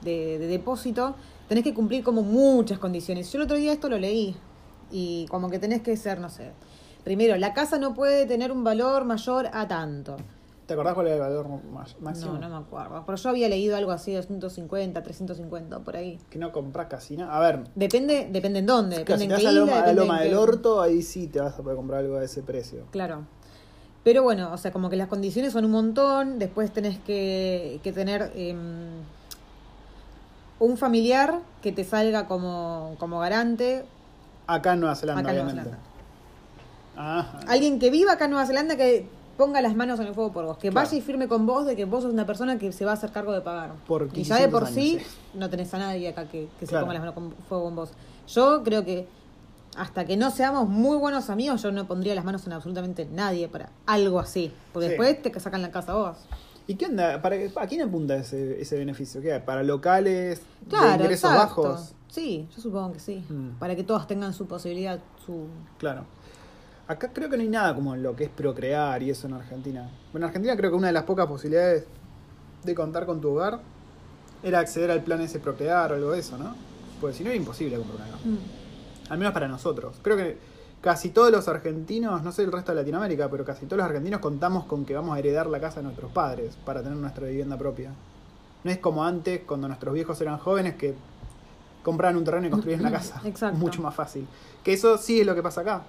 de 0.02 0.38
depósito, 0.38 1.14
tenés 1.48 1.62
que 1.64 1.74
cumplir 1.74 2.02
como 2.02 2.22
muchas 2.22 2.78
condiciones. 2.78 3.30
Yo 3.32 3.38
el 3.38 3.44
otro 3.44 3.56
día 3.56 3.72
esto 3.72 3.88
lo 3.88 3.98
leí 3.98 4.34
y 4.90 5.26
como 5.28 5.48
que 5.50 5.58
tenés 5.58 5.82
que 5.82 5.96
ser, 5.96 6.18
no 6.20 6.28
sé, 6.28 6.50
primero, 7.04 7.36
la 7.36 7.52
casa 7.54 7.78
no 7.78 7.94
puede 7.94 8.26
tener 8.26 8.50
un 8.52 8.64
valor 8.64 9.04
mayor 9.04 9.48
a 9.52 9.68
tanto. 9.68 10.16
¿Te 10.66 10.74
acordás 10.74 10.94
cuál 10.94 11.08
era 11.08 11.16
el 11.16 11.20
valor 11.22 11.48
más- 11.72 12.00
máximo? 12.00 12.34
No, 12.34 12.38
no 12.38 12.48
me 12.48 12.56
acuerdo. 12.64 13.02
Pero 13.04 13.16
yo 13.18 13.28
había 13.30 13.48
leído 13.48 13.76
algo 13.76 13.90
así, 13.90 14.12
250, 14.14 15.02
350, 15.02 15.80
por 15.80 15.96
ahí. 15.96 16.18
Que 16.30 16.38
no 16.38 16.52
compras 16.52 16.86
casi 16.88 17.16
nada. 17.16 17.36
A 17.36 17.40
ver, 17.40 17.64
Depende, 17.74 18.28
depende 18.30 18.60
en 18.60 18.66
dónde, 18.66 18.98
depende 18.98 19.24
si 19.24 19.28
te 19.28 19.34
vas 19.34 19.44
a 19.44 19.48
isla, 19.50 19.60
Loma, 19.60 19.92
Loma 19.92 20.20
del 20.22 20.34
Orto, 20.34 20.80
ahí 20.80 21.02
sí 21.02 21.26
te 21.26 21.40
vas 21.40 21.58
a 21.58 21.62
poder 21.62 21.76
comprar 21.76 22.00
algo 22.00 22.16
a 22.16 22.24
ese 22.24 22.42
precio. 22.42 22.84
Claro. 22.92 23.26
Pero 24.04 24.22
bueno, 24.22 24.52
o 24.52 24.56
sea, 24.56 24.72
como 24.72 24.88
que 24.90 24.96
las 24.96 25.08
condiciones 25.08 25.52
son 25.52 25.64
un 25.64 25.70
montón, 25.72 26.38
después 26.38 26.72
tenés 26.72 26.98
que, 27.00 27.78
que 27.82 27.92
tener 27.92 28.32
em, 28.34 29.00
un 30.58 30.76
familiar 30.76 31.40
que 31.60 31.72
te 31.72 31.84
salga 31.84 32.26
como, 32.26 32.94
como 32.98 33.18
garante, 33.18 33.84
Acá 34.46 34.72
en 34.74 34.80
Nueva 34.80 34.96
Zelanda, 34.96 35.20
Acá 35.22 35.30
en 35.30 35.36
Nueva 35.36 35.52
obviamente. 35.52 35.78
Zelanda. 36.94 37.20
Ajá. 37.20 37.40
alguien 37.48 37.78
que 37.78 37.90
viva 37.90 38.12
acá 38.12 38.24
en 38.26 38.32
Nueva 38.32 38.46
Zelanda 38.46 38.76
que 38.76 39.06
ponga 39.36 39.60
las 39.62 39.74
manos 39.74 39.98
en 40.00 40.06
el 40.08 40.14
fuego 40.14 40.32
por 40.32 40.44
vos, 40.44 40.58
que 40.58 40.70
Claro. 40.70 40.86
vaya 40.86 40.98
y 40.98 41.00
firme 41.00 41.28
con 41.28 41.46
vos 41.46 41.66
de 41.66 41.74
que 41.76 41.84
vos 41.84 42.02
sos 42.02 42.12
una 42.12 42.26
persona 42.26 42.58
que 42.58 42.72
se 42.72 42.84
va 42.84 42.92
a 42.92 42.94
hacer 42.94 43.10
cargo 43.12 43.32
de 43.32 43.40
pagar. 43.40 43.72
Por 43.86 44.08
y 44.14 44.22
ya 44.24 44.36
de 44.36 44.46
1500 44.46 44.50
por 44.50 44.62
años, 44.64 44.74
sí 44.74 44.98
sí. 44.98 45.18
no 45.34 45.50
tenés 45.50 45.72
a 45.74 45.78
nadie 45.78 46.08
acá 46.08 46.26
que, 46.28 46.48
que 46.60 46.66
se 46.66 46.78
ponga 46.78 46.92
las 46.92 47.00
manos 47.02 47.14
con 47.14 47.32
fuego 47.48 47.64
con 47.64 47.76
vos. 47.76 47.90
Yo 48.28 48.62
creo 48.62 48.84
que 48.84 49.06
hasta 49.76 50.04
que 50.04 50.16
no 50.18 50.30
seamos 50.30 50.68
muy 50.68 50.96
buenos 50.98 51.30
amigos, 51.30 51.62
yo 51.62 51.72
no 51.72 51.86
pondría 51.86 52.14
las 52.14 52.24
manos 52.24 52.46
en 52.46 52.52
absolutamente 52.52 53.06
nadie 53.10 53.48
para 53.48 53.70
algo 53.86 54.20
así. 54.20 54.52
Porque 54.72 54.86
Sí. 54.86 54.90
después 54.90 55.22
te 55.22 55.40
sacan 55.40 55.62
la 55.62 55.70
casa 55.70 55.94
vos. 55.94 56.16
¿Y 56.66 56.74
qué 56.76 56.86
onda? 56.86 57.20
¿Para, 57.22 57.36
¿A 57.56 57.66
quién 57.66 57.82
apunta 57.82 58.14
ese, 58.16 58.60
ese 58.60 58.76
beneficio? 58.78 59.20
¿Qué? 59.22 59.40
¿Para 59.40 59.62
locales 59.62 60.40
de 60.60 60.66
Claro, 60.68 61.02
ingresos 61.02 61.30
exacto. 61.30 61.62
bajos? 61.62 61.94
Sí, 62.08 62.46
yo 62.54 62.60
supongo 62.62 62.92
que 62.92 63.00
sí. 63.00 63.24
Mm. 63.28 63.58
Para 63.58 63.74
que 63.74 63.82
todas 63.82 64.06
tengan 64.06 64.32
su 64.34 64.46
posibilidad, 64.46 65.00
su... 65.24 65.46
Claro. 65.78 66.04
Acá 66.88 67.10
creo 67.12 67.30
que 67.30 67.36
no 67.36 67.42
hay 67.42 67.48
nada 67.48 67.74
como 67.74 67.94
lo 67.96 68.16
que 68.16 68.24
es 68.24 68.30
procrear 68.30 69.02
y 69.02 69.10
eso 69.10 69.26
en 69.26 69.34
Argentina. 69.34 69.88
Bueno, 70.12 70.26
en 70.26 70.30
Argentina 70.30 70.56
creo 70.56 70.70
que 70.70 70.76
una 70.76 70.88
de 70.88 70.92
las 70.92 71.04
pocas 71.04 71.26
posibilidades 71.26 71.84
de 72.64 72.74
contar 72.74 73.06
con 73.06 73.20
tu 73.20 73.30
hogar 73.30 73.60
era 74.42 74.58
acceder 74.58 74.90
al 74.90 75.02
plan 75.02 75.20
ese 75.20 75.38
procrear 75.38 75.92
o 75.92 75.94
algo 75.94 76.12
de 76.12 76.20
eso, 76.20 76.36
¿no? 76.36 76.54
Porque 77.00 77.16
si 77.16 77.24
no 77.24 77.30
era 77.30 77.36
imposible 77.36 77.76
comprar 77.76 78.00
una 78.00 78.06
casa. 78.06 78.24
Al 79.10 79.18
menos 79.18 79.32
para 79.32 79.48
nosotros. 79.48 79.96
Creo 80.02 80.16
que 80.16 80.38
casi 80.80 81.10
todos 81.10 81.30
los 81.30 81.48
argentinos, 81.48 82.22
no 82.22 82.32
sé 82.32 82.42
el 82.42 82.52
resto 82.52 82.72
de 82.72 82.76
Latinoamérica, 82.76 83.30
pero 83.30 83.44
casi 83.44 83.66
todos 83.66 83.78
los 83.78 83.86
argentinos 83.86 84.20
contamos 84.20 84.64
con 84.64 84.84
que 84.84 84.94
vamos 84.94 85.16
a 85.16 85.18
heredar 85.18 85.46
la 85.46 85.60
casa 85.60 85.76
de 85.76 85.84
nuestros 85.84 86.10
padres 86.10 86.56
para 86.64 86.82
tener 86.82 86.98
nuestra 86.98 87.26
vivienda 87.26 87.56
propia. 87.56 87.92
No 88.64 88.70
es 88.70 88.78
como 88.78 89.04
antes, 89.04 89.42
cuando 89.46 89.68
nuestros 89.68 89.94
viejos 89.94 90.20
eran 90.20 90.38
jóvenes, 90.38 90.74
que 90.74 90.94
compraban 91.82 92.16
un 92.16 92.24
terreno 92.24 92.48
y 92.48 92.50
construían 92.50 92.80
una 92.80 92.90
casa. 92.92 93.20
Exacto. 93.24 93.58
Mucho 93.58 93.82
más 93.82 93.94
fácil. 93.94 94.26
Que 94.62 94.72
eso 94.72 94.98
sí 94.98 95.20
es 95.20 95.26
lo 95.26 95.34
que 95.34 95.42
pasa 95.42 95.62
acá. 95.62 95.82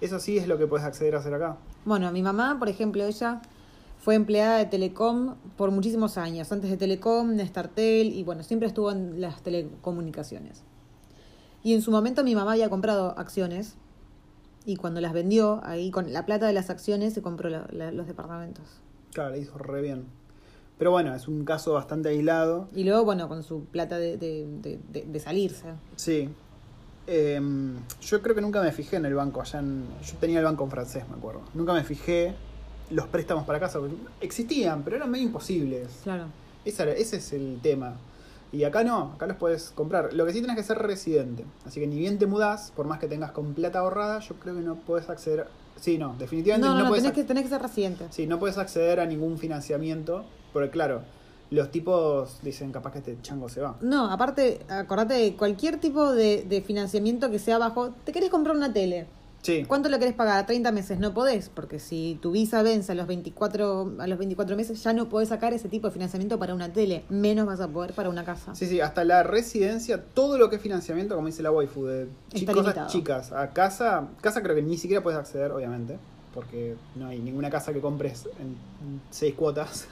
Eso 0.00 0.18
sí 0.20 0.36
es 0.38 0.46
lo 0.46 0.58
que 0.58 0.66
puedes 0.66 0.84
acceder 0.86 1.14
a 1.14 1.18
hacer 1.18 1.34
acá. 1.34 1.56
Bueno, 1.84 2.10
mi 2.12 2.22
mamá, 2.22 2.56
por 2.58 2.68
ejemplo, 2.68 3.04
ella 3.04 3.40
fue 3.98 4.14
empleada 4.14 4.58
de 4.58 4.66
Telecom 4.66 5.36
por 5.56 5.70
muchísimos 5.70 6.18
años. 6.18 6.52
Antes 6.52 6.70
de 6.70 6.76
Telecom, 6.76 7.34
Nestartel, 7.34 8.12
y 8.12 8.22
bueno, 8.22 8.42
siempre 8.42 8.68
estuvo 8.68 8.92
en 8.92 9.20
las 9.20 9.42
telecomunicaciones. 9.42 10.62
Y 11.62 11.74
en 11.74 11.82
su 11.82 11.90
momento 11.90 12.22
mi 12.22 12.34
mamá 12.34 12.52
había 12.52 12.68
comprado 12.70 13.18
acciones 13.18 13.74
y 14.64 14.76
cuando 14.76 15.00
las 15.00 15.12
vendió, 15.12 15.60
ahí 15.64 15.90
con 15.90 16.12
la 16.12 16.26
plata 16.26 16.46
de 16.46 16.52
las 16.52 16.70
acciones 16.70 17.14
se 17.14 17.22
compró 17.22 17.48
la- 17.48 17.66
la- 17.70 17.90
los 17.90 18.06
departamentos. 18.06 18.64
Claro, 19.12 19.30
le 19.30 19.38
hizo 19.40 19.56
re 19.58 19.80
bien. 19.82 20.04
Pero 20.78 20.90
bueno, 20.90 21.14
es 21.14 21.26
un 21.26 21.44
caso 21.44 21.72
bastante 21.72 22.10
aislado. 22.10 22.68
Y 22.74 22.84
luego, 22.84 23.04
bueno, 23.04 23.28
con 23.28 23.42
su 23.42 23.64
plata 23.64 23.96
de, 23.98 24.18
de- 24.18 24.46
de- 24.60 24.78
de- 24.92 25.06
de 25.06 25.20
salirse. 25.20 25.68
Sí. 25.96 26.28
Em, 27.06 27.76
yo 28.00 28.20
creo 28.20 28.34
que 28.34 28.40
nunca 28.40 28.60
me 28.60 28.72
fijé 28.72 28.96
en 28.96 29.06
el 29.06 29.14
banco 29.14 29.40
allá 29.40 29.60
en... 29.60 29.84
Yo 30.04 30.16
tenía 30.18 30.38
el 30.40 30.44
banco 30.44 30.64
en 30.64 30.70
francés, 30.70 31.04
me 31.08 31.16
acuerdo. 31.16 31.42
Nunca 31.54 31.72
me 31.72 31.84
fijé 31.84 32.34
los 32.90 33.06
préstamos 33.06 33.44
para 33.44 33.60
casa. 33.60 33.80
Existían, 34.20 34.82
pero 34.82 34.96
eran 34.96 35.10
medio 35.10 35.24
imposibles. 35.24 36.00
Claro. 36.02 36.26
Esa 36.64 36.84
ese 36.90 37.16
es 37.16 37.32
el 37.32 37.60
tema. 37.62 37.94
Y 38.52 38.64
acá 38.64 38.84
no, 38.84 39.12
acá 39.14 39.26
los 39.26 39.36
puedes 39.36 39.70
comprar. 39.70 40.12
Lo 40.12 40.24
que 40.24 40.32
sí 40.32 40.38
tienes 40.38 40.56
que 40.56 40.62
ser 40.62 40.78
residente. 40.78 41.44
Así 41.64 41.80
que 41.80 41.86
ni 41.86 41.98
bien 41.98 42.18
te 42.18 42.26
mudás, 42.26 42.72
por 42.74 42.86
más 42.86 42.98
que 42.98 43.06
tengas 43.06 43.32
con 43.32 43.54
plata 43.54 43.80
ahorrada, 43.80 44.20
yo 44.20 44.34
creo 44.36 44.54
que 44.54 44.62
no 44.62 44.76
puedes 44.76 45.08
acceder... 45.08 45.46
Sí, 45.80 45.98
no, 45.98 46.16
definitivamente 46.18 46.66
No, 46.66 46.72
no, 46.72 46.78
no, 46.78 46.84
no, 46.84 46.88
puedes 46.88 47.04
tenés 47.04 47.14
que, 47.14 47.24
tenés 47.24 47.42
que 47.44 47.50
ser 47.50 47.60
residente. 47.60 48.06
Sí, 48.10 48.26
no 48.26 48.38
puedes 48.38 48.56
acceder 48.56 48.98
a 48.98 49.06
ningún 49.06 49.36
financiamiento. 49.38 50.24
Porque 50.52 50.70
claro, 50.70 51.02
los 51.50 51.70
tipos 51.70 52.38
dicen 52.42 52.72
capaz 52.72 52.92
que 52.92 52.98
este 52.98 53.18
chango 53.22 53.48
se 53.48 53.60
va. 53.60 53.76
No, 53.80 54.10
aparte, 54.10 54.60
acordate 54.68 55.14
de 55.14 55.36
cualquier 55.36 55.78
tipo 55.78 56.12
de, 56.12 56.42
de 56.48 56.60
financiamiento 56.62 57.30
que 57.30 57.38
sea 57.38 57.58
bajo. 57.58 57.90
¿Te 58.04 58.12
querés 58.12 58.30
comprar 58.30 58.56
una 58.56 58.72
tele? 58.72 59.06
Sí. 59.42 59.64
¿Cuánto 59.64 59.88
lo 59.88 60.00
querés 60.00 60.14
pagar? 60.14 60.38
¿A 60.38 60.46
30 60.46 60.72
meses? 60.72 60.98
No 60.98 61.14
podés, 61.14 61.50
porque 61.50 61.78
si 61.78 62.18
tu 62.20 62.32
visa 62.32 62.62
vence 62.62 62.90
a 62.90 62.94
los 62.96 63.06
24, 63.06 63.92
a 64.00 64.06
los 64.08 64.18
24 64.18 64.56
meses, 64.56 64.82
ya 64.82 64.92
no 64.92 65.08
podés 65.08 65.28
sacar 65.28 65.52
ese 65.52 65.68
tipo 65.68 65.86
de 65.86 65.92
financiamiento 65.92 66.36
para 66.36 66.52
una 66.52 66.72
tele. 66.72 67.04
Menos 67.10 67.46
vas 67.46 67.60
a 67.60 67.68
poder 67.68 67.92
para 67.92 68.08
una 68.08 68.24
casa. 68.24 68.56
Sí, 68.56 68.66
sí, 68.66 68.80
hasta 68.80 69.04
la 69.04 69.22
residencia, 69.22 70.02
todo 70.02 70.36
lo 70.36 70.50
que 70.50 70.56
es 70.56 70.62
financiamiento, 70.62 71.14
como 71.14 71.28
dice 71.28 71.44
la 71.44 71.52
waifu, 71.52 71.84
de 71.84 72.08
Está 72.32 72.52
cosas 72.52 72.74
limitado. 72.74 72.88
chicas. 72.88 73.30
A 73.30 73.52
casa, 73.52 74.08
casa 74.20 74.42
creo 74.42 74.56
que 74.56 74.62
ni 74.62 74.78
siquiera 74.78 75.00
puedes 75.00 75.20
acceder, 75.20 75.52
obviamente, 75.52 75.96
porque 76.34 76.74
no 76.96 77.06
hay 77.06 77.20
ninguna 77.20 77.48
casa 77.48 77.72
que 77.72 77.80
compres 77.80 78.26
en 78.40 78.56
seis 79.10 79.34
cuotas. 79.36 79.86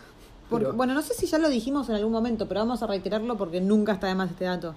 Porque, 0.51 0.67
Pero- 0.67 0.77
Bueno, 0.77 0.95
no 0.95 1.03
sé 1.03 1.15
si 1.15 1.27
ya 1.27 1.39
lo 1.39 1.49
dijimos 1.49 1.89
en 1.89 1.95
algún 1.97 2.13
momento, 2.13 2.47
pero 2.49 2.61
vamos 2.61 2.83
a 2.83 2.87
reiterarlo 2.87 3.37
porque 3.37 3.61
nunca 3.61 3.93
está 3.93 4.07
de 4.09 4.15
más 4.15 4.31
este 4.31 4.45
dato. 4.45 4.75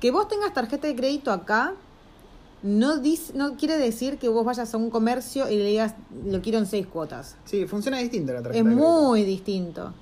Que 0.00 0.10
vos 0.10 0.28
tengas 0.28 0.52
tarjeta 0.54 0.86
de 0.86 0.94
crédito 0.96 1.30
acá 1.32 1.74
no, 2.62 2.96
dis- 2.96 3.32
no 3.34 3.56
quiere 3.56 3.78
decir 3.78 4.18
que 4.18 4.28
vos 4.28 4.44
vayas 4.44 4.74
a 4.74 4.76
un 4.76 4.90
comercio 4.90 5.48
y 5.48 5.56
le 5.56 5.64
digas, 5.64 5.94
lo 6.26 6.40
quiero 6.42 6.58
en 6.58 6.66
seis 6.66 6.86
cuotas. 6.86 7.36
Sí, 7.44 7.66
funciona 7.66 7.98
distinto 7.98 8.32
la 8.32 8.42
tarjeta. 8.42 8.58
Es 8.58 8.64
de 8.68 8.74
muy 8.74 9.22
distinto. 9.22 9.92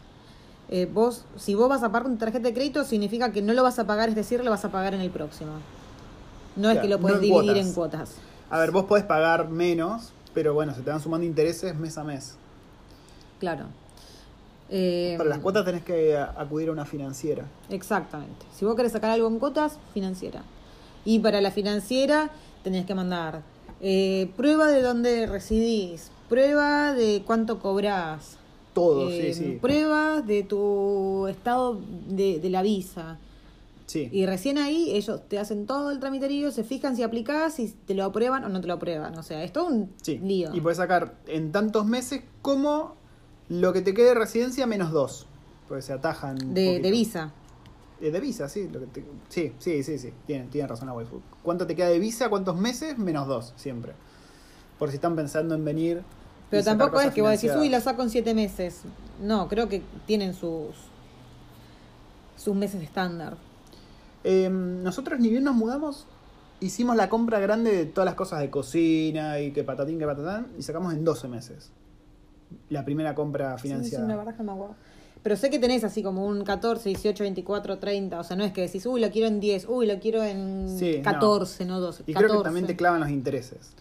Eh, 0.70 0.88
vos, 0.92 1.24
si 1.36 1.54
vos 1.54 1.68
vas 1.68 1.82
a 1.82 1.92
pagar 1.92 2.08
una 2.08 2.18
tarjeta 2.18 2.48
de 2.48 2.54
crédito, 2.54 2.82
significa 2.84 3.30
que 3.30 3.42
no 3.42 3.52
lo 3.52 3.62
vas 3.62 3.78
a 3.78 3.86
pagar, 3.86 4.08
es 4.08 4.14
decir, 4.14 4.42
lo 4.42 4.50
vas 4.50 4.64
a 4.64 4.70
pagar 4.70 4.94
en 4.94 5.00
el 5.02 5.10
próximo. 5.10 5.52
No 6.56 6.70
es 6.70 6.78
que 6.78 6.88
lo 6.88 6.96
no 6.96 7.02
puedes 7.02 7.16
en 7.18 7.22
dividir 7.22 7.44
cuotas. 7.52 7.66
en 7.66 7.74
cuotas. 7.74 8.14
A 8.48 8.58
ver, 8.58 8.70
vos 8.70 8.84
podés 8.86 9.04
pagar 9.04 9.48
menos, 9.50 10.12
pero 10.32 10.54
bueno, 10.54 10.74
se 10.74 10.80
te 10.80 10.88
van 10.90 11.00
sumando 11.00 11.26
intereses 11.26 11.76
mes 11.76 11.98
a 11.98 12.04
mes. 12.04 12.36
Claro. 13.38 13.66
Eh, 14.68 15.14
Para 15.16 15.30
las 15.30 15.38
cuotas 15.38 15.64
tenés 15.64 15.82
que 15.84 16.16
acudir 16.16 16.68
a 16.68 16.72
una 16.72 16.84
financiera. 16.84 17.44
Exactamente. 17.70 18.44
Si 18.54 18.64
vos 18.64 18.74
querés 18.74 18.92
sacar 18.92 19.10
algo 19.10 19.28
en 19.28 19.38
cuotas, 19.38 19.78
financiera. 19.94 20.42
Y 21.04 21.20
para 21.20 21.40
la 21.40 21.50
financiera 21.52 22.30
tenés 22.64 22.84
que 22.86 22.94
mandar 22.94 23.42
eh, 23.80 24.30
prueba 24.36 24.66
de 24.68 24.82
dónde 24.82 25.26
residís, 25.26 26.10
prueba 26.28 26.92
de 26.94 27.22
cuánto 27.24 27.60
cobrás, 27.60 28.38
Todo, 28.74 29.08
eh, 29.10 29.32
sí, 29.32 29.44
sí. 29.44 29.58
prueba 29.60 30.20
de 30.22 30.42
tu 30.42 31.28
estado 31.28 31.78
de, 32.08 32.40
de 32.40 32.50
la 32.50 32.62
visa. 32.62 33.18
Sí. 33.86 34.08
Y 34.10 34.26
recién 34.26 34.58
ahí 34.58 34.90
ellos 34.96 35.20
te 35.28 35.38
hacen 35.38 35.64
todo 35.66 35.92
el 35.92 36.00
tramiterío, 36.00 36.50
se 36.50 36.64
fijan 36.64 36.96
si 36.96 37.04
aplicás, 37.04 37.54
si 37.54 37.68
te 37.86 37.94
lo 37.94 38.04
aprueban 38.04 38.42
o 38.42 38.48
no 38.48 38.60
te 38.60 38.66
lo 38.66 38.74
aprueban. 38.74 39.16
O 39.16 39.22
sea, 39.22 39.44
es 39.44 39.52
todo 39.52 39.66
un 39.66 39.92
Sí. 40.02 40.18
lío. 40.18 40.52
Y 40.52 40.60
puedes 40.60 40.78
sacar 40.78 41.14
en 41.28 41.52
tantos 41.52 41.86
meses 41.86 42.22
como 42.42 42.96
lo 43.48 43.72
que 43.72 43.80
te 43.82 43.94
quede 43.94 44.08
de 44.08 44.14
residencia 44.14 44.66
menos 44.66 44.90
dos. 44.92 45.26
Porque 45.68 45.82
se 45.82 45.92
atajan. 45.92 46.36
de, 46.54 46.80
de 46.80 46.90
visa. 46.90 47.32
Eh, 48.00 48.10
de 48.10 48.20
visa, 48.20 48.48
sí. 48.48 48.68
lo 48.68 48.80
que 48.80 48.86
te- 48.86 49.04
sí, 49.28 49.52
sí, 49.58 49.82
sí, 49.82 49.98
sí. 49.98 50.12
Tienen, 50.26 50.48
tienen 50.50 50.68
razón 50.68 50.86
la 50.86 50.92
waifu. 50.94 51.20
¿Cuánto 51.42 51.66
te 51.66 51.74
queda 51.74 51.88
de 51.88 51.98
visa? 51.98 52.28
¿Cuántos 52.28 52.56
meses? 52.56 52.98
Menos 52.98 53.26
dos, 53.26 53.52
siempre. 53.56 53.92
Por 54.78 54.90
si 54.90 54.96
están 54.96 55.16
pensando 55.16 55.54
en 55.54 55.64
venir. 55.64 56.02
Pero 56.50 56.62
tampoco 56.62 57.00
es 57.00 57.12
que 57.12 57.22
vos 57.22 57.30
decís, 57.32 57.50
uy, 57.58 57.68
lo 57.68 57.80
saco 57.80 58.02
en 58.02 58.10
siete 58.10 58.34
meses. 58.34 58.82
No, 59.20 59.48
creo 59.48 59.68
que 59.68 59.82
tienen 60.06 60.34
sus 60.34 60.74
sus 62.36 62.54
meses 62.54 62.82
estándar. 62.82 63.36
Eh, 64.22 64.48
nosotros 64.50 65.18
ni 65.18 65.30
bien 65.30 65.42
nos 65.44 65.54
mudamos, 65.54 66.06
hicimos 66.60 66.94
la 66.96 67.08
compra 67.08 67.40
grande 67.40 67.72
de 67.74 67.86
todas 67.86 68.04
las 68.04 68.14
cosas 68.14 68.40
de 68.40 68.50
cocina 68.50 69.40
y 69.40 69.52
que 69.52 69.64
patatín, 69.64 69.98
que 69.98 70.06
patatán, 70.06 70.48
y 70.58 70.62
sacamos 70.62 70.92
en 70.94 71.04
12 71.04 71.28
meses. 71.28 71.70
La 72.68 72.84
primera 72.84 73.14
compra 73.14 73.56
Sí, 73.58 73.62
sí, 73.62 73.68
financiada. 73.68 74.06
la 74.06 74.16
verdad 74.16 74.36
que 74.36 74.42
no 74.42 74.52
me 74.52 74.52
acuerdo. 74.52 74.74
Pero 75.22 75.34
sé 75.36 75.50
que 75.50 75.58
tenés 75.58 75.82
así 75.82 76.02
como 76.04 76.24
un 76.24 76.44
14, 76.44 76.88
18, 76.88 77.24
24, 77.24 77.78
30. 77.78 78.20
O 78.20 78.24
sea, 78.24 78.36
no 78.36 78.44
es 78.44 78.52
que 78.52 78.60
decís, 78.62 78.86
uy, 78.86 79.00
lo 79.00 79.10
quiero 79.10 79.26
en 79.28 79.40
10, 79.40 79.66
uy, 79.68 79.86
lo 79.86 79.98
quiero 79.98 80.22
en 80.22 80.68
Sí, 80.78 80.98
no. 80.98 81.02
14, 81.02 81.64
no, 81.64 81.80
12. 81.80 82.04
Y 82.06 82.12
14. 82.12 82.26
creo 82.28 82.40
que 82.40 82.44
también 82.44 82.66
te 82.66 82.76
clavan 82.76 83.00
los 83.00 83.10
intereses. 83.10 83.72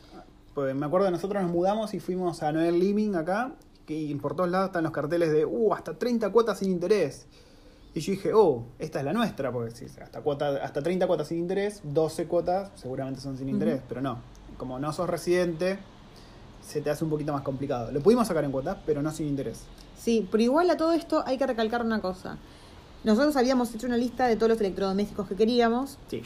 Pues 0.55 0.73
me 0.73 0.85
acuerdo 0.85 1.07
que 1.07 1.11
nosotros 1.11 1.43
nos 1.43 1.51
mudamos 1.51 1.93
y 1.93 1.99
fuimos 1.99 2.41
a 2.41 2.51
Noel 2.51 2.79
Living 2.79 3.13
acá, 3.15 3.51
y 3.87 4.15
por 4.15 4.35
todos 4.35 4.49
lados 4.49 4.67
están 4.67 4.83
los 4.83 4.91
carteles 4.91 5.31
de, 5.31 5.45
uh, 5.45 5.73
hasta 5.73 5.93
30 5.93 6.31
cuotas 6.31 6.59
sin 6.59 6.71
interés. 6.71 7.27
Y 7.93 7.99
yo 7.99 8.11
dije, 8.13 8.33
oh, 8.33 8.63
esta 8.79 8.99
es 8.99 9.05
la 9.05 9.13
nuestra, 9.13 9.51
porque 9.51 9.71
si 9.75 9.85
hasta, 9.85 10.21
cuota, 10.21 10.63
hasta 10.63 10.81
30 10.81 11.05
cuotas 11.07 11.27
sin 11.27 11.37
interés, 11.37 11.81
12 11.83 12.25
cuotas 12.25 12.71
seguramente 12.75 13.21
son 13.21 13.37
sin 13.37 13.49
interés, 13.49 13.81
pero 13.87 14.01
no. 14.01 14.17
Como 14.57 14.79
no 14.79 14.91
sos 14.93 15.09
residente, 15.09 15.77
se 16.65 16.81
te 16.81 16.89
hace 16.89 17.03
un 17.03 17.09
poquito 17.09 17.31
más 17.31 17.43
complicado. 17.43 17.91
Lo 17.91 18.01
pudimos 18.01 18.27
sacar 18.27 18.43
en 18.43 18.51
cuotas, 18.51 18.77
pero 18.85 19.01
no 19.01 19.11
sin 19.11 19.27
interés. 19.27 19.61
Sí, 19.97 20.27
pero 20.31 20.43
igual 20.43 20.69
a 20.69 20.77
todo 20.77 20.93
esto 20.93 21.23
hay 21.25 21.37
que 21.37 21.45
recalcar 21.45 21.83
una 21.83 22.01
cosa. 22.01 22.37
Nosotros 23.03 23.35
habíamos 23.35 23.73
hecho 23.73 23.87
una 23.87 23.97
lista 23.97 24.27
de 24.27 24.35
todos 24.35 24.49
los 24.49 24.59
electrodomésticos 24.59 25.27
que 25.27 25.35
queríamos. 25.35 25.97
Sí. 26.09 26.23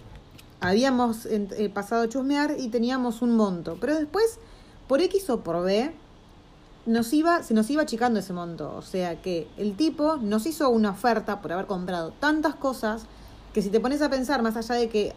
Habíamos 0.61 1.25
eh, 1.25 1.71
pasado 1.73 2.03
a 2.03 2.09
chusmear 2.09 2.55
y 2.57 2.69
teníamos 2.69 3.21
un 3.21 3.35
monto. 3.35 3.77
Pero 3.81 3.95
después, 3.95 4.39
por 4.87 5.01
X 5.01 5.29
o 5.29 5.41
por 5.41 5.63
B, 5.63 5.93
nos 6.85 7.11
iba, 7.13 7.43
se 7.43 7.53
nos 7.53 7.69
iba 7.69 7.83
achicando 7.83 8.19
ese 8.19 8.31
monto. 8.31 8.73
O 8.75 8.81
sea 8.81 9.21
que 9.21 9.47
el 9.57 9.75
tipo 9.75 10.17
nos 10.17 10.45
hizo 10.45 10.69
una 10.69 10.91
oferta 10.91 11.41
por 11.41 11.51
haber 11.51 11.65
comprado 11.65 12.13
tantas 12.19 12.55
cosas 12.55 13.03
que 13.53 13.61
si 13.61 13.69
te 13.69 13.79
pones 13.79 14.01
a 14.01 14.09
pensar, 14.09 14.41
más 14.41 14.55
allá 14.55 14.75
de 14.75 14.87
que 14.87 15.13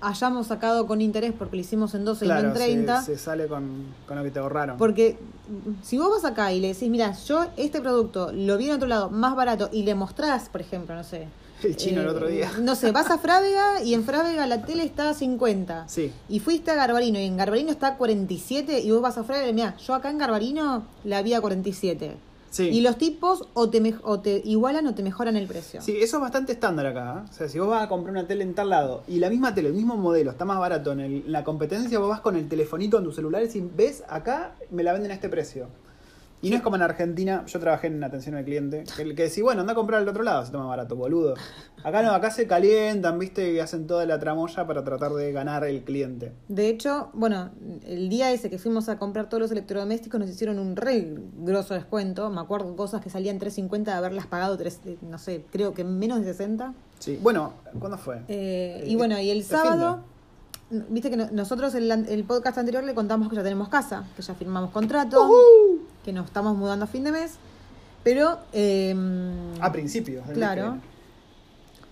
hayamos 0.00 0.46
sacado 0.46 0.86
con 0.86 1.00
interés 1.00 1.32
porque 1.38 1.56
lo 1.56 1.62
hicimos 1.62 1.94
en 1.94 2.04
12 2.04 2.24
y 2.24 2.28
no 2.28 2.38
en 2.38 2.52
30, 2.52 3.02
se, 3.02 3.16
se 3.16 3.22
sale 3.22 3.46
con, 3.46 3.86
con 4.06 4.16
lo 4.16 4.24
que 4.24 4.30
te 4.30 4.38
ahorraron. 4.38 4.76
porque 4.76 5.18
si 5.82 5.98
vos 5.98 6.10
vas 6.10 6.24
acá 6.30 6.52
y 6.52 6.60
le 6.60 6.68
decís, 6.68 6.88
mira, 6.88 7.12
yo 7.26 7.46
este 7.56 7.80
producto 7.80 8.32
lo 8.32 8.56
vi 8.56 8.68
en 8.68 8.76
otro 8.76 8.88
lado 8.88 9.10
más 9.10 9.34
barato 9.34 9.68
y 9.72 9.82
le 9.82 9.94
mostrás, 9.94 10.48
por 10.48 10.60
ejemplo, 10.60 10.94
no 10.94 11.04
sé. 11.04 11.28
El 11.62 11.76
chino 11.76 12.00
el 12.00 12.06
eh, 12.06 12.10
otro 12.10 12.26
día. 12.28 12.50
No 12.60 12.74
sé, 12.74 12.90
vas 12.90 13.10
a 13.10 13.18
Frávega 13.18 13.82
y 13.82 13.92
en 13.92 14.04
Frávega 14.04 14.46
la 14.46 14.62
tele 14.62 14.82
está 14.84 15.10
a 15.10 15.14
50. 15.14 15.88
Sí. 15.88 16.10
Y 16.28 16.40
fuiste 16.40 16.70
a 16.70 16.74
Garbarino 16.74 17.18
y 17.18 17.24
en 17.24 17.36
Garbarino 17.36 17.70
está 17.70 17.88
a 17.88 17.96
47 17.96 18.80
y 18.80 18.90
vos 18.90 19.02
vas 19.02 19.18
a 19.18 19.24
Frávega 19.24 19.48
y 19.50 19.52
mira, 19.52 19.76
yo 19.76 19.94
acá 19.94 20.10
en 20.10 20.18
Garbarino 20.18 20.84
la 21.04 21.20
vi 21.22 21.34
a 21.34 21.40
47. 21.40 22.16
Sí. 22.50 22.64
Y 22.68 22.80
los 22.80 22.98
tipos 22.98 23.48
o 23.54 23.70
te, 23.70 23.94
o 24.02 24.20
te 24.20 24.42
igualan 24.44 24.86
o 24.88 24.94
te 24.94 25.02
mejoran 25.04 25.36
el 25.36 25.46
precio. 25.46 25.80
Sí, 25.82 25.96
eso 25.98 26.16
es 26.16 26.20
bastante 26.22 26.52
estándar 26.52 26.86
acá. 26.86 27.22
¿eh? 27.24 27.28
O 27.30 27.32
sea, 27.32 27.48
si 27.48 27.58
vos 27.60 27.68
vas 27.68 27.84
a 27.84 27.88
comprar 27.88 28.10
una 28.10 28.26
tele 28.26 28.42
en 28.42 28.54
tal 28.54 28.70
lado 28.70 29.02
y 29.06 29.18
la 29.20 29.30
misma 29.30 29.54
tele, 29.54 29.68
el 29.68 29.74
mismo 29.74 29.96
modelo, 29.96 30.30
está 30.32 30.44
más 30.44 30.58
barato 30.58 30.90
en, 30.92 31.00
el- 31.00 31.22
en 31.26 31.32
la 31.32 31.44
competencia, 31.44 31.98
vos 32.00 32.08
vas 32.08 32.20
con 32.20 32.34
el 32.36 32.48
telefonito 32.48 32.98
en 32.98 33.04
tu 33.04 33.12
celular 33.12 33.42
y 33.42 33.46
decís, 33.46 33.62
ves, 33.76 34.02
acá 34.08 34.56
me 34.70 34.82
la 34.82 34.92
venden 34.92 35.12
a 35.12 35.14
este 35.14 35.28
precio. 35.28 35.68
Y 36.42 36.48
no 36.50 36.56
es 36.56 36.62
como 36.62 36.76
en 36.76 36.82
Argentina, 36.82 37.44
yo 37.46 37.60
trabajé 37.60 37.88
en 37.88 38.02
atención 38.02 38.34
al 38.34 38.44
cliente, 38.44 38.84
que, 38.96 39.14
que 39.14 39.22
decís, 39.24 39.42
bueno, 39.42 39.60
anda 39.60 39.72
a 39.72 39.76
comprar 39.76 40.00
al 40.00 40.08
otro 40.08 40.22
lado, 40.22 40.44
se 40.46 40.50
toma 40.52 40.64
barato, 40.66 40.96
boludo. 40.96 41.34
Acá 41.84 42.02
no, 42.02 42.12
acá 42.12 42.30
se 42.30 42.46
calientan, 42.46 43.18
viste, 43.18 43.52
y 43.52 43.58
hacen 43.58 43.86
toda 43.86 44.06
la 44.06 44.18
tramoya 44.18 44.66
para 44.66 44.82
tratar 44.82 45.12
de 45.12 45.32
ganar 45.32 45.64
el 45.64 45.82
cliente. 45.82 46.32
De 46.48 46.68
hecho, 46.70 47.10
bueno, 47.12 47.50
el 47.84 48.08
día 48.08 48.32
ese 48.32 48.48
que 48.48 48.56
fuimos 48.58 48.88
a 48.88 48.98
comprar 48.98 49.28
todos 49.28 49.42
los 49.42 49.50
electrodomésticos 49.50 50.18
nos 50.18 50.30
hicieron 50.30 50.58
un 50.58 50.76
re 50.76 51.14
grosso 51.38 51.74
descuento. 51.74 52.30
Me 52.30 52.40
acuerdo 52.40 52.74
cosas 52.74 53.02
que 53.02 53.10
salían 53.10 53.38
3.50 53.38 53.84
de 53.84 53.92
haberlas 53.92 54.26
pagado, 54.26 54.56
tres, 54.56 54.80
eh, 54.86 54.96
no 55.02 55.18
sé, 55.18 55.44
creo 55.52 55.74
que 55.74 55.84
menos 55.84 56.20
de 56.20 56.24
60. 56.24 56.72
Sí. 57.00 57.18
Bueno, 57.22 57.52
¿cuándo 57.78 57.98
fue? 57.98 58.22
Eh, 58.28 58.84
y 58.86 58.96
bueno, 58.96 59.18
y 59.20 59.30
el 59.30 59.38
el 59.38 59.44
sábado, 59.44 60.00
viste 60.70 61.10
que 61.10 61.16
no- 61.16 61.28
nosotros 61.32 61.74
el, 61.74 61.90
el 61.90 62.24
podcast 62.24 62.56
anterior 62.58 62.82
le 62.84 62.94
contamos 62.94 63.28
que 63.28 63.36
ya 63.36 63.42
tenemos 63.42 63.68
casa, 63.68 64.04
que 64.16 64.22
ya 64.22 64.34
firmamos 64.34 64.70
contrato, 64.70 65.28
que 66.04 66.12
nos 66.12 66.26
estamos 66.26 66.56
mudando 66.56 66.84
a 66.84 66.88
fin 66.88 67.04
de 67.04 67.12
mes, 67.12 67.34
pero... 68.02 68.38
eh, 68.52 68.94
A 69.60 69.70
principios. 69.72 70.24
Claro. 70.32 70.78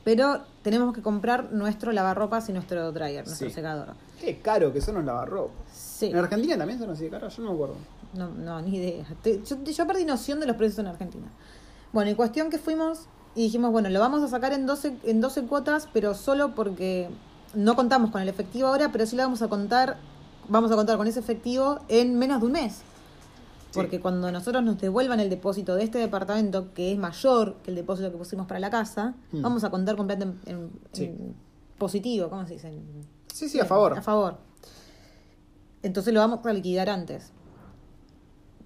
pero 0.05 0.41
tenemos 0.63 0.95
que 0.95 1.03
comprar 1.03 1.53
nuestro 1.53 1.93
lavarropas 1.93 2.49
y 2.49 2.53
nuestro 2.53 2.93
dryer, 2.93 3.27
nuestro 3.27 3.49
Sí. 3.49 3.55
secador. 3.55 3.89
Qué 4.21 4.39
caro 4.41 4.73
que 4.73 4.81
son 4.81 4.95
los 4.97 5.05
lavarropas. 5.05 5.55
Sí. 5.73 6.07
¿En 6.07 6.17
Argentina 6.17 6.57
también 6.57 6.79
son 6.79 6.91
así 6.91 7.05
de 7.05 7.11
caros? 7.11 7.37
Yo 7.37 7.43
no 7.43 7.51
me 7.51 7.55
acuerdo. 7.55 7.75
No, 8.15 8.29
no, 8.29 8.61
ni 8.63 8.77
idea. 8.77 9.05
Te- 9.23 9.43
yo, 9.45 9.63
yo 9.63 9.87
perdí 9.87 10.05
noción 10.07 10.41
de 10.41 10.47
los 10.47 10.57
precios 10.57 10.79
en 10.79 10.87
Argentina. 10.87 11.27
Bueno, 11.93 12.11
y 12.11 12.15
cuestión 12.15 12.49
que 12.51 12.59
fuimos 12.59 13.01
y 13.35 13.43
dijimos, 13.45 13.71
bueno, 13.71 13.91
lo 13.91 14.01
vamos 14.01 14.23
a 14.23 14.29
sacar 14.29 14.53
en 14.53 14.67
12, 14.67 14.97
en 15.05 15.21
12 15.21 15.43
cuotas, 15.45 15.89
pero 15.93 16.15
solo 16.15 16.55
porque 16.55 17.09
no 17.55 17.77
contamos 17.77 18.11
con 18.11 18.23
el 18.23 18.29
efectivo 18.29 18.69
ahora, 18.69 18.91
pero 18.91 19.05
sí 19.07 19.15
lo 19.17 19.23
vamos 19.25 19.43
a 19.43 19.49
contar, 19.49 19.97
vamos 20.49 20.73
a 20.73 20.75
contar 20.77 20.97
con 20.97 21.07
ese 21.07 21.21
efectivo 21.21 21.81
en 21.89 22.19
menos 22.19 22.41
de 22.41 22.47
un 22.47 22.53
mes. 22.53 22.81
Sí. 23.71 23.75
Porque 23.75 24.01
cuando 24.01 24.33
nosotros 24.33 24.63
nos 24.65 24.79
devuelvan 24.79 25.21
el 25.21 25.29
depósito 25.29 25.75
de 25.75 25.85
este 25.85 25.99
departamento, 25.99 26.73
que 26.73 26.93
es 26.93 26.99
mayor 26.99 27.57
que 27.63 27.71
el 27.71 27.77
depósito 27.77 28.11
que 28.11 28.17
pusimos 28.17 28.47
para 28.47 28.61
la 28.61 28.71
casa, 28.71 29.15
Hmm. 29.33 29.43
vamos 29.43 29.63
a 29.65 29.71
contar 29.71 29.97
con 29.97 30.07
plata 30.07 30.25
en, 30.25 30.39
en- 30.47 30.71
Sí. 30.93 31.05
en 31.05 31.35
positivo, 31.79 32.31
¿cómo 32.31 32.47
se 32.47 32.55
dice? 32.55 32.69
En- 32.69 33.07
Sí, 33.33 33.49
sí, 33.49 33.61
a 33.61 33.67
favor. 33.67 33.97
a 33.99 34.03
favor. 34.03 34.39
Entonces 35.83 36.13
lo 36.13 36.21
vamos 36.21 36.45
a 36.45 36.53
liquidar 36.53 36.89
antes. 36.91 37.33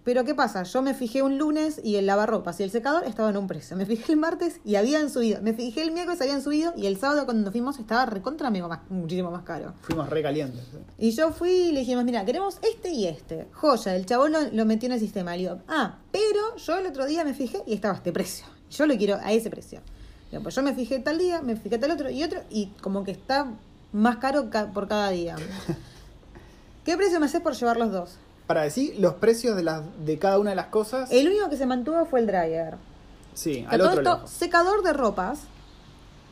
Pero 0.05 0.25
¿qué 0.25 0.35
pasa? 0.35 0.65
Yo 0.65 0.83
me 0.83 0.95
fijé 0.95 1.23
un 1.23 1.39
lunes 1.39 1.81
y 1.85 1.95
el 1.95 2.07
lavarropas 2.07 2.59
y 2.59 2.65
el 2.65 2.73
secador 2.73 3.05
estaban 3.05 3.37
a 3.37 3.39
un 3.39 3.47
precio. 3.47 3.77
Me 3.77 3.87
fijé 3.87 4.11
el 4.13 4.19
martes 4.19 4.61
y 4.65 4.75
habían 4.75 5.09
subido. 5.11 5.41
Me 5.43 5.53
fijé 5.55 5.83
el 5.83 5.93
miércoles 5.93 6.19
y 6.21 6.25
habían 6.25 6.43
subido. 6.43 6.73
Y 6.77 6.87
el 6.87 6.97
sábado 6.99 7.25
cuando 7.25 7.45
nos 7.45 7.53
fuimos 7.53 7.79
estaba 7.79 8.05
recontra 8.07 8.51
mega 8.51 8.67
más, 8.67 8.81
muchísimo 8.91 9.31
más 9.31 9.45
caro. 9.45 9.75
Fuimos 9.83 10.11
re 10.11 10.21
calientes. 10.21 10.61
¿eh? 10.75 10.83
Y 10.99 11.13
yo 11.13 11.31
fui 11.31 11.51
y 11.51 11.73
le 11.73 11.81
dijimos, 11.81 12.03
mira, 12.05 12.25
queremos 12.25 12.59
este 12.69 12.91
y 12.91 13.07
este. 13.07 13.47
Joya, 13.53 13.95
el 13.95 14.05
chabón 14.05 14.33
lo, 14.33 14.41
lo 14.51 14.65
metió 14.65 14.89
en 14.89 14.95
el 14.95 15.01
sistema. 15.01 15.33
Le 15.37 15.43
digo, 15.45 15.59
ah, 15.69 15.99
pero 16.11 16.57
yo 16.57 16.79
el 16.79 16.87
otro 16.87 17.07
día 17.07 17.23
me 17.25 17.33
fijé 17.35 17.63
y 17.67 17.75
estaba 17.75 17.95
a 17.95 17.99
este 17.99 18.11
precio. 18.13 18.45
Yo 18.73 18.87
lo 18.87 18.97
quiero 18.97 19.19
a 19.23 19.31
ese 19.33 19.51
precio. 19.51 19.83
Digo, 20.33 20.43
pues 20.43 20.55
yo 20.57 20.63
me 20.65 20.75
fijé 20.75 20.99
tal 20.99 21.19
día, 21.19 21.43
me 21.43 21.55
fijé 21.55 21.79
tal 21.79 21.93
otro 21.93 22.11
y 22.11 22.25
otro. 22.25 22.41
Y 22.51 22.73
como 22.81 23.05
que 23.05 23.13
está 23.13 23.53
más 23.93 24.17
caro 24.17 24.51
ca- 24.51 24.73
por 24.73 24.89
cada 24.89 25.11
día. 25.11 25.37
¿Qué 26.85 26.97
precio 26.97 27.21
me 27.21 27.27
haces 27.27 27.41
por 27.41 27.55
llevar 27.55 27.77
los 27.77 27.93
dos? 27.93 28.17
Para 28.47 28.63
decir 28.63 28.95
los 28.99 29.15
precios 29.15 29.57
de, 29.57 29.63
las, 29.63 29.83
de 30.05 30.19
cada 30.19 30.39
una 30.39 30.51
de 30.51 30.57
las 30.57 30.67
cosas. 30.67 31.11
El 31.11 31.29
único 31.29 31.49
que 31.49 31.57
se 31.57 31.67
mantuvo 31.67 32.05
fue 32.07 32.21
el 32.21 32.27
dryer. 32.27 32.77
sí, 33.35 33.63
Que 33.63 33.67
al 33.69 33.79
todo 33.79 33.89
otro 33.89 34.01
esto, 34.03 34.15
lado. 34.15 34.27
secador 34.27 34.83
de 34.83 34.93
ropas, 34.93 35.41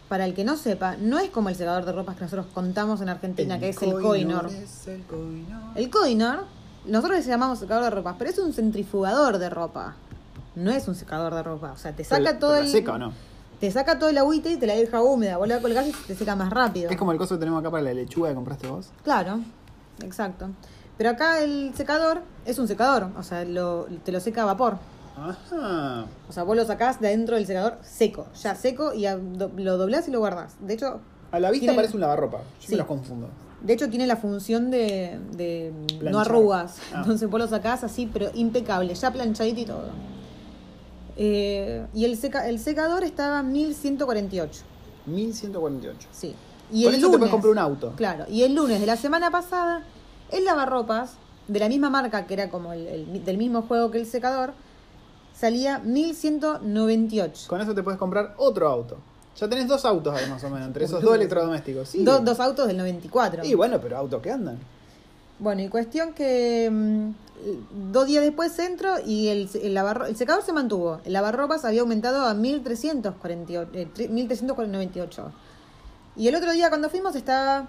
para 0.09 0.25
el 0.25 0.35
que 0.35 0.44
no 0.44 0.57
sepa, 0.57 0.96
no 0.96 1.18
es 1.20 1.31
como 1.31 1.49
el 1.51 1.55
secador 1.55 1.85
de 1.85 1.92
ropas 1.92 2.16
que 2.16 2.23
nosotros 2.25 2.46
contamos 2.53 3.01
en 3.01 3.09
Argentina, 3.09 3.59
que 3.61 3.68
es 3.70 3.81
el 3.83 3.92
Coinor. 4.01 4.46
es 4.46 4.88
el 4.88 5.03
Coinor. 5.05 5.61
El 5.77 5.88
Coinor, 5.90 6.44
nosotros 6.85 7.18
le 7.18 7.25
llamamos 7.25 7.61
secador 7.61 7.85
de 7.85 7.90
ropas, 7.90 8.16
pero 8.18 8.29
es 8.31 8.38
un 8.38 8.53
centrifugador 8.53 9.38
de 9.38 9.49
ropa. 9.49 9.94
No 10.57 10.73
es 10.73 10.88
un 10.88 10.96
secador 10.96 11.33
de 11.33 11.42
ropa. 11.44 11.73
O 11.73 11.77
sea, 11.79 11.92
te 11.94 12.03
saca 12.03 12.38
todo 12.40 12.53
pero 12.55 12.64
el. 12.64 12.68
seca 12.70 12.94
o 12.94 12.99
no? 12.99 13.12
Te 13.61 13.70
saca 13.70 13.99
todo 14.01 14.09
el 14.09 14.18
agüita 14.18 14.51
y 14.51 14.57
te 14.57 14.66
la 14.66 14.75
deja 14.75 15.01
húmeda. 15.01 15.37
Vos 15.37 15.46
la 15.46 15.61
colgás 15.61 15.87
y 15.87 15.92
te 15.92 16.14
seca 16.16 16.35
más 16.35 16.51
rápido. 16.51 16.90
Es 16.90 16.96
como 16.96 17.12
el 17.12 17.18
coso 17.18 17.37
que 17.37 17.40
tenemos 17.40 17.61
acá 17.61 17.70
para 17.70 17.85
la 17.85 17.94
lechuga 17.94 18.31
que 18.31 18.35
compraste 18.35 18.66
vos. 18.66 18.88
Claro, 19.05 19.38
exacto. 20.03 20.49
Pero 21.00 21.08
acá 21.12 21.40
el 21.40 21.72
secador 21.74 22.20
es 22.44 22.58
un 22.58 22.68
secador, 22.68 23.08
o 23.18 23.22
sea, 23.22 23.46
lo- 23.46 23.86
te 24.04 24.12
lo 24.12 24.20
seca 24.20 24.42
a 24.42 24.44
vapor. 24.44 24.76
Ajá. 25.16 26.04
O 26.28 26.32
sea, 26.34 26.42
vos 26.42 26.54
lo 26.54 26.66
sacás 26.66 27.00
de 27.00 27.06
adentro 27.08 27.36
del 27.36 27.46
secador 27.46 27.78
seco, 27.80 28.26
ya 28.38 28.54
seco, 28.54 28.92
y 28.92 29.06
a- 29.06 29.16
do- 29.16 29.50
lo 29.56 29.78
doblás 29.78 30.08
y 30.08 30.10
lo 30.10 30.18
guardás. 30.18 30.56
De 30.60 30.74
hecho, 30.74 31.00
A 31.32 31.40
la 31.40 31.50
vista 31.50 31.74
parece 31.74 31.94
un 31.94 32.02
lavarropa. 32.02 32.40
Yo 32.60 32.66
Sí. 32.66 32.72
me 32.72 32.76
los 32.76 32.86
confundo. 32.86 33.28
de 33.62 33.72
hecho 33.72 33.88
tiene 33.88 34.06
la 34.06 34.16
función 34.16 34.70
de, 34.70 35.18
de 35.38 35.72
no 36.02 36.20
arrugas. 36.20 36.76
Ah. 36.92 36.96
Entonces 36.98 37.30
vos 37.30 37.40
lo 37.40 37.48
sacás 37.48 37.82
así, 37.82 38.04
pero 38.12 38.30
impecable, 38.34 38.94
ya 38.94 39.10
planchadito 39.10 39.58
y 39.60 39.64
todo. 39.64 39.88
Eh, 41.16 41.86
y 41.94 42.04
el, 42.04 42.18
seca, 42.18 42.46
el 42.46 42.58
secador 42.58 43.04
estaba 43.04 43.42
1148, 43.42 44.64
1148. 45.06 46.08
sí. 46.12 46.34
Y 46.70 46.84
Con 46.84 46.92
el 46.94 46.98
eso 47.00 47.06
te 47.08 47.12
lunes, 47.14 47.18
puedes 47.18 47.32
comprar 47.32 47.50
un 47.52 47.58
auto. 47.58 47.92
Claro, 47.96 48.26
y 48.28 48.42
el 48.42 48.54
lunes 48.54 48.80
de 48.80 48.86
la 48.86 48.96
semana 48.96 49.30
pasada, 49.30 49.82
el 50.32 50.44
lavarropas, 50.44 51.12
de 51.48 51.58
la 51.58 51.68
misma 51.68 51.90
marca 51.90 52.26
que 52.26 52.34
era 52.34 52.50
como 52.50 52.72
el, 52.72 52.86
el- 52.86 53.24
del 53.24 53.36
mismo 53.38 53.62
juego 53.62 53.90
que 53.90 53.98
el 53.98 54.06
secador, 54.06 54.52
salía 55.34 55.78
1198. 55.78 57.46
Con 57.48 57.60
eso 57.60 57.74
te 57.74 57.82
puedes 57.82 57.98
comprar 57.98 58.34
otro 58.36 58.68
auto. 58.68 58.98
Ya 59.36 59.48
tenés 59.48 59.68
dos 59.68 59.84
autos 59.84 60.14
ahí 60.14 60.28
más 60.28 60.42
o 60.44 60.50
menos, 60.50 60.66
entre 60.66 60.84
esos 60.84 61.02
dos 61.02 61.14
electrodomésticos. 61.14 61.88
Sí. 61.88 62.04
Do- 62.04 62.20
dos 62.20 62.40
autos 62.40 62.66
del 62.66 62.76
94. 62.76 63.44
Y 63.44 63.54
bueno, 63.54 63.80
pero 63.80 63.96
autos 63.96 64.20
que 64.20 64.30
andan. 64.30 64.58
Bueno, 65.38 65.62
y 65.62 65.68
cuestión 65.68 66.12
que 66.12 66.68
mm, 66.70 67.90
dos 67.92 68.06
días 68.06 68.22
después 68.22 68.58
entro 68.58 68.96
y 69.04 69.28
el, 69.28 69.48
el, 69.62 69.72
lavarro- 69.74 70.06
el 70.06 70.16
secador 70.16 70.42
se 70.42 70.52
mantuvo. 70.52 71.00
El 71.04 71.14
lavarropas 71.14 71.64
había 71.64 71.80
aumentado 71.80 72.26
a 72.26 72.34
1348, 72.34 73.70
eh, 73.72 73.88
tre- 73.94 74.08
1398. 74.10 75.32
Y 76.16 76.28
el 76.28 76.34
otro 76.34 76.52
día 76.52 76.68
cuando 76.68 76.90
fuimos 76.90 77.14
estaba 77.16 77.66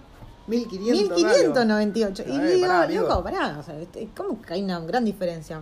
1500. 0.51 1.17
1598. 1.17 2.23
Y 2.27 2.31
Ay, 2.31 2.55
digo, 2.55 2.67
pará, 2.67 2.89
loco, 2.89 3.23
pará. 3.23 3.57
O 3.59 3.63
sea, 3.63 3.79
este, 3.79 4.09
¿cómo 4.15 4.41
que 4.41 4.53
hay 4.53 4.63
una 4.63 4.79
gran 4.81 5.05
diferencia? 5.05 5.61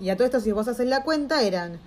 Y 0.00 0.10
a 0.10 0.16
todo 0.16 0.26
esto, 0.26 0.40
si 0.40 0.52
vos 0.52 0.68
haces 0.68 0.86
la 0.86 1.02
cuenta, 1.02 1.42
eran 1.42 1.80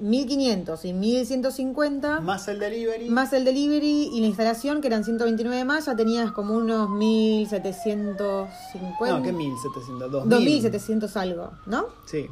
1500 0.00 0.84
y 0.84 0.92
1150. 0.92 2.20
Más 2.20 2.48
el 2.48 2.58
delivery. 2.58 3.08
Más 3.10 3.32
el 3.32 3.44
delivery 3.44 4.10
y 4.12 4.20
la 4.20 4.26
instalación, 4.26 4.80
que 4.80 4.88
eran 4.88 5.04
129 5.04 5.64
más, 5.64 5.86
ya 5.86 5.94
tenías 5.94 6.32
como 6.32 6.56
unos 6.56 6.90
1750. 6.90 9.18
No, 9.18 9.22
¿qué 9.22 9.32
1700? 9.32 10.10
2000. 10.10 10.30
2700 10.30 11.16
algo, 11.16 11.52
¿no? 11.66 11.86
Sí. 12.06 12.26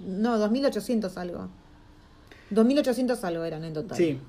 No, 0.00 0.38
2800 0.38 1.16
algo. 1.16 1.48
2.800 2.50 3.24
algo 3.24 3.44
eran 3.44 3.64
en 3.64 3.72
total. 3.72 3.96
Sí. 3.96 4.20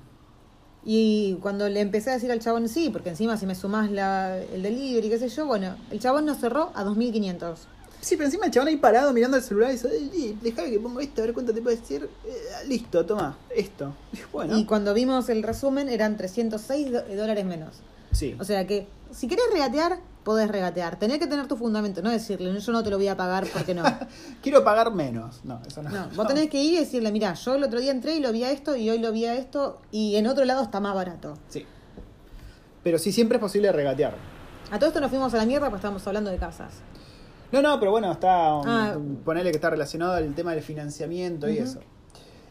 Y 0.88 1.34
cuando 1.42 1.68
le 1.68 1.80
empecé 1.80 2.10
a 2.10 2.14
decir 2.14 2.30
al 2.30 2.38
chabón 2.38 2.68
sí, 2.68 2.90
porque 2.90 3.08
encima 3.10 3.36
si 3.36 3.44
me 3.44 3.56
sumás 3.56 3.90
la, 3.90 4.38
el 4.38 4.62
delivery, 4.62 5.08
qué 5.08 5.18
sé 5.18 5.28
yo, 5.28 5.44
bueno, 5.44 5.74
el 5.90 5.98
chabón 5.98 6.24
nos 6.26 6.38
cerró 6.38 6.70
a 6.76 6.84
2.500. 6.84 7.56
Sí, 8.00 8.14
pero 8.16 8.26
encima 8.26 8.46
el 8.46 8.52
chabón 8.52 8.68
ahí 8.68 8.76
parado 8.76 9.12
mirando 9.12 9.36
el 9.36 9.42
celular 9.42 9.70
y 9.70 9.72
dice, 9.72 9.88
"Eh, 9.92 10.36
déjame 10.40 10.70
que 10.70 10.78
pongo 10.78 11.00
esto, 11.00 11.22
a 11.22 11.24
ver 11.24 11.34
cuánto 11.34 11.52
te 11.52 11.60
puede 11.60 11.76
decir. 11.76 12.08
Eh, 12.24 12.36
listo, 12.68 13.04
toma, 13.04 13.36
esto. 13.54 13.92
Y 14.12 14.18
Bueno, 14.32 14.56
Y 14.56 14.64
cuando 14.64 14.94
vimos 14.94 15.28
el 15.28 15.42
resumen 15.42 15.88
eran 15.88 16.16
306 16.16 16.92
do- 16.92 17.02
dólares 17.16 17.44
menos. 17.44 17.80
sí. 18.12 18.36
O 18.38 18.44
sea 18.44 18.64
que 18.66 18.86
si 19.10 19.28
querés 19.28 19.44
regatear, 19.52 19.98
podés 20.24 20.48
regatear. 20.48 20.98
Tenés 20.98 21.18
que 21.18 21.26
tener 21.26 21.46
tu 21.46 21.56
fundamento, 21.56 22.02
no 22.02 22.10
decirle, 22.10 22.52
"No, 22.52 22.58
yo 22.58 22.72
no 22.72 22.82
te 22.82 22.90
lo 22.90 22.96
voy 22.96 23.08
a 23.08 23.16
pagar 23.16 23.46
porque 23.52 23.74
no. 23.74 23.82
Quiero 24.42 24.64
pagar 24.64 24.92
menos. 24.92 25.44
No, 25.44 25.60
eso 25.66 25.82
no. 25.82 25.90
No, 25.90 26.08
vos 26.16 26.26
tenés 26.26 26.50
que 26.50 26.62
ir 26.62 26.74
y 26.74 26.76
decirle, 26.78 27.12
mira, 27.12 27.34
yo 27.34 27.54
el 27.54 27.64
otro 27.64 27.80
día 27.80 27.92
entré 27.92 28.16
y 28.16 28.20
lo 28.20 28.32
vi 28.32 28.44
a 28.44 28.50
esto 28.50 28.74
y 28.76 28.90
hoy 28.90 28.98
lo 28.98 29.12
vi 29.12 29.24
a 29.26 29.34
esto 29.34 29.80
y 29.90 30.16
en 30.16 30.26
otro 30.26 30.44
lado 30.44 30.62
está 30.62 30.80
más 30.80 30.94
barato. 30.94 31.38
Sí. 31.48 31.64
Pero 32.82 32.98
sí, 32.98 33.12
siempre 33.12 33.36
es 33.36 33.40
posible 33.40 33.70
regatear. 33.72 34.14
A 34.70 34.78
todo 34.78 34.88
esto 34.88 35.00
nos 35.00 35.10
fuimos 35.10 35.32
a 35.34 35.36
la 35.36 35.46
mierda 35.46 35.66
porque 35.66 35.76
estábamos 35.78 36.06
hablando 36.06 36.30
de 36.30 36.38
casas. 36.38 36.74
No, 37.52 37.62
no, 37.62 37.78
pero 37.78 37.92
bueno, 37.92 38.10
está. 38.10 38.54
um, 38.56 38.62
Ah. 38.66 38.96
Ponerle 39.24 39.50
que 39.50 39.56
está 39.56 39.70
relacionado 39.70 40.12
al 40.14 40.34
tema 40.34 40.52
del 40.52 40.62
financiamiento 40.62 41.48
y 41.48 41.58
eso. 41.58 41.80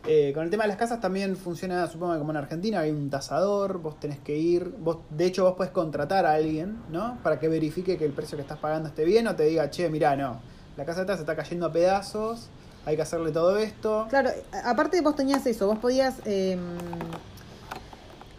Eh, 0.08 0.32
con 0.34 0.44
el 0.44 0.50
tema 0.52 0.64
de 0.64 0.68
las 0.70 0.78
casas 0.78 1.02
también 1.02 1.36
funciona, 1.36 1.88
supongo 1.88 2.14
que 2.14 2.20
como 2.20 2.32
en 2.32 2.38
Argentina, 2.38 2.80
hay 2.82 2.92
un 2.92 3.10
tasador, 3.10 3.80
vos 3.80 4.00
tenés 4.00 4.20
que 4.20 4.38
ir, 4.38 4.72
vos, 4.80 4.98
de 5.10 5.26
hecho 5.26 5.44
vos 5.46 5.54
podés 5.56 5.72
contratar 5.72 6.26
a 6.28 6.34
alguien, 6.34 6.78
¿no? 6.92 7.18
Para 7.24 7.40
que 7.40 7.48
verifique 7.48 7.98
que 7.98 8.06
el 8.06 8.12
precio 8.12 8.36
que 8.38 8.44
estás 8.44 8.60
pagando 8.60 8.88
esté 8.90 9.04
bien 9.04 9.28
o 9.28 9.36
te 9.36 9.44
diga, 9.44 9.70
che, 9.72 9.90
mirá, 9.90 10.16
no, 10.16 10.40
la 10.78 10.86
casa 10.86 11.06
se 11.08 11.14
está 11.22 11.36
cayendo 11.36 11.66
a 11.66 11.72
pedazos, 11.72 12.50
hay 12.86 12.96
que 12.96 13.02
hacerle 13.02 13.32
todo 13.32 13.58
esto. 13.58 14.06
Claro, 14.10 14.30
aparte 14.64 15.02
vos 15.02 15.16
tenías 15.16 15.44
eso, 15.48 15.66
vos 15.66 15.80
podías 15.80 16.16
eh, 16.26 16.56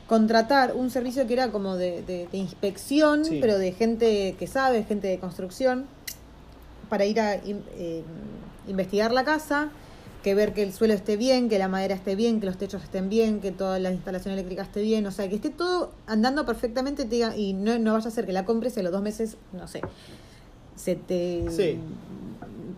contratar 0.07 0.75
un 0.75 0.91
servicio 0.91 1.27
que 1.27 1.33
era 1.33 1.51
como 1.51 1.77
de, 1.77 2.03
de- 2.03 2.29
de 2.31 2.39
inspección, 2.39 3.25
Sí. 3.25 3.39
pero 3.41 3.59
de 3.59 3.73
gente 3.73 4.37
que 4.39 4.47
sabe, 4.47 4.85
gente 4.85 5.09
de 5.09 5.19
construcción, 5.19 5.87
para 6.89 7.05
ir 7.07 7.19
a 7.21 7.35
eh, 7.35 8.05
investigar 8.69 9.11
la 9.13 9.25
casa, 9.25 9.71
que 10.27 10.35
ver 10.35 10.55
que 10.55 10.65
el 10.65 10.73
suelo 10.73 10.93
esté 10.93 11.17
bien, 11.17 11.49
que 11.49 11.57
la 11.57 11.69
madera 11.69 11.95
esté 11.95 12.17
bien, 12.17 12.41
que 12.41 12.47
los 12.47 12.59
techos 12.59 12.83
estén 12.83 13.09
bien, 13.09 13.41
que 13.41 13.53
toda 13.53 13.79
la 13.79 13.93
instalación 13.93 14.35
eléctrica 14.35 14.63
esté 14.63 14.83
bien, 14.83 15.07
o 15.07 15.13
sea, 15.13 15.29
que 15.29 15.37
esté 15.37 15.51
todo 15.51 15.93
andando 16.09 16.45
perfectamente 16.45 17.05
te 17.05 17.15
diga- 17.15 17.37
y 17.37 17.53
no, 17.53 17.79
no 17.79 17.93
vaya 17.93 18.09
a 18.09 18.11
ser 18.11 18.27
que 18.27 18.33
la 18.33 18.45
compres 18.45 18.77
y 18.77 18.81
a 18.81 18.83
los 18.83 18.91
dos 18.91 19.03
meses, 19.03 19.37
no 19.53 19.69
sé, 19.69 19.83
se 20.75 20.97
te... 20.97 21.45
Sí. 21.49 21.79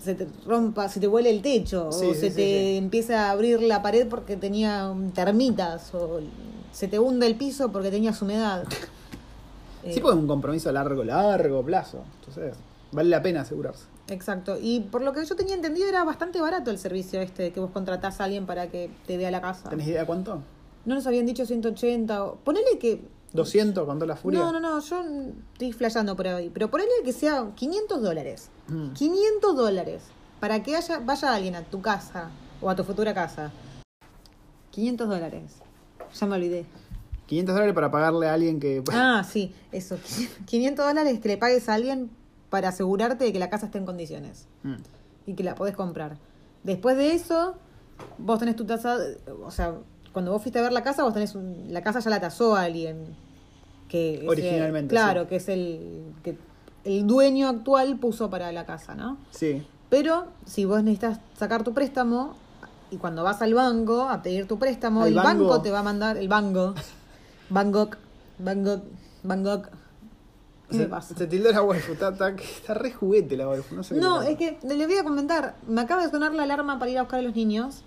Se 0.04 0.14
te 0.14 0.28
rompa, 0.46 0.90
se 0.90 1.00
te 1.00 1.06
vuele 1.06 1.30
el 1.30 1.40
techo, 1.40 1.90
Sí, 1.90 2.04
o 2.10 2.14
sí, 2.14 2.20
se 2.20 2.30
te 2.32 2.76
empieza 2.76 3.28
a 3.28 3.30
abrir 3.30 3.62
la 3.62 3.80
pared 3.80 4.06
porque 4.06 4.36
tenía 4.36 4.92
termitas, 5.14 5.94
o 5.94 6.20
se 6.70 6.86
te 6.86 6.98
hunde 6.98 7.26
el 7.26 7.34
piso 7.36 7.72
porque 7.72 7.90
tenías 7.90 8.20
humedad. 8.20 8.64
Eh, 9.84 9.92
Sí, 9.94 10.00
pues 10.00 10.14
es 10.14 10.20
un 10.20 10.28
compromiso 10.28 10.68
a 10.68 10.72
largo, 10.72 11.02
largo 11.02 11.62
plazo. 11.64 12.04
Entonces, 12.20 12.54
vale 12.92 13.08
la 13.08 13.22
pena 13.22 13.40
asegurarse. 13.40 13.84
Exacto. 14.08 14.56
Y 14.60 14.80
por 14.80 15.02
lo 15.02 15.12
que 15.12 15.24
yo 15.24 15.36
tenía 15.36 15.54
entendido 15.54 15.88
era 15.88 16.04
bastante 16.04 16.40
barato 16.40 16.70
el 16.70 16.78
servicio 16.78 17.20
este 17.20 17.44
de 17.44 17.52
que 17.52 17.60
vos 17.60 17.70
contratás 17.70 18.20
a 18.20 18.24
alguien 18.24 18.46
para 18.46 18.70
que 18.70 18.90
te 19.06 19.16
vea 19.16 19.30
la 19.30 19.40
casa. 19.40 19.68
¿Tenés 19.68 19.88
idea 19.88 20.06
cuánto? 20.06 20.42
No 20.84 20.94
nos 20.94 21.06
habían 21.06 21.26
dicho 21.26 21.44
180 21.44 22.24
o... 22.24 22.36
Ponele 22.36 22.78
que... 22.78 23.02
¿200 23.34 23.84
con 23.84 23.98
toda 23.98 24.06
la 24.06 24.16
furia? 24.16 24.40
No, 24.40 24.52
no, 24.52 24.60
no, 24.60 24.80
yo 24.80 25.04
estoy 25.52 25.72
flasheando 25.72 26.16
por 26.16 26.28
ahí. 26.28 26.50
Pero 26.52 26.70
ponele 26.70 26.90
que 27.04 27.12
sea 27.12 27.50
500 27.54 28.02
dólares. 28.02 28.48
Mm. 28.68 28.92
500 28.92 29.56
dólares. 29.56 30.02
Para 30.40 30.62
que 30.62 30.76
haya, 30.76 31.00
vaya 31.00 31.34
alguien 31.34 31.56
a 31.56 31.62
tu 31.62 31.82
casa 31.82 32.30
o 32.60 32.70
a 32.70 32.76
tu 32.76 32.84
futura 32.84 33.12
casa. 33.12 33.52
500 34.70 35.08
dólares. 35.08 35.42
Ya 36.18 36.26
me 36.26 36.36
olvidé. 36.36 36.64
500 37.26 37.54
dólares 37.54 37.74
para 37.74 37.90
pagarle 37.90 38.28
a 38.28 38.34
alguien 38.34 38.58
que... 38.58 38.82
Ah, 38.92 39.22
sí, 39.28 39.54
eso. 39.72 39.98
500 40.46 40.86
dólares 40.86 41.20
que 41.20 41.28
le 41.28 41.36
pagues 41.36 41.68
a 41.68 41.74
alguien 41.74 42.10
para 42.50 42.68
asegurarte 42.70 43.24
de 43.24 43.32
que 43.32 43.38
la 43.38 43.50
casa 43.50 43.66
esté 43.66 43.78
en 43.78 43.86
condiciones. 43.86 44.46
Mm. 44.62 44.74
y 45.26 45.34
que 45.34 45.44
la 45.44 45.54
podés 45.54 45.76
comprar. 45.76 46.16
Después 46.64 46.96
de 46.96 47.12
eso, 47.12 47.54
vos 48.16 48.38
tenés 48.38 48.56
tu 48.56 48.64
tasa, 48.64 48.96
o 49.44 49.50
sea, 49.50 49.74
cuando 50.14 50.32
vos 50.32 50.40
fuiste 50.40 50.58
a 50.58 50.62
ver 50.62 50.72
la 50.72 50.82
casa, 50.82 51.02
vos 51.02 51.12
tenés 51.12 51.34
un- 51.34 51.66
la 51.70 51.82
casa 51.82 52.00
ya 52.00 52.08
la 52.08 52.18
tasó 52.18 52.56
a 52.56 52.62
alguien 52.62 53.14
que 53.88 54.24
Originalmente, 54.26 54.88
claro, 54.94 55.22
sí. 55.24 55.26
que 55.28 55.36
es 55.36 55.48
el 55.50 56.14
que 56.22 56.38
el 56.84 57.06
dueño 57.06 57.46
actual 57.48 57.98
puso 57.98 58.30
para 58.30 58.50
la 58.52 58.64
casa, 58.64 58.94
¿no? 58.94 59.18
Sí. 59.30 59.66
Pero 59.90 60.28
si 60.46 60.64
vos 60.64 60.82
necesitas 60.82 61.20
sacar 61.38 61.62
tu 61.62 61.74
préstamo 61.74 62.32
y 62.90 62.96
cuando 62.96 63.22
vas 63.22 63.42
al 63.42 63.52
banco 63.52 64.02
a 64.08 64.22
pedir 64.22 64.48
tu 64.48 64.58
préstamo, 64.58 65.02
¿Al 65.02 65.08
el 65.08 65.14
banco? 65.14 65.28
banco 65.46 65.60
te 65.62 65.70
va 65.70 65.80
a 65.80 65.82
mandar 65.82 66.16
el 66.16 66.28
banco, 66.28 66.74
Bangkok, 67.50 67.98
Bangkok, 68.38 68.82
Bangkok. 69.24 69.68
¿Qué 70.70 70.76
se, 70.76 70.86
pasa? 70.86 71.14
se 71.16 71.26
tildó 71.26 71.50
la 71.50 71.62
waifu. 71.62 71.92
Está, 71.92 72.10
está, 72.10 72.28
está 72.30 72.74
re 72.74 72.92
juguete 72.92 73.36
la 73.36 73.48
waifu. 73.48 73.74
No, 73.74 73.82
sé 73.82 73.94
qué 73.94 74.00
No, 74.00 74.22
es 74.22 74.36
que 74.36 74.58
le 74.62 74.86
voy 74.86 74.96
a 74.98 75.04
comentar. 75.04 75.56
Me 75.66 75.80
acaba 75.80 76.02
de 76.04 76.10
sonar 76.10 76.34
la 76.34 76.42
alarma 76.42 76.78
para 76.78 76.90
ir 76.90 76.98
a 76.98 77.02
buscar 77.02 77.20
a 77.20 77.22
los 77.22 77.34
niños. 77.34 77.82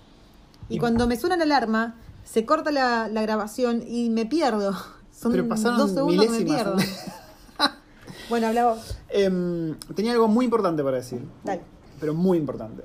Y, 0.68 0.76
Y- 0.76 0.78
cuando 0.78 1.06
me 1.06 1.16
suena 1.16 1.36
la 1.36 1.44
alarma, 1.44 1.94
se 2.24 2.44
corta 2.44 2.70
la, 2.70 3.08
la 3.08 3.22
grabación 3.22 3.82
y 3.86 4.10
me 4.10 4.26
pierdo. 4.26 4.72
Son 5.12 5.30
Pero 5.30 5.46
pasaron 5.46 5.78
dos 5.78 5.92
segundos 5.92 6.26
que 6.26 6.32
me 6.32 6.40
pierdo. 6.44 6.76
bueno, 8.28 8.48
hablaba. 8.48 8.76
Em, 9.08 9.76
tenía 9.94 10.12
algo 10.12 10.28
muy 10.28 10.44
importante 10.44 10.82
para 10.82 10.96
decir. 10.96 11.22
Dale. 11.44 11.62
Pero 12.00 12.14
muy 12.14 12.38
importante. 12.38 12.82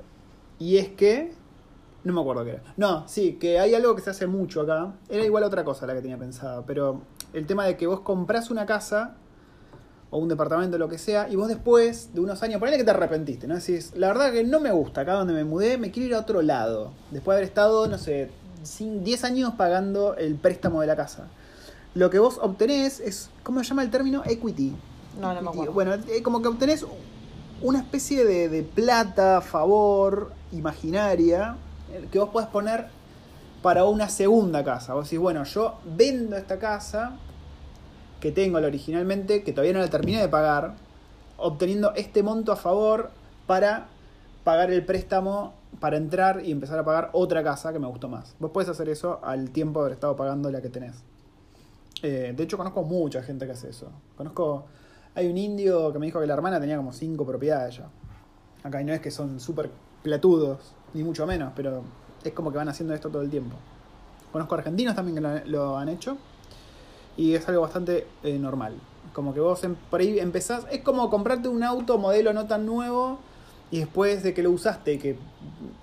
Y 0.58 0.76
es 0.76 0.88
que. 0.90 1.32
No 2.04 2.12
me 2.12 2.20
acuerdo 2.20 2.44
qué 2.44 2.50
era. 2.52 2.62
No, 2.76 3.06
sí, 3.08 3.34
que 3.34 3.58
hay 3.58 3.74
algo 3.74 3.96
que 3.96 4.02
se 4.02 4.10
hace 4.10 4.26
mucho 4.26 4.60
acá. 4.60 4.94
Era 5.08 5.24
igual 5.24 5.42
otra 5.42 5.64
cosa 5.64 5.86
la 5.86 5.94
que 5.94 6.00
tenía 6.02 6.16
pensada. 6.16 6.64
Pero 6.64 7.02
el 7.32 7.46
tema 7.46 7.64
de 7.66 7.76
que 7.76 7.86
vos 7.86 8.00
comprás 8.00 8.50
una 8.50 8.66
casa 8.66 9.16
o 10.10 10.18
un 10.18 10.28
departamento, 10.28 10.78
lo 10.78 10.88
que 10.88 10.96
sea, 10.98 11.28
y 11.28 11.36
vos 11.36 11.48
después 11.48 12.14
de 12.14 12.20
unos 12.20 12.42
años, 12.42 12.58
ponele 12.60 12.78
que 12.78 12.84
te 12.84 12.90
arrepentiste, 12.90 13.46
¿no? 13.46 13.56
Decís, 13.56 13.92
la 13.94 14.08
verdad 14.08 14.32
que 14.32 14.42
no 14.44 14.58
me 14.60 14.70
gusta 14.70 15.02
acá 15.02 15.12
donde 15.14 15.34
me 15.34 15.44
mudé, 15.44 15.76
me 15.76 15.90
quiero 15.90 16.08
ir 16.08 16.14
a 16.14 16.20
otro 16.20 16.40
lado. 16.42 16.92
Después 17.10 17.34
de 17.34 17.40
haber 17.40 17.48
estado, 17.48 17.86
no 17.88 17.98
sé, 17.98 18.30
cin- 18.64 19.02
10 19.02 19.24
años 19.24 19.52
pagando 19.58 20.14
el 20.16 20.34
préstamo 20.36 20.80
de 20.80 20.86
la 20.86 20.96
casa. 20.96 21.28
Lo 21.94 22.08
que 22.10 22.18
vos 22.18 22.38
obtenés 22.40 23.00
es, 23.00 23.28
¿cómo 23.42 23.62
se 23.62 23.66
llama 23.68 23.82
el 23.82 23.90
término? 23.90 24.22
Equity. 24.24 24.74
No, 25.20 25.34
no 25.34 25.42
me 25.42 25.48
acuerdo. 25.50 25.72
Bueno, 25.72 25.94
eh, 25.94 26.22
como 26.22 26.40
que 26.40 26.48
obtenés 26.48 26.86
una 27.60 27.80
especie 27.80 28.24
de, 28.24 28.48
de 28.48 28.62
plata, 28.62 29.40
favor, 29.42 30.32
imaginaria, 30.52 31.56
eh, 31.92 32.06
que 32.10 32.18
vos 32.18 32.28
podés 32.30 32.48
poner 32.48 32.86
para 33.62 33.84
una 33.84 34.08
segunda 34.08 34.64
casa. 34.64 34.94
Vos 34.94 35.04
decís, 35.04 35.18
bueno, 35.18 35.44
yo 35.44 35.74
vendo 35.84 36.36
esta 36.36 36.58
casa 36.58 37.16
que 38.20 38.32
tengo 38.32 38.58
originalmente, 38.58 39.42
que 39.42 39.52
todavía 39.52 39.72
no 39.72 39.80
la 39.80 39.88
terminé 39.88 40.20
de 40.20 40.28
pagar, 40.28 40.74
obteniendo 41.36 41.94
este 41.94 42.22
monto 42.22 42.52
a 42.52 42.56
favor 42.56 43.10
para 43.46 43.88
pagar 44.44 44.70
el 44.70 44.84
préstamo 44.84 45.54
para 45.80 45.96
entrar 45.96 46.44
y 46.44 46.50
empezar 46.50 46.78
a 46.78 46.84
pagar 46.84 47.10
otra 47.12 47.42
casa 47.44 47.72
que 47.72 47.78
me 47.78 47.86
gustó 47.86 48.08
más. 48.08 48.34
Vos 48.38 48.50
podés 48.50 48.68
hacer 48.68 48.88
eso 48.88 49.20
al 49.22 49.50
tiempo 49.50 49.80
de 49.80 49.86
haber 49.86 49.92
estado 49.94 50.16
pagando 50.16 50.50
la 50.50 50.60
que 50.60 50.68
tenés. 50.68 50.96
Eh, 52.02 52.32
de 52.36 52.42
hecho, 52.42 52.56
conozco 52.56 52.82
mucha 52.82 53.22
gente 53.22 53.46
que 53.46 53.52
hace 53.52 53.70
eso. 53.70 53.90
Conozco. 54.16 54.66
Hay 55.14 55.26
un 55.26 55.36
indio 55.36 55.92
que 55.92 55.98
me 55.98 56.06
dijo 56.06 56.20
que 56.20 56.26
la 56.26 56.34
hermana 56.34 56.60
tenía 56.60 56.76
como 56.76 56.92
cinco 56.92 57.26
propiedades 57.26 57.76
ya. 57.78 57.88
Acá 58.62 58.80
y 58.80 58.84
no 58.84 58.92
es 58.92 59.00
que 59.00 59.10
son 59.10 59.40
súper 59.40 59.70
platudos, 60.02 60.74
ni 60.94 61.02
mucho 61.02 61.26
menos, 61.26 61.52
pero 61.56 61.82
es 62.22 62.32
como 62.32 62.50
que 62.50 62.58
van 62.58 62.68
haciendo 62.68 62.94
esto 62.94 63.08
todo 63.08 63.22
el 63.22 63.30
tiempo. 63.30 63.56
Conozco 64.32 64.54
argentinos 64.54 64.94
también 64.94 65.16
que 65.16 65.48
lo 65.50 65.76
han 65.76 65.88
hecho. 65.88 66.16
Y 67.18 67.34
es 67.34 67.46
algo 67.48 67.60
bastante 67.62 68.06
eh, 68.22 68.38
normal. 68.38 68.74
Como 69.12 69.34
que 69.34 69.40
vos 69.40 69.62
em- 69.64 69.74
por 69.90 70.00
ahí 70.00 70.18
empezás. 70.18 70.64
Es 70.70 70.80
como 70.82 71.10
comprarte 71.10 71.48
un 71.48 71.62
auto 71.64 71.98
modelo 71.98 72.32
no 72.32 72.46
tan 72.46 72.64
nuevo. 72.64 73.18
Y 73.70 73.80
después 73.80 74.22
de 74.22 74.32
que 74.32 74.42
lo 74.42 74.50
usaste, 74.50 74.98
que 74.98 75.18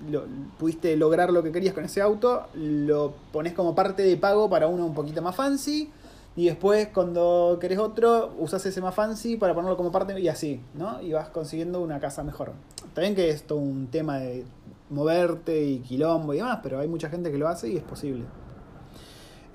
lo- 0.09 0.23
pudiste 0.57 0.95
lograr 0.97 1.31
lo 1.31 1.43
que 1.43 1.51
querías 1.51 1.75
con 1.75 1.83
ese 1.85 2.01
auto, 2.01 2.47
lo 2.55 3.13
pones 3.31 3.53
como 3.53 3.75
parte 3.75 4.01
de 4.01 4.17
pago 4.17 4.49
para 4.49 4.65
uno 4.67 4.85
un 4.87 4.95
poquito 4.95 5.21
más 5.21 5.35
fancy. 5.35 5.91
Y 6.37 6.47
después, 6.47 6.87
cuando 6.93 7.57
querés 7.61 7.77
otro, 7.79 8.33
usas 8.39 8.65
ese 8.65 8.81
más 8.81 8.93
fancy 8.95 9.37
para 9.37 9.53
ponerlo 9.53 9.77
como 9.77 9.91
parte 9.91 10.19
y 10.19 10.27
así, 10.27 10.59
¿no? 10.73 11.01
Y 11.01 11.13
vas 11.13 11.29
consiguiendo 11.29 11.79
una 11.81 11.99
casa 11.99 12.23
mejor. 12.23 12.53
También 12.93 13.13
que 13.15 13.29
es 13.29 13.43
todo 13.43 13.59
un 13.59 13.87
tema 13.87 14.17
de 14.17 14.45
moverte 14.89 15.63
y 15.63 15.79
quilombo 15.79 16.33
y 16.33 16.37
demás, 16.37 16.59
pero 16.63 16.79
hay 16.79 16.87
mucha 16.87 17.09
gente 17.09 17.31
que 17.31 17.37
lo 17.37 17.47
hace 17.47 17.69
y 17.69 17.77
es 17.77 17.83
posible. 17.83 18.23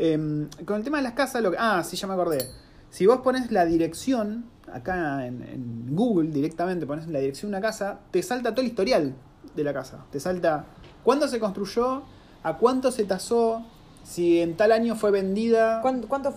Em, 0.02 0.48
con 0.64 0.76
el 0.76 0.82
tema 0.84 0.96
de 0.96 1.02
las 1.02 1.12
casas, 1.12 1.42
lo 1.42 1.50
que. 1.50 1.58
Ah, 1.60 1.82
sí, 1.84 1.94
ya 1.96 2.06
me 2.06 2.14
acordé. 2.14 2.48
Si 2.88 3.04
vos 3.04 3.18
pones 3.18 3.50
la 3.52 3.66
dirección, 3.66 4.46
acá 4.72 5.26
en, 5.26 5.42
en 5.42 5.94
Google 5.94 6.30
directamente 6.30 6.86
pones 6.86 7.06
la 7.08 7.18
dirección 7.18 7.50
de 7.52 7.58
una 7.58 7.66
casa, 7.66 8.00
te 8.10 8.22
salta 8.22 8.50
todo 8.52 8.62
el 8.62 8.68
historial 8.68 9.14
de 9.54 9.62
la 9.64 9.74
casa. 9.74 10.04
Te 10.10 10.18
salta 10.18 10.64
cuándo 11.04 11.28
se 11.28 11.38
construyó, 11.38 12.02
a 12.42 12.56
cuánto 12.56 12.90
se 12.90 13.04
tasó, 13.04 13.62
si 14.02 14.40
en 14.40 14.56
tal 14.56 14.72
año 14.72 14.96
fue 14.96 15.10
vendida. 15.10 15.80
¿Cuánto, 15.82 16.08
cuánto, 16.08 16.34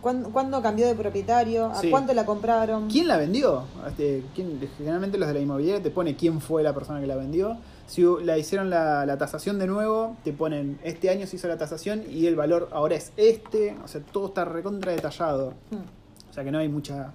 ¿Cuándo, 0.00 0.30
cuándo 0.30 0.62
cambió 0.62 0.86
de 0.86 0.94
propietario? 0.94 1.66
¿A 1.66 1.76
Sí. 1.80 1.90
cuánto 1.90 2.12
la 2.14 2.24
compraron? 2.26 2.88
¿Quién 2.88 3.08
la 3.08 3.16
vendió? 3.16 3.64
Este, 3.88 4.22
¿quién- 4.34 4.60
generalmente 4.76 5.16
los 5.18 5.26
de 5.26 5.34
la 5.34 5.40
inmobiliaria 5.40 5.82
te 5.82 5.90
pone 5.90 6.14
quién 6.16 6.40
fue 6.40 6.62
la 6.62 6.72
persona 6.74 7.00
que 7.00 7.06
la 7.08 7.16
vendió. 7.16 7.56
Si 7.86 8.02
la 8.24 8.36
hicieron 8.36 8.68
la, 8.68 9.06
la 9.06 9.16
tasación 9.16 9.58
de 9.58 9.66
nuevo, 9.66 10.16
te 10.24 10.32
ponen 10.32 10.78
este 10.82 11.08
año 11.08 11.26
se 11.26 11.36
hizo 11.36 11.46
la 11.48 11.56
tasación 11.56 12.02
y 12.10 12.26
el 12.26 12.34
valor 12.34 12.68
ahora 12.72 12.96
es 12.96 13.12
este. 13.16 13.76
O 13.84 13.88
sea, 13.88 14.00
todo 14.00 14.26
está 14.26 14.44
recontra 14.44 14.92
detallado. 14.92 15.54
Hmm. 15.70 16.28
O 16.30 16.32
sea 16.32 16.42
que 16.44 16.50
no 16.50 16.58
hay 16.58 16.68
mucha. 16.68 17.12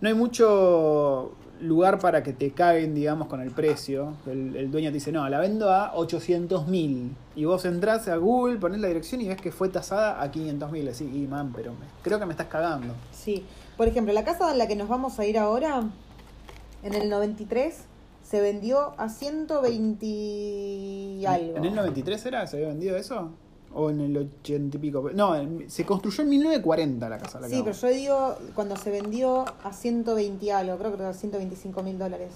No 0.00 0.08
hay 0.08 0.14
mucho 0.14 1.32
lugar 1.60 1.98
para 1.98 2.22
que 2.22 2.32
te 2.32 2.52
caguen, 2.52 2.94
digamos, 2.94 3.26
con 3.26 3.40
el 3.40 3.50
precio. 3.50 4.12
El, 4.26 4.54
el 4.54 4.70
dueño 4.70 4.90
te 4.90 4.94
dice, 4.94 5.10
no, 5.10 5.28
la 5.28 5.40
vendo 5.40 5.70
a 5.72 5.92
800 5.96 6.68
mil. 6.68 7.16
Y 7.34 7.44
vos 7.46 7.64
entrás 7.64 8.06
a 8.06 8.14
Google, 8.16 8.58
ponés 8.58 8.80
la 8.80 8.86
dirección 8.86 9.20
y 9.20 9.26
ves 9.26 9.40
que 9.40 9.50
fue 9.50 9.68
tasada 9.68 10.22
a 10.22 10.30
500 10.30 10.70
mil. 10.70 10.84
Decís, 10.84 11.08
y 11.12 11.26
man, 11.26 11.52
pero 11.54 11.72
me- 11.72 11.78
creo 12.02 12.20
que 12.20 12.26
me 12.26 12.32
estás 12.32 12.46
cagando. 12.46 12.94
Sí. 13.10 13.44
Por 13.76 13.88
ejemplo, 13.88 14.12
la 14.14 14.24
casa 14.24 14.52
en 14.52 14.58
la 14.58 14.68
que 14.68 14.76
nos 14.76 14.88
vamos 14.88 15.18
a 15.18 15.26
ir 15.26 15.36
ahora, 15.36 15.82
en 16.84 16.94
el 16.94 17.10
93, 17.10 17.76
se 18.28 18.42
vendió 18.42 18.92
a 18.98 19.08
120 19.08 20.04
y 20.04 21.24
algo. 21.24 21.56
¿En 21.56 21.64
el 21.64 21.74
93 21.74 22.26
era? 22.26 22.46
¿Se 22.46 22.56
había 22.56 22.68
vendido 22.68 22.94
eso? 22.98 23.30
¿O 23.72 23.88
en 23.88 24.02
el 24.02 24.16
80 24.18 24.76
y 24.76 24.80
pico? 24.80 25.10
No, 25.14 25.34
se 25.66 25.86
construyó 25.86 26.24
en 26.24 26.28
1940 26.30 27.08
la 27.08 27.16
casa. 27.16 27.40
La 27.40 27.48
Sí, 27.48 27.62
pero 27.64 27.74
yo 27.74 27.88
digo 27.88 28.34
cuando 28.54 28.76
se 28.76 28.90
vendió 28.90 29.46
a 29.64 29.72
120 29.72 30.44
y 30.44 30.50
algo, 30.50 30.76
creo 30.76 30.94
que 30.94 31.02
era 31.02 31.14
125 31.14 31.82
mil 31.82 31.98
dólares. 31.98 32.32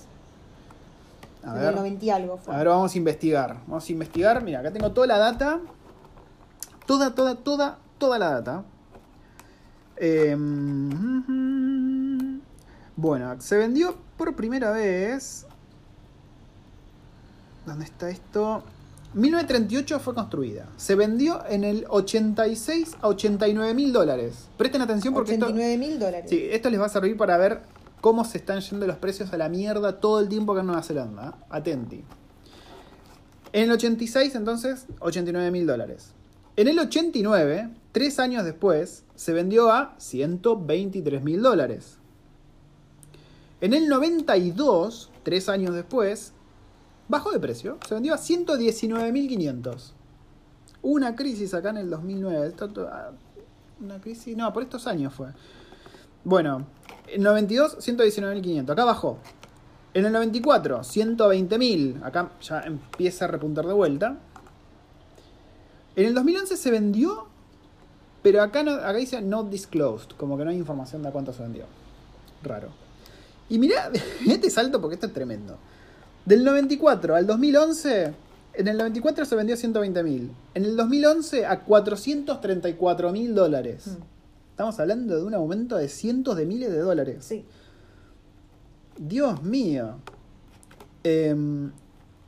A 1.44 1.48
en 1.48 1.60
ver. 1.60 1.68
el 1.68 1.74
90 1.74 2.04
y 2.06 2.10
algo 2.10 2.38
fue. 2.38 2.54
A 2.54 2.58
ver, 2.58 2.68
vamos 2.68 2.94
a 2.94 2.98
investigar. 2.98 3.56
Vamos 3.66 3.86
a 3.86 3.92
investigar. 3.92 4.42
Mira, 4.42 4.60
acá 4.60 4.72
tengo 4.72 4.92
toda 4.92 5.06
la 5.06 5.18
data. 5.18 5.60
Toda, 6.86 7.14
toda, 7.14 7.34
toda, 7.34 7.78
toda 7.98 8.18
la 8.18 8.30
data. 8.30 8.64
Eh, 9.98 10.34
bueno, 12.96 13.40
se 13.42 13.58
vendió 13.58 13.94
por 14.16 14.34
primera 14.34 14.70
vez. 14.70 15.46
¿Dónde 17.66 17.84
está 17.84 18.10
esto? 18.10 18.64
1938 19.14 20.00
fue 20.00 20.14
construida. 20.14 20.68
Se 20.76 20.94
vendió 20.94 21.44
en 21.48 21.64
el 21.64 21.84
86 21.88 22.96
a 23.00 23.08
89 23.08 23.74
mil 23.74 23.92
dólares. 23.92 24.48
Presten 24.56 24.80
atención 24.80 25.12
porque 25.12 25.34
esto, 25.34 25.46
89 25.46 25.78
mil 25.78 25.98
dólares. 25.98 26.30
Sí, 26.30 26.48
esto 26.50 26.70
les 26.70 26.80
va 26.80 26.86
a 26.86 26.88
servir 26.88 27.16
para 27.16 27.36
ver 27.36 27.60
cómo 28.00 28.24
se 28.24 28.38
están 28.38 28.60
yendo 28.60 28.86
los 28.86 28.96
precios 28.96 29.32
a 29.32 29.36
la 29.36 29.48
mierda 29.48 30.00
todo 30.00 30.18
el 30.20 30.28
tiempo 30.28 30.52
acá 30.52 30.62
en 30.62 30.66
Nueva 30.66 30.82
Zelanda. 30.82 31.28
¿eh? 31.28 31.44
Atenti. 31.50 32.04
En 33.52 33.64
el 33.64 33.72
86, 33.72 34.34
entonces, 34.34 34.86
89 35.00 35.50
mil 35.50 35.66
dólares. 35.66 36.12
En 36.56 36.68
el 36.68 36.78
89, 36.78 37.68
tres 37.92 38.18
años 38.18 38.44
después, 38.44 39.04
se 39.14 39.32
vendió 39.32 39.70
a 39.70 39.94
123 39.98 41.22
mil 41.22 41.42
dólares. 41.42 41.98
En 43.60 43.74
el 43.74 43.88
92, 43.88 45.10
tres 45.22 45.48
años 45.48 45.74
después, 45.74 46.32
bajó 47.12 47.30
de 47.30 47.38
precio. 47.38 47.78
Se 47.86 47.94
vendió 47.94 48.14
a 48.14 48.18
119.500. 48.18 49.92
Hubo 50.82 50.92
una 50.94 51.14
crisis 51.14 51.54
acá 51.54 51.70
en 51.70 51.76
el 51.76 51.90
2009. 51.90 52.46
Esto 52.48 52.68
to- 52.68 52.88
ah, 52.90 53.12
una 53.80 54.00
crisis, 54.00 54.36
no, 54.36 54.52
por 54.52 54.62
estos 54.64 54.86
años 54.86 55.14
fue. 55.14 55.28
Bueno, 56.24 56.66
en 57.06 57.22
92, 57.22 57.78
119.500. 57.78 58.70
Acá 58.72 58.84
bajó. 58.84 59.18
En 59.94 60.06
el 60.06 60.12
94, 60.12 60.80
120.000. 60.82 62.02
Acá 62.02 62.30
ya 62.40 62.62
empieza 62.62 63.26
a 63.26 63.28
repuntar 63.28 63.66
de 63.66 63.72
vuelta. 63.74 64.16
En 65.94 66.06
el 66.06 66.14
2011 66.14 66.56
se 66.56 66.70
vendió, 66.70 67.26
pero 68.22 68.42
acá, 68.42 68.62
no, 68.62 68.72
acá 68.72 68.94
dice 68.94 69.20
not 69.20 69.50
disclosed. 69.50 70.10
Como 70.16 70.38
que 70.38 70.44
no 70.44 70.50
hay 70.50 70.56
información 70.56 71.02
de 71.02 71.10
cuánto 71.10 71.32
se 71.32 71.42
vendió. 71.42 71.66
Raro. 72.42 72.68
Y 73.50 73.58
mirá, 73.58 73.90
este 74.26 74.48
salto 74.48 74.80
porque 74.80 74.94
esto 74.94 75.06
es 75.08 75.12
tremendo. 75.12 75.58
Del 76.24 76.44
94 76.44 77.16
al 77.16 77.26
2011, 77.26 78.12
en 78.54 78.68
el 78.68 78.78
94 78.78 79.24
se 79.24 79.34
vendió 79.34 79.54
a 79.54 79.58
120.000. 79.58 80.28
En 80.54 80.64
el 80.64 80.76
2011 80.76 81.46
a 81.46 81.64
434.000 81.66 83.32
dólares. 83.32 83.86
Mm. 83.88 84.02
Estamos 84.50 84.78
hablando 84.78 85.16
de 85.16 85.24
un 85.24 85.34
aumento 85.34 85.76
de 85.76 85.88
cientos 85.88 86.36
de 86.36 86.46
miles 86.46 86.70
de 86.70 86.78
dólares. 86.78 87.24
Sí. 87.24 87.44
Dios 88.98 89.42
mío. 89.42 89.96
Em, 91.02 91.72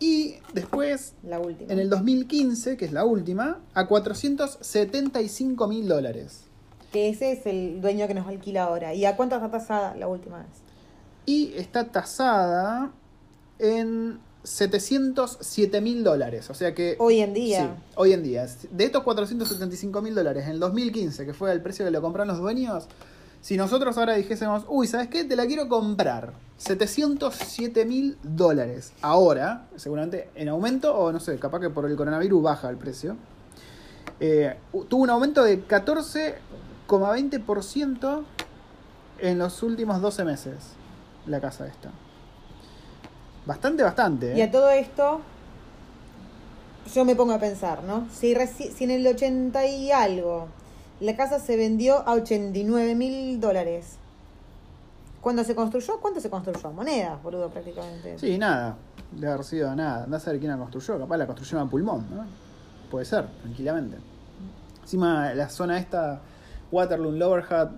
y 0.00 0.34
después, 0.52 1.14
La 1.22 1.38
última. 1.38 1.72
en 1.72 1.78
el 1.78 1.88
2015, 1.88 2.76
que 2.76 2.86
es 2.86 2.92
la 2.92 3.04
última, 3.04 3.60
a 3.74 3.86
475 3.86 5.68
mil 5.68 5.86
dólares. 5.86 6.44
Que 6.92 7.10
ese 7.10 7.32
es 7.32 7.46
el 7.46 7.80
dueño 7.80 8.08
que 8.08 8.14
nos 8.14 8.26
alquila 8.26 8.64
ahora. 8.64 8.94
¿Y 8.94 9.04
a 9.04 9.16
cuánto 9.16 9.36
está 9.36 9.50
tasada 9.50 9.94
la 9.94 10.08
última 10.08 10.38
vez? 10.38 10.48
Y 11.26 11.52
está 11.56 11.84
tasada 11.84 12.92
en 13.64 14.20
707 14.44 15.80
mil 15.80 16.04
dólares. 16.04 16.48
O 16.50 16.54
sea 16.54 16.72
que... 16.74 16.96
Hoy 16.98 17.20
en 17.20 17.32
día. 17.34 17.60
Sí, 17.60 17.68
hoy 17.96 18.12
en 18.12 18.22
día. 18.22 18.46
De 18.70 18.84
estos 18.84 19.02
475 19.02 20.00
mil 20.02 20.14
dólares 20.14 20.44
en 20.44 20.50
el 20.50 20.60
2015, 20.60 21.26
que 21.26 21.34
fue 21.34 21.50
el 21.52 21.60
precio 21.62 21.84
que 21.84 21.90
lo 21.90 22.00
compraron 22.02 22.28
los 22.28 22.38
dueños, 22.38 22.86
si 23.40 23.56
nosotros 23.56 23.98
ahora 23.98 24.14
dijésemos, 24.14 24.64
uy, 24.68 24.86
¿sabes 24.86 25.08
qué? 25.08 25.24
Te 25.24 25.34
la 25.36 25.46
quiero 25.46 25.68
comprar. 25.68 26.32
707 26.58 27.84
mil 27.84 28.16
dólares. 28.22 28.92
Ahora, 29.02 29.66
seguramente 29.76 30.30
en 30.34 30.48
aumento, 30.48 30.96
o 30.96 31.12
no 31.12 31.20
sé, 31.20 31.38
capaz 31.38 31.60
que 31.60 31.68
por 31.70 31.86
el 31.86 31.96
coronavirus 31.96 32.42
baja 32.42 32.68
el 32.70 32.76
precio. 32.76 33.16
Eh, 34.20 34.54
tuvo 34.88 35.02
un 35.02 35.10
aumento 35.10 35.42
de 35.42 35.66
14,20% 35.66 38.24
en 39.18 39.38
los 39.38 39.62
últimos 39.62 40.00
12 40.00 40.24
meses. 40.24 40.54
La 41.26 41.40
casa 41.40 41.66
esta. 41.66 41.90
Bastante, 43.46 43.82
bastante. 43.82 44.34
Y 44.36 44.40
¿eh? 44.40 44.44
a 44.44 44.50
todo 44.50 44.70
esto, 44.70 45.20
yo 46.94 47.04
me 47.04 47.14
pongo 47.14 47.32
a 47.32 47.38
pensar, 47.38 47.82
¿no? 47.84 48.06
Si, 48.12 48.34
reci- 48.34 48.70
si 48.70 48.84
en 48.84 48.90
el 48.90 49.06
80 49.06 49.66
y 49.66 49.90
algo 49.90 50.48
la 51.00 51.16
casa 51.16 51.38
se 51.38 51.56
vendió 51.56 52.06
a 52.06 52.12
89 52.12 52.94
mil 52.94 53.40
dólares. 53.40 53.96
Cuando 55.20 55.42
se 55.42 55.54
construyó, 55.54 55.98
¿cuánto 56.00 56.20
se 56.20 56.30
construyó? 56.30 56.70
Monedas, 56.70 57.22
boludo, 57.22 57.48
prácticamente. 57.48 58.18
Sí, 58.18 58.38
nada. 58.38 58.76
Debe 59.10 59.32
haber 59.32 59.44
sido 59.44 59.74
nada. 59.74 60.04
Andá 60.04 60.18
a 60.18 60.20
saber 60.20 60.38
quién 60.38 60.52
la 60.52 60.58
construyó. 60.58 60.98
Capaz 60.98 61.16
la 61.16 61.26
construyeron 61.26 61.66
a 61.66 61.70
pulmón, 61.70 62.06
¿no? 62.14 62.24
Puede 62.90 63.06
ser, 63.06 63.26
tranquilamente. 63.42 63.96
Encima, 64.82 65.32
la 65.34 65.48
zona 65.48 65.78
esta, 65.78 66.20
Waterloo, 66.70 67.12
Lower 67.12 67.42
Hutt, 67.42 67.70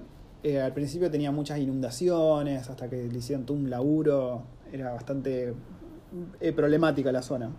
eh, 0.42 0.60
al 0.60 0.72
principio 0.72 1.10
tenía 1.10 1.30
muchas 1.30 1.58
inundaciones, 1.58 2.68
hasta 2.68 2.88
que 2.90 2.96
le 3.04 3.18
hicieron 3.18 3.46
todo 3.46 3.56
un 3.56 3.70
laburo. 3.70 4.42
Era 4.72 4.92
bastante 4.92 5.54
eh, 6.40 6.52
problemática 6.52 7.12
la 7.12 7.22
zona. 7.22 7.50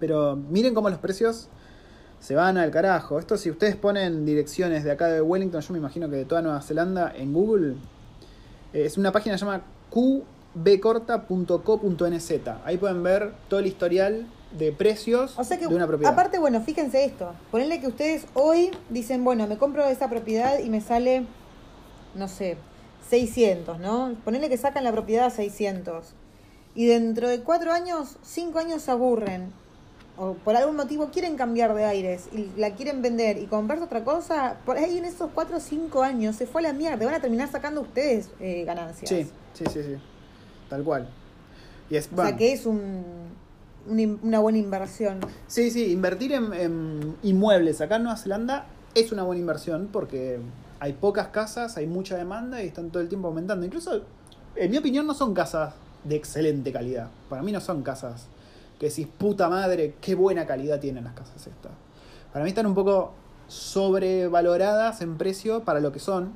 Pero 0.00 0.36
miren 0.36 0.74
cómo 0.74 0.90
los 0.90 0.98
precios 0.98 1.48
se 2.20 2.34
van 2.34 2.56
al 2.56 2.70
carajo. 2.70 3.18
Esto 3.18 3.36
si 3.36 3.50
ustedes 3.50 3.76
ponen 3.76 4.24
direcciones 4.24 4.84
de 4.84 4.90
acá 4.90 5.08
de 5.08 5.20
Wellington, 5.20 5.60
yo 5.60 5.72
me 5.72 5.78
imagino 5.78 6.08
que 6.08 6.16
de 6.16 6.24
toda 6.24 6.42
Nueva 6.42 6.60
Zelanda, 6.62 7.12
en 7.14 7.32
Google, 7.32 7.74
eh, 8.72 8.86
es 8.86 8.96
una 8.96 9.12
página 9.12 9.34
que 9.34 9.38
se 9.38 9.44
llama 9.44 9.62
qbcorta.co.nz. 9.90 12.32
Ahí 12.64 12.78
pueden 12.78 13.02
ver 13.02 13.32
todo 13.48 13.60
el 13.60 13.66
historial 13.66 14.26
de 14.58 14.72
precios 14.72 15.38
O 15.38 15.44
sea 15.44 15.58
que, 15.58 15.66
de 15.66 15.74
una 15.74 15.86
propiedad. 15.86 16.12
aparte, 16.12 16.38
bueno, 16.38 16.60
fíjense 16.60 17.04
esto. 17.04 17.32
Ponerle 17.50 17.80
que 17.80 17.88
ustedes 17.88 18.26
hoy 18.34 18.70
dicen, 18.88 19.24
bueno, 19.24 19.46
me 19.46 19.58
compro 19.58 19.84
esa 19.84 20.08
propiedad 20.08 20.58
y 20.60 20.70
me 20.70 20.80
sale, 20.80 21.26
no 22.14 22.28
sé, 22.28 22.56
600, 23.08 23.78
¿no? 23.78 24.14
Ponerle 24.24 24.48
que 24.48 24.56
sacan 24.56 24.84
la 24.84 24.92
propiedad 24.92 25.26
a 25.26 25.30
600. 25.30 26.14
Y 26.74 26.86
dentro 26.86 27.28
de 27.28 27.40
cuatro 27.40 27.72
años, 27.72 28.16
cinco 28.22 28.58
años 28.58 28.82
se 28.82 28.90
aburren. 28.90 29.52
O 30.16 30.34
por 30.34 30.56
algún 30.56 30.76
motivo 30.76 31.10
quieren 31.10 31.36
cambiar 31.36 31.74
de 31.74 31.84
aires 31.84 32.28
y 32.32 32.48
la 32.56 32.74
quieren 32.74 33.02
vender 33.02 33.36
y 33.38 33.46
comprarse 33.46 33.84
otra 33.84 34.04
cosa. 34.04 34.58
Por 34.64 34.76
ahí 34.76 34.98
en 34.98 35.04
esos 35.04 35.30
cuatro 35.34 35.56
o 35.56 35.60
cinco 35.60 36.02
años 36.02 36.36
se 36.36 36.46
fue 36.46 36.60
a 36.60 36.64
la 36.64 36.72
mierda. 36.72 37.04
Van 37.04 37.14
a 37.14 37.20
terminar 37.20 37.50
sacando 37.50 37.80
ustedes 37.80 38.30
eh, 38.38 38.64
ganancias. 38.64 39.08
Sí, 39.08 39.28
sí, 39.54 39.64
sí, 39.72 39.82
sí. 39.82 39.96
Tal 40.68 40.84
cual. 40.84 41.08
Y 41.90 41.96
es, 41.96 42.06
O 42.06 42.16
bueno, 42.16 42.30
sea 42.30 42.38
que 42.38 42.52
es 42.52 42.64
un, 42.64 43.04
una 44.22 44.38
buena 44.38 44.58
inversión. 44.58 45.18
Sí, 45.48 45.70
sí, 45.70 45.90
invertir 45.90 46.32
en, 46.32 46.52
en 46.52 47.16
inmuebles 47.22 47.80
acá 47.80 47.96
en 47.96 48.04
Nueva 48.04 48.16
Zelanda 48.16 48.66
es 48.94 49.10
una 49.12 49.24
buena 49.24 49.40
inversión 49.40 49.88
porque 49.92 50.38
hay 50.84 50.92
pocas 50.92 51.28
casas, 51.28 51.78
hay 51.78 51.86
mucha 51.86 52.14
demanda 52.14 52.62
y 52.62 52.66
están 52.66 52.90
todo 52.90 53.02
el 53.02 53.08
tiempo 53.08 53.28
aumentando. 53.28 53.64
Incluso, 53.64 54.02
en 54.54 54.70
mi 54.70 54.76
opinión, 54.76 55.06
no 55.06 55.14
son 55.14 55.32
casas 55.32 55.72
de 56.04 56.14
excelente 56.14 56.72
calidad. 56.72 57.08
Para 57.30 57.42
mí 57.42 57.52
no 57.52 57.60
son 57.62 57.82
casas 57.82 58.26
que 58.78 58.90
decís, 58.90 59.06
puta 59.16 59.48
madre, 59.48 59.94
qué 60.02 60.14
buena 60.14 60.46
calidad 60.46 60.80
tienen 60.80 61.04
las 61.04 61.14
casas 61.14 61.38
estas. 61.46 61.72
Para 62.34 62.44
mí 62.44 62.50
están 62.50 62.66
un 62.66 62.74
poco 62.74 63.12
sobrevaloradas 63.48 65.00
en 65.00 65.16
precio 65.16 65.64
para 65.64 65.80
lo 65.80 65.90
que 65.90 66.00
son. 66.00 66.34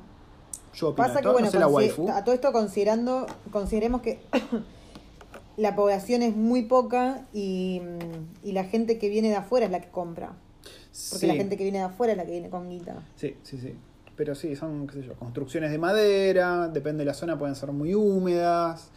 Yo 0.73 0.89
opino 0.89 1.07
Pasa 1.07 1.21
que, 1.21 1.27
bueno, 1.27 1.45
no 1.45 1.51
sé 1.51 1.59
la 1.59 1.67
waifu. 1.67 2.09
a 2.09 2.23
todo 2.23 2.33
esto 2.33 2.51
considerando, 2.51 3.27
consideremos 3.51 4.01
que 4.01 4.19
la 5.57 5.75
población 5.75 6.23
es 6.23 6.35
muy 6.35 6.63
poca 6.63 7.21
y, 7.33 7.81
mm, 7.83 8.47
y 8.47 8.53
la 8.53 8.63
gente 8.63 8.97
que 8.97 9.09
viene 9.09 9.29
de 9.29 9.35
afuera 9.35 9.67
es 9.67 9.71
la 9.71 9.79
que 9.81 9.89
compra. 9.89 10.27
Porque 10.27 10.37
Sí. 10.91 11.27
la 11.27 11.35
gente 11.35 11.55
que 11.55 11.63
viene 11.63 11.77
de 11.77 11.83
afuera 11.83 12.13
es 12.13 12.17
la 12.17 12.25
que 12.25 12.31
viene 12.31 12.49
con 12.49 12.67
guita. 12.67 12.95
Sí, 13.15 13.35
sí, 13.43 13.59
sí. 13.59 13.75
Pero 14.19 14.35
sí, 14.35 14.53
son, 14.57 14.85
qué 14.85 14.95
sé 14.95 15.03
yo, 15.03 15.13
construcciones 15.13 15.71
de 15.71 15.77
madera, 15.77 16.67
depende 16.67 16.99
de 16.99 17.05
la 17.05 17.13
zona, 17.13 17.39
pueden 17.39 17.55
ser 17.55 17.71
muy 17.71 17.95
húmedas. 17.95 18.89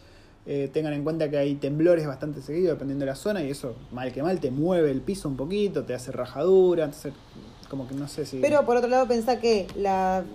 Eh, 0.45 0.69
tengan 0.73 0.91
en 0.91 1.05
cuenta 1.05 1.29
que 1.29 1.37
hay 1.37 1.55
temblores 1.55 2.05
bastante 2.05 2.41
seguidos 2.41 2.71
dependiendo 2.71 3.05
de 3.05 3.11
la 3.11 3.15
zona 3.15 3.41
y 3.41 3.49
eso, 3.49 3.73
mal 3.93 4.11
que 4.11 4.21
mal, 4.21 4.41
te 4.41 4.51
mueve 4.51 4.91
el 4.91 4.99
piso 4.99 5.29
un 5.29 5.37
poquito, 5.37 5.85
te 5.85 5.93
hace 5.93 6.11
rajadura, 6.11 6.83
entonces, 6.83 7.13
como 7.69 7.87
que 7.87 7.95
no 7.95 8.09
sé 8.09 8.25
si... 8.25 8.39
Pero 8.39 8.65
por 8.65 8.75
otro 8.75 8.89
lado, 8.89 9.07
pensá 9.07 9.39
que 9.39 9.65
la 9.77 10.25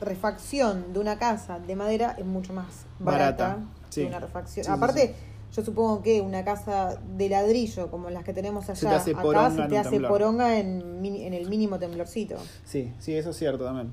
refacción 0.00 0.92
de 0.92 1.00
una 1.00 1.18
casa 1.18 1.58
de 1.58 1.74
madera 1.74 2.14
es 2.16 2.24
mucho 2.24 2.52
más 2.52 2.86
barata, 3.00 3.46
Barata, 3.48 3.64
sí. 3.90 4.02
que 4.02 4.06
una 4.06 4.20
refacción. 4.20 4.64
Sí, 4.64 4.70
sí, 4.70 4.76
Aparte, 4.76 5.14
yo 5.54 5.62
supongo 5.64 6.02
que 6.02 6.20
una 6.20 6.44
casa 6.44 6.98
de 7.16 7.28
ladrillo 7.28 7.90
como 7.90 8.10
las 8.10 8.24
que 8.24 8.32
tenemos 8.32 8.64
allá, 8.68 8.74
Se 8.76 8.86
te 8.86 8.94
hace 8.94 9.10
acá 9.12 9.22
poronga 9.22 9.50
se 9.64 9.68
te 9.70 9.78
hace 9.78 9.90
temblor. 9.90 10.10
poronga 10.10 10.58
en, 10.58 11.04
en 11.04 11.34
el 11.34 11.48
mínimo 11.48 11.78
temblorcito. 11.78 12.36
Sí, 12.64 12.92
sí, 12.98 13.14
eso 13.14 13.30
es 13.30 13.36
cierto 13.36 13.64
también. 13.64 13.90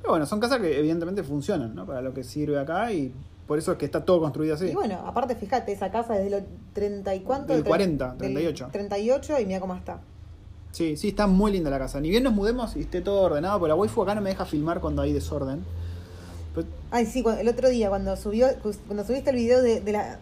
Pero 0.00 0.10
bueno, 0.12 0.26
son 0.26 0.40
casas 0.40 0.60
que 0.60 0.78
evidentemente 0.78 1.22
funcionan, 1.22 1.74
¿no? 1.74 1.84
Para 1.86 2.00
lo 2.00 2.14
que 2.14 2.22
sirve 2.24 2.58
acá 2.58 2.92
y 2.92 3.12
por 3.46 3.58
eso 3.58 3.72
es 3.72 3.78
que 3.78 3.84
está 3.84 4.04
todo 4.04 4.20
construido 4.20 4.54
así. 4.54 4.66
Y 4.66 4.74
bueno, 4.74 4.96
aparte, 5.06 5.34
fíjate, 5.36 5.72
esa 5.72 5.90
casa 5.90 6.16
es 6.18 6.24
de 6.24 6.30
los 6.30 6.42
30 6.72 7.14
y 7.14 7.20
cuánto? 7.20 7.52
Del 7.52 7.62
Tre- 7.64 7.68
40, 7.68 8.08
del 8.10 8.18
38. 8.18 8.68
38 8.72 9.40
y 9.40 9.46
mira 9.46 9.60
cómo 9.60 9.74
está. 9.74 10.00
Sí, 10.72 10.96
sí, 10.96 11.08
está 11.08 11.26
muy 11.26 11.52
linda 11.52 11.70
la 11.70 11.78
casa. 11.78 12.00
Ni 12.00 12.10
bien 12.10 12.22
nos 12.22 12.34
mudemos 12.34 12.76
y 12.76 12.80
esté 12.80 13.00
todo 13.00 13.22
ordenado, 13.22 13.58
porque 13.58 13.68
la 13.70 13.74
waifu 13.76 14.02
acá 14.02 14.14
no 14.14 14.20
me 14.20 14.30
deja 14.30 14.44
filmar 14.44 14.80
cuando 14.80 15.02
hay 15.02 15.12
desorden. 15.12 15.64
Pero- 16.54 16.66
Ay, 16.90 17.06
sí, 17.06 17.24
el 17.38 17.48
otro 17.48 17.68
día 17.68 17.88
cuando 17.88 18.16
subió 18.16 18.48
cuando 18.86 19.04
subiste 19.04 19.30
el 19.30 19.36
video 19.36 19.62
de, 19.62 19.80
de 19.80 19.92
la 19.92 20.18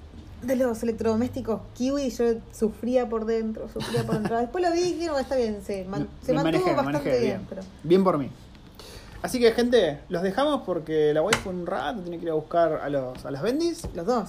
de 0.46 0.56
los 0.56 0.82
electrodomésticos 0.82 1.60
Kiwi, 1.74 2.10
yo 2.10 2.24
sufría 2.52 3.08
por 3.08 3.24
dentro, 3.24 3.68
sufría 3.72 4.04
por 4.04 4.16
dentro. 4.16 4.38
Después 4.38 4.64
lo 4.64 4.72
vi 4.72 4.80
y 4.80 4.92
dije, 4.94 5.06
no, 5.06 5.18
está 5.18 5.36
bien, 5.36 5.60
se, 5.64 5.84
man- 5.84 6.08
se 6.22 6.32
mantuvo 6.32 6.52
manejé, 6.52 6.74
bastante 6.74 6.98
manejé 6.98 7.10
bien. 7.20 7.36
bien. 7.38 7.46
Pero... 7.48 7.62
Bien 7.82 8.04
por 8.04 8.18
mí. 8.18 8.30
Así 9.22 9.38
que, 9.38 9.52
gente, 9.52 10.00
los 10.10 10.22
dejamos 10.22 10.62
porque 10.66 11.14
la 11.14 11.22
waifu 11.22 11.48
un 11.50 11.66
rato 11.66 12.00
tiene 12.02 12.18
que 12.18 12.24
ir 12.24 12.30
a 12.30 12.34
buscar 12.34 12.74
a, 12.82 12.88
los, 12.90 13.24
a 13.24 13.30
las 13.30 13.42
bendis. 13.42 13.82
Los 13.94 14.06
dos, 14.06 14.28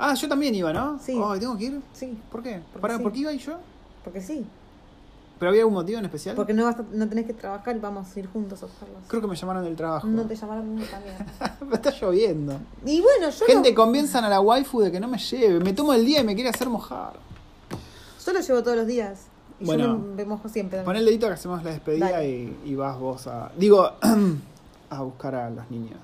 Ah, 0.00 0.14
yo 0.14 0.28
también 0.28 0.54
iba, 0.54 0.72
¿no? 0.72 0.98
Sí. 1.00 1.20
Ay, 1.24 1.40
¿tengo 1.40 1.58
que 1.58 1.64
ir? 1.64 1.80
sí, 1.92 2.16
¿Por 2.30 2.40
qué? 2.42 2.60
Porque 2.72 2.80
¿Para, 2.80 2.96
sí. 2.98 3.02
¿Por 3.02 3.12
qué 3.12 3.18
iba 3.18 3.32
y 3.32 3.38
yo? 3.38 3.58
porque 4.04 4.20
sí. 4.20 4.46
¿Pero 5.38 5.50
había 5.50 5.62
algún 5.62 5.74
motivo 5.74 5.98
en 6.00 6.04
especial? 6.06 6.34
Porque 6.34 6.52
no, 6.52 6.64
vas 6.64 6.76
a- 6.80 6.84
no 6.92 7.08
tenés 7.08 7.26
que 7.26 7.32
trabajar 7.34 7.76
y 7.76 7.78
vamos 7.78 8.08
a 8.14 8.18
ir 8.18 8.26
juntos 8.28 8.62
a 8.62 8.66
buscarlos. 8.66 8.98
Creo 9.06 9.20
que 9.22 9.28
me 9.28 9.36
llamaron 9.36 9.64
del 9.64 9.76
trabajo. 9.76 10.06
No 10.06 10.24
te 10.26 10.34
llamaron 10.34 10.74
nunca 10.74 10.90
también. 10.90 11.72
Está 11.72 11.90
lloviendo. 11.90 12.58
Y 12.84 13.00
bueno, 13.00 13.30
yo, 13.30 13.46
Gente, 13.46 13.70
lo, 13.70 13.74
convenzan 13.76 14.24
a 14.24 14.28
la 14.28 14.40
waifu 14.40 14.80
de 14.80 14.90
que 14.90 14.98
no 14.98 15.06
me 15.08 15.18
lleve. 15.18 15.60
Me 15.60 15.72
tomo 15.72 15.92
el 15.94 16.04
día 16.04 16.20
y 16.20 16.24
me 16.24 16.34
quiere 16.34 16.50
hacer 16.50 16.68
mojar. 16.68 17.12
yo 18.26 18.32
lo 18.32 18.40
llevo 18.40 18.62
todos 18.62 18.76
los 18.78 18.86
días. 18.86 19.26
Y 19.60 19.64
Bueno. 19.64 19.84
yo 19.84 19.94
me, 19.98 20.14
me 20.16 20.24
mojo 20.24 20.48
siempre. 20.48 20.82
Pon 20.82 20.96
el 20.96 21.04
dedito 21.04 21.26
que 21.28 21.32
hacemos 21.34 21.62
la 21.64 21.70
despedida 21.70 22.10
Dale. 22.10 22.28
y, 22.28 22.58
y 22.64 22.74
vas 22.74 22.98
vos 22.98 23.26
a. 23.26 23.50
Digo, 23.56 23.90
a 24.90 25.02
buscar 25.02 25.34
a 25.34 25.50
los 25.50 25.70
niños. 25.70 25.98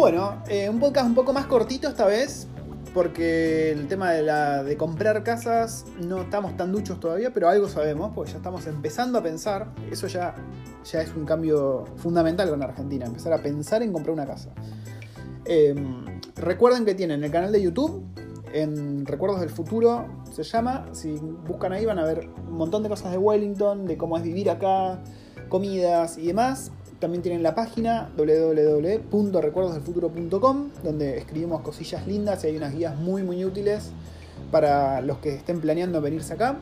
Bueno, 0.00 0.42
eh, 0.48 0.66
un 0.70 0.80
podcast 0.80 1.06
un 1.06 1.14
poco 1.14 1.34
más 1.34 1.44
cortito 1.44 1.86
esta 1.86 2.06
vez, 2.06 2.46
porque 2.94 3.70
el 3.70 3.86
tema 3.86 4.12
de, 4.12 4.74
comprar 4.78 5.22
casas 5.22 5.84
no 6.02 6.22
estamos 6.22 6.56
tan 6.56 6.72
duchos 6.72 6.98
todavía, 6.98 7.34
pero 7.34 7.50
algo 7.50 7.68
sabemos, 7.68 8.10
porque 8.14 8.30
ya 8.30 8.38
estamos 8.38 8.66
empezando 8.66 9.18
a 9.18 9.22
pensar, 9.22 9.66
eso 9.90 10.06
ya, 10.06 10.34
ya 10.90 11.02
es 11.02 11.14
un 11.14 11.26
cambio 11.26 11.84
fundamental 11.96 12.48
con 12.48 12.62
Argentina, 12.62 13.04
empezar 13.04 13.34
a 13.34 13.42
pensar 13.42 13.82
en 13.82 13.92
comprar 13.92 14.14
una 14.14 14.24
casa. 14.24 14.48
Eh, 15.44 15.74
recuerden 16.34 16.86
que 16.86 16.94
tienen 16.94 17.22
el 17.22 17.30
canal 17.30 17.52
de 17.52 17.60
YouTube, 17.60 18.02
en 18.54 19.04
Recuerdos 19.04 19.40
del 19.40 19.50
Futuro 19.50 20.06
se 20.32 20.44
llama, 20.44 20.86
si 20.92 21.12
buscan 21.46 21.74
ahí 21.74 21.84
van 21.84 21.98
a 21.98 22.04
ver 22.04 22.26
un 22.48 22.56
montón 22.56 22.82
de 22.82 22.88
cosas 22.88 23.12
de 23.12 23.18
Wellington, 23.18 23.84
de 23.84 23.98
cómo 23.98 24.16
es 24.16 24.22
vivir 24.22 24.48
acá, 24.48 25.02
comidas 25.50 26.16
y 26.16 26.28
demás. 26.28 26.72
También 27.00 27.22
tienen 27.22 27.42
la 27.42 27.54
página 27.54 28.10
www.recuerdosdelfuturo.com 28.16 30.68
donde 30.84 31.18
escribimos 31.18 31.62
cosillas 31.62 32.06
lindas 32.06 32.44
y 32.44 32.48
hay 32.48 32.56
unas 32.56 32.74
guías 32.74 32.96
muy 32.96 33.22
muy 33.22 33.44
útiles 33.44 33.90
para 34.50 35.00
los 35.00 35.18
que 35.18 35.34
estén 35.34 35.60
planeando 35.60 36.00
venirse 36.02 36.34
acá. 36.34 36.60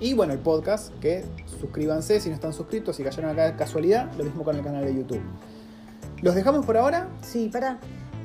Y 0.00 0.14
bueno, 0.14 0.32
el 0.32 0.38
podcast, 0.38 0.92
que 1.00 1.24
suscríbanse 1.60 2.20
si 2.20 2.28
no 2.28 2.34
están 2.34 2.52
suscritos, 2.52 2.96
si 2.96 3.02
cayeron 3.02 3.30
acá 3.30 3.46
de 3.46 3.56
casualidad, 3.56 4.12
lo 4.16 4.24
mismo 4.24 4.44
con 4.44 4.54
el 4.56 4.62
canal 4.62 4.84
de 4.84 4.94
YouTube. 4.94 5.22
Los 6.22 6.34
dejamos 6.34 6.64
por 6.66 6.76
ahora. 6.76 7.08
Sí, 7.22 7.48
para. 7.52 7.78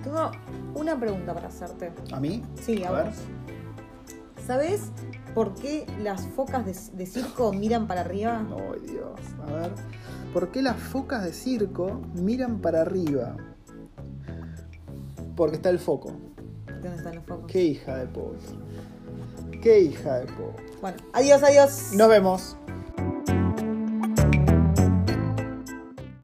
Tengo 0.03 0.31
una 0.75 0.99
pregunta 0.99 1.33
para 1.33 1.47
hacerte. 1.47 1.91
A 2.11 2.19
mí. 2.19 2.43
Sí, 2.61 2.83
a, 2.83 2.89
A 2.89 2.91
ver. 2.91 3.05
vos. 3.05 3.15
¿Sabes 4.45 4.81
por 5.33 5.53
qué 5.55 5.85
las 6.01 6.27
focas 6.27 6.65
de, 6.65 6.75
de 6.97 7.05
circo 7.05 7.53
miran 7.53 7.87
para 7.87 8.01
arriba? 8.01 8.45
Ay, 8.49 8.81
Dios. 8.89 9.19
A 9.47 9.53
ver. 9.53 9.71
¿Por 10.33 10.49
qué 10.49 10.61
las 10.61 10.77
focas 10.77 11.23
de 11.23 11.33
circo 11.33 12.01
miran 12.15 12.59
para 12.59 12.81
arriba? 12.81 13.35
Porque 15.35 15.57
está 15.57 15.69
el 15.69 15.79
foco. 15.79 16.13
¿Dónde 16.67 16.95
están 16.95 17.15
los 17.15 17.25
focos? 17.25 17.51
Qué 17.51 17.63
hija 17.63 17.97
de 17.97 18.07
puta. 18.07 18.37
Qué 19.61 19.79
hija 19.81 20.19
de 20.19 20.25
puta. 20.27 20.63
Bueno, 20.81 20.97
adiós, 21.13 21.43
adiós. 21.43 21.91
Nos 21.95 22.07
vemos. 22.07 22.57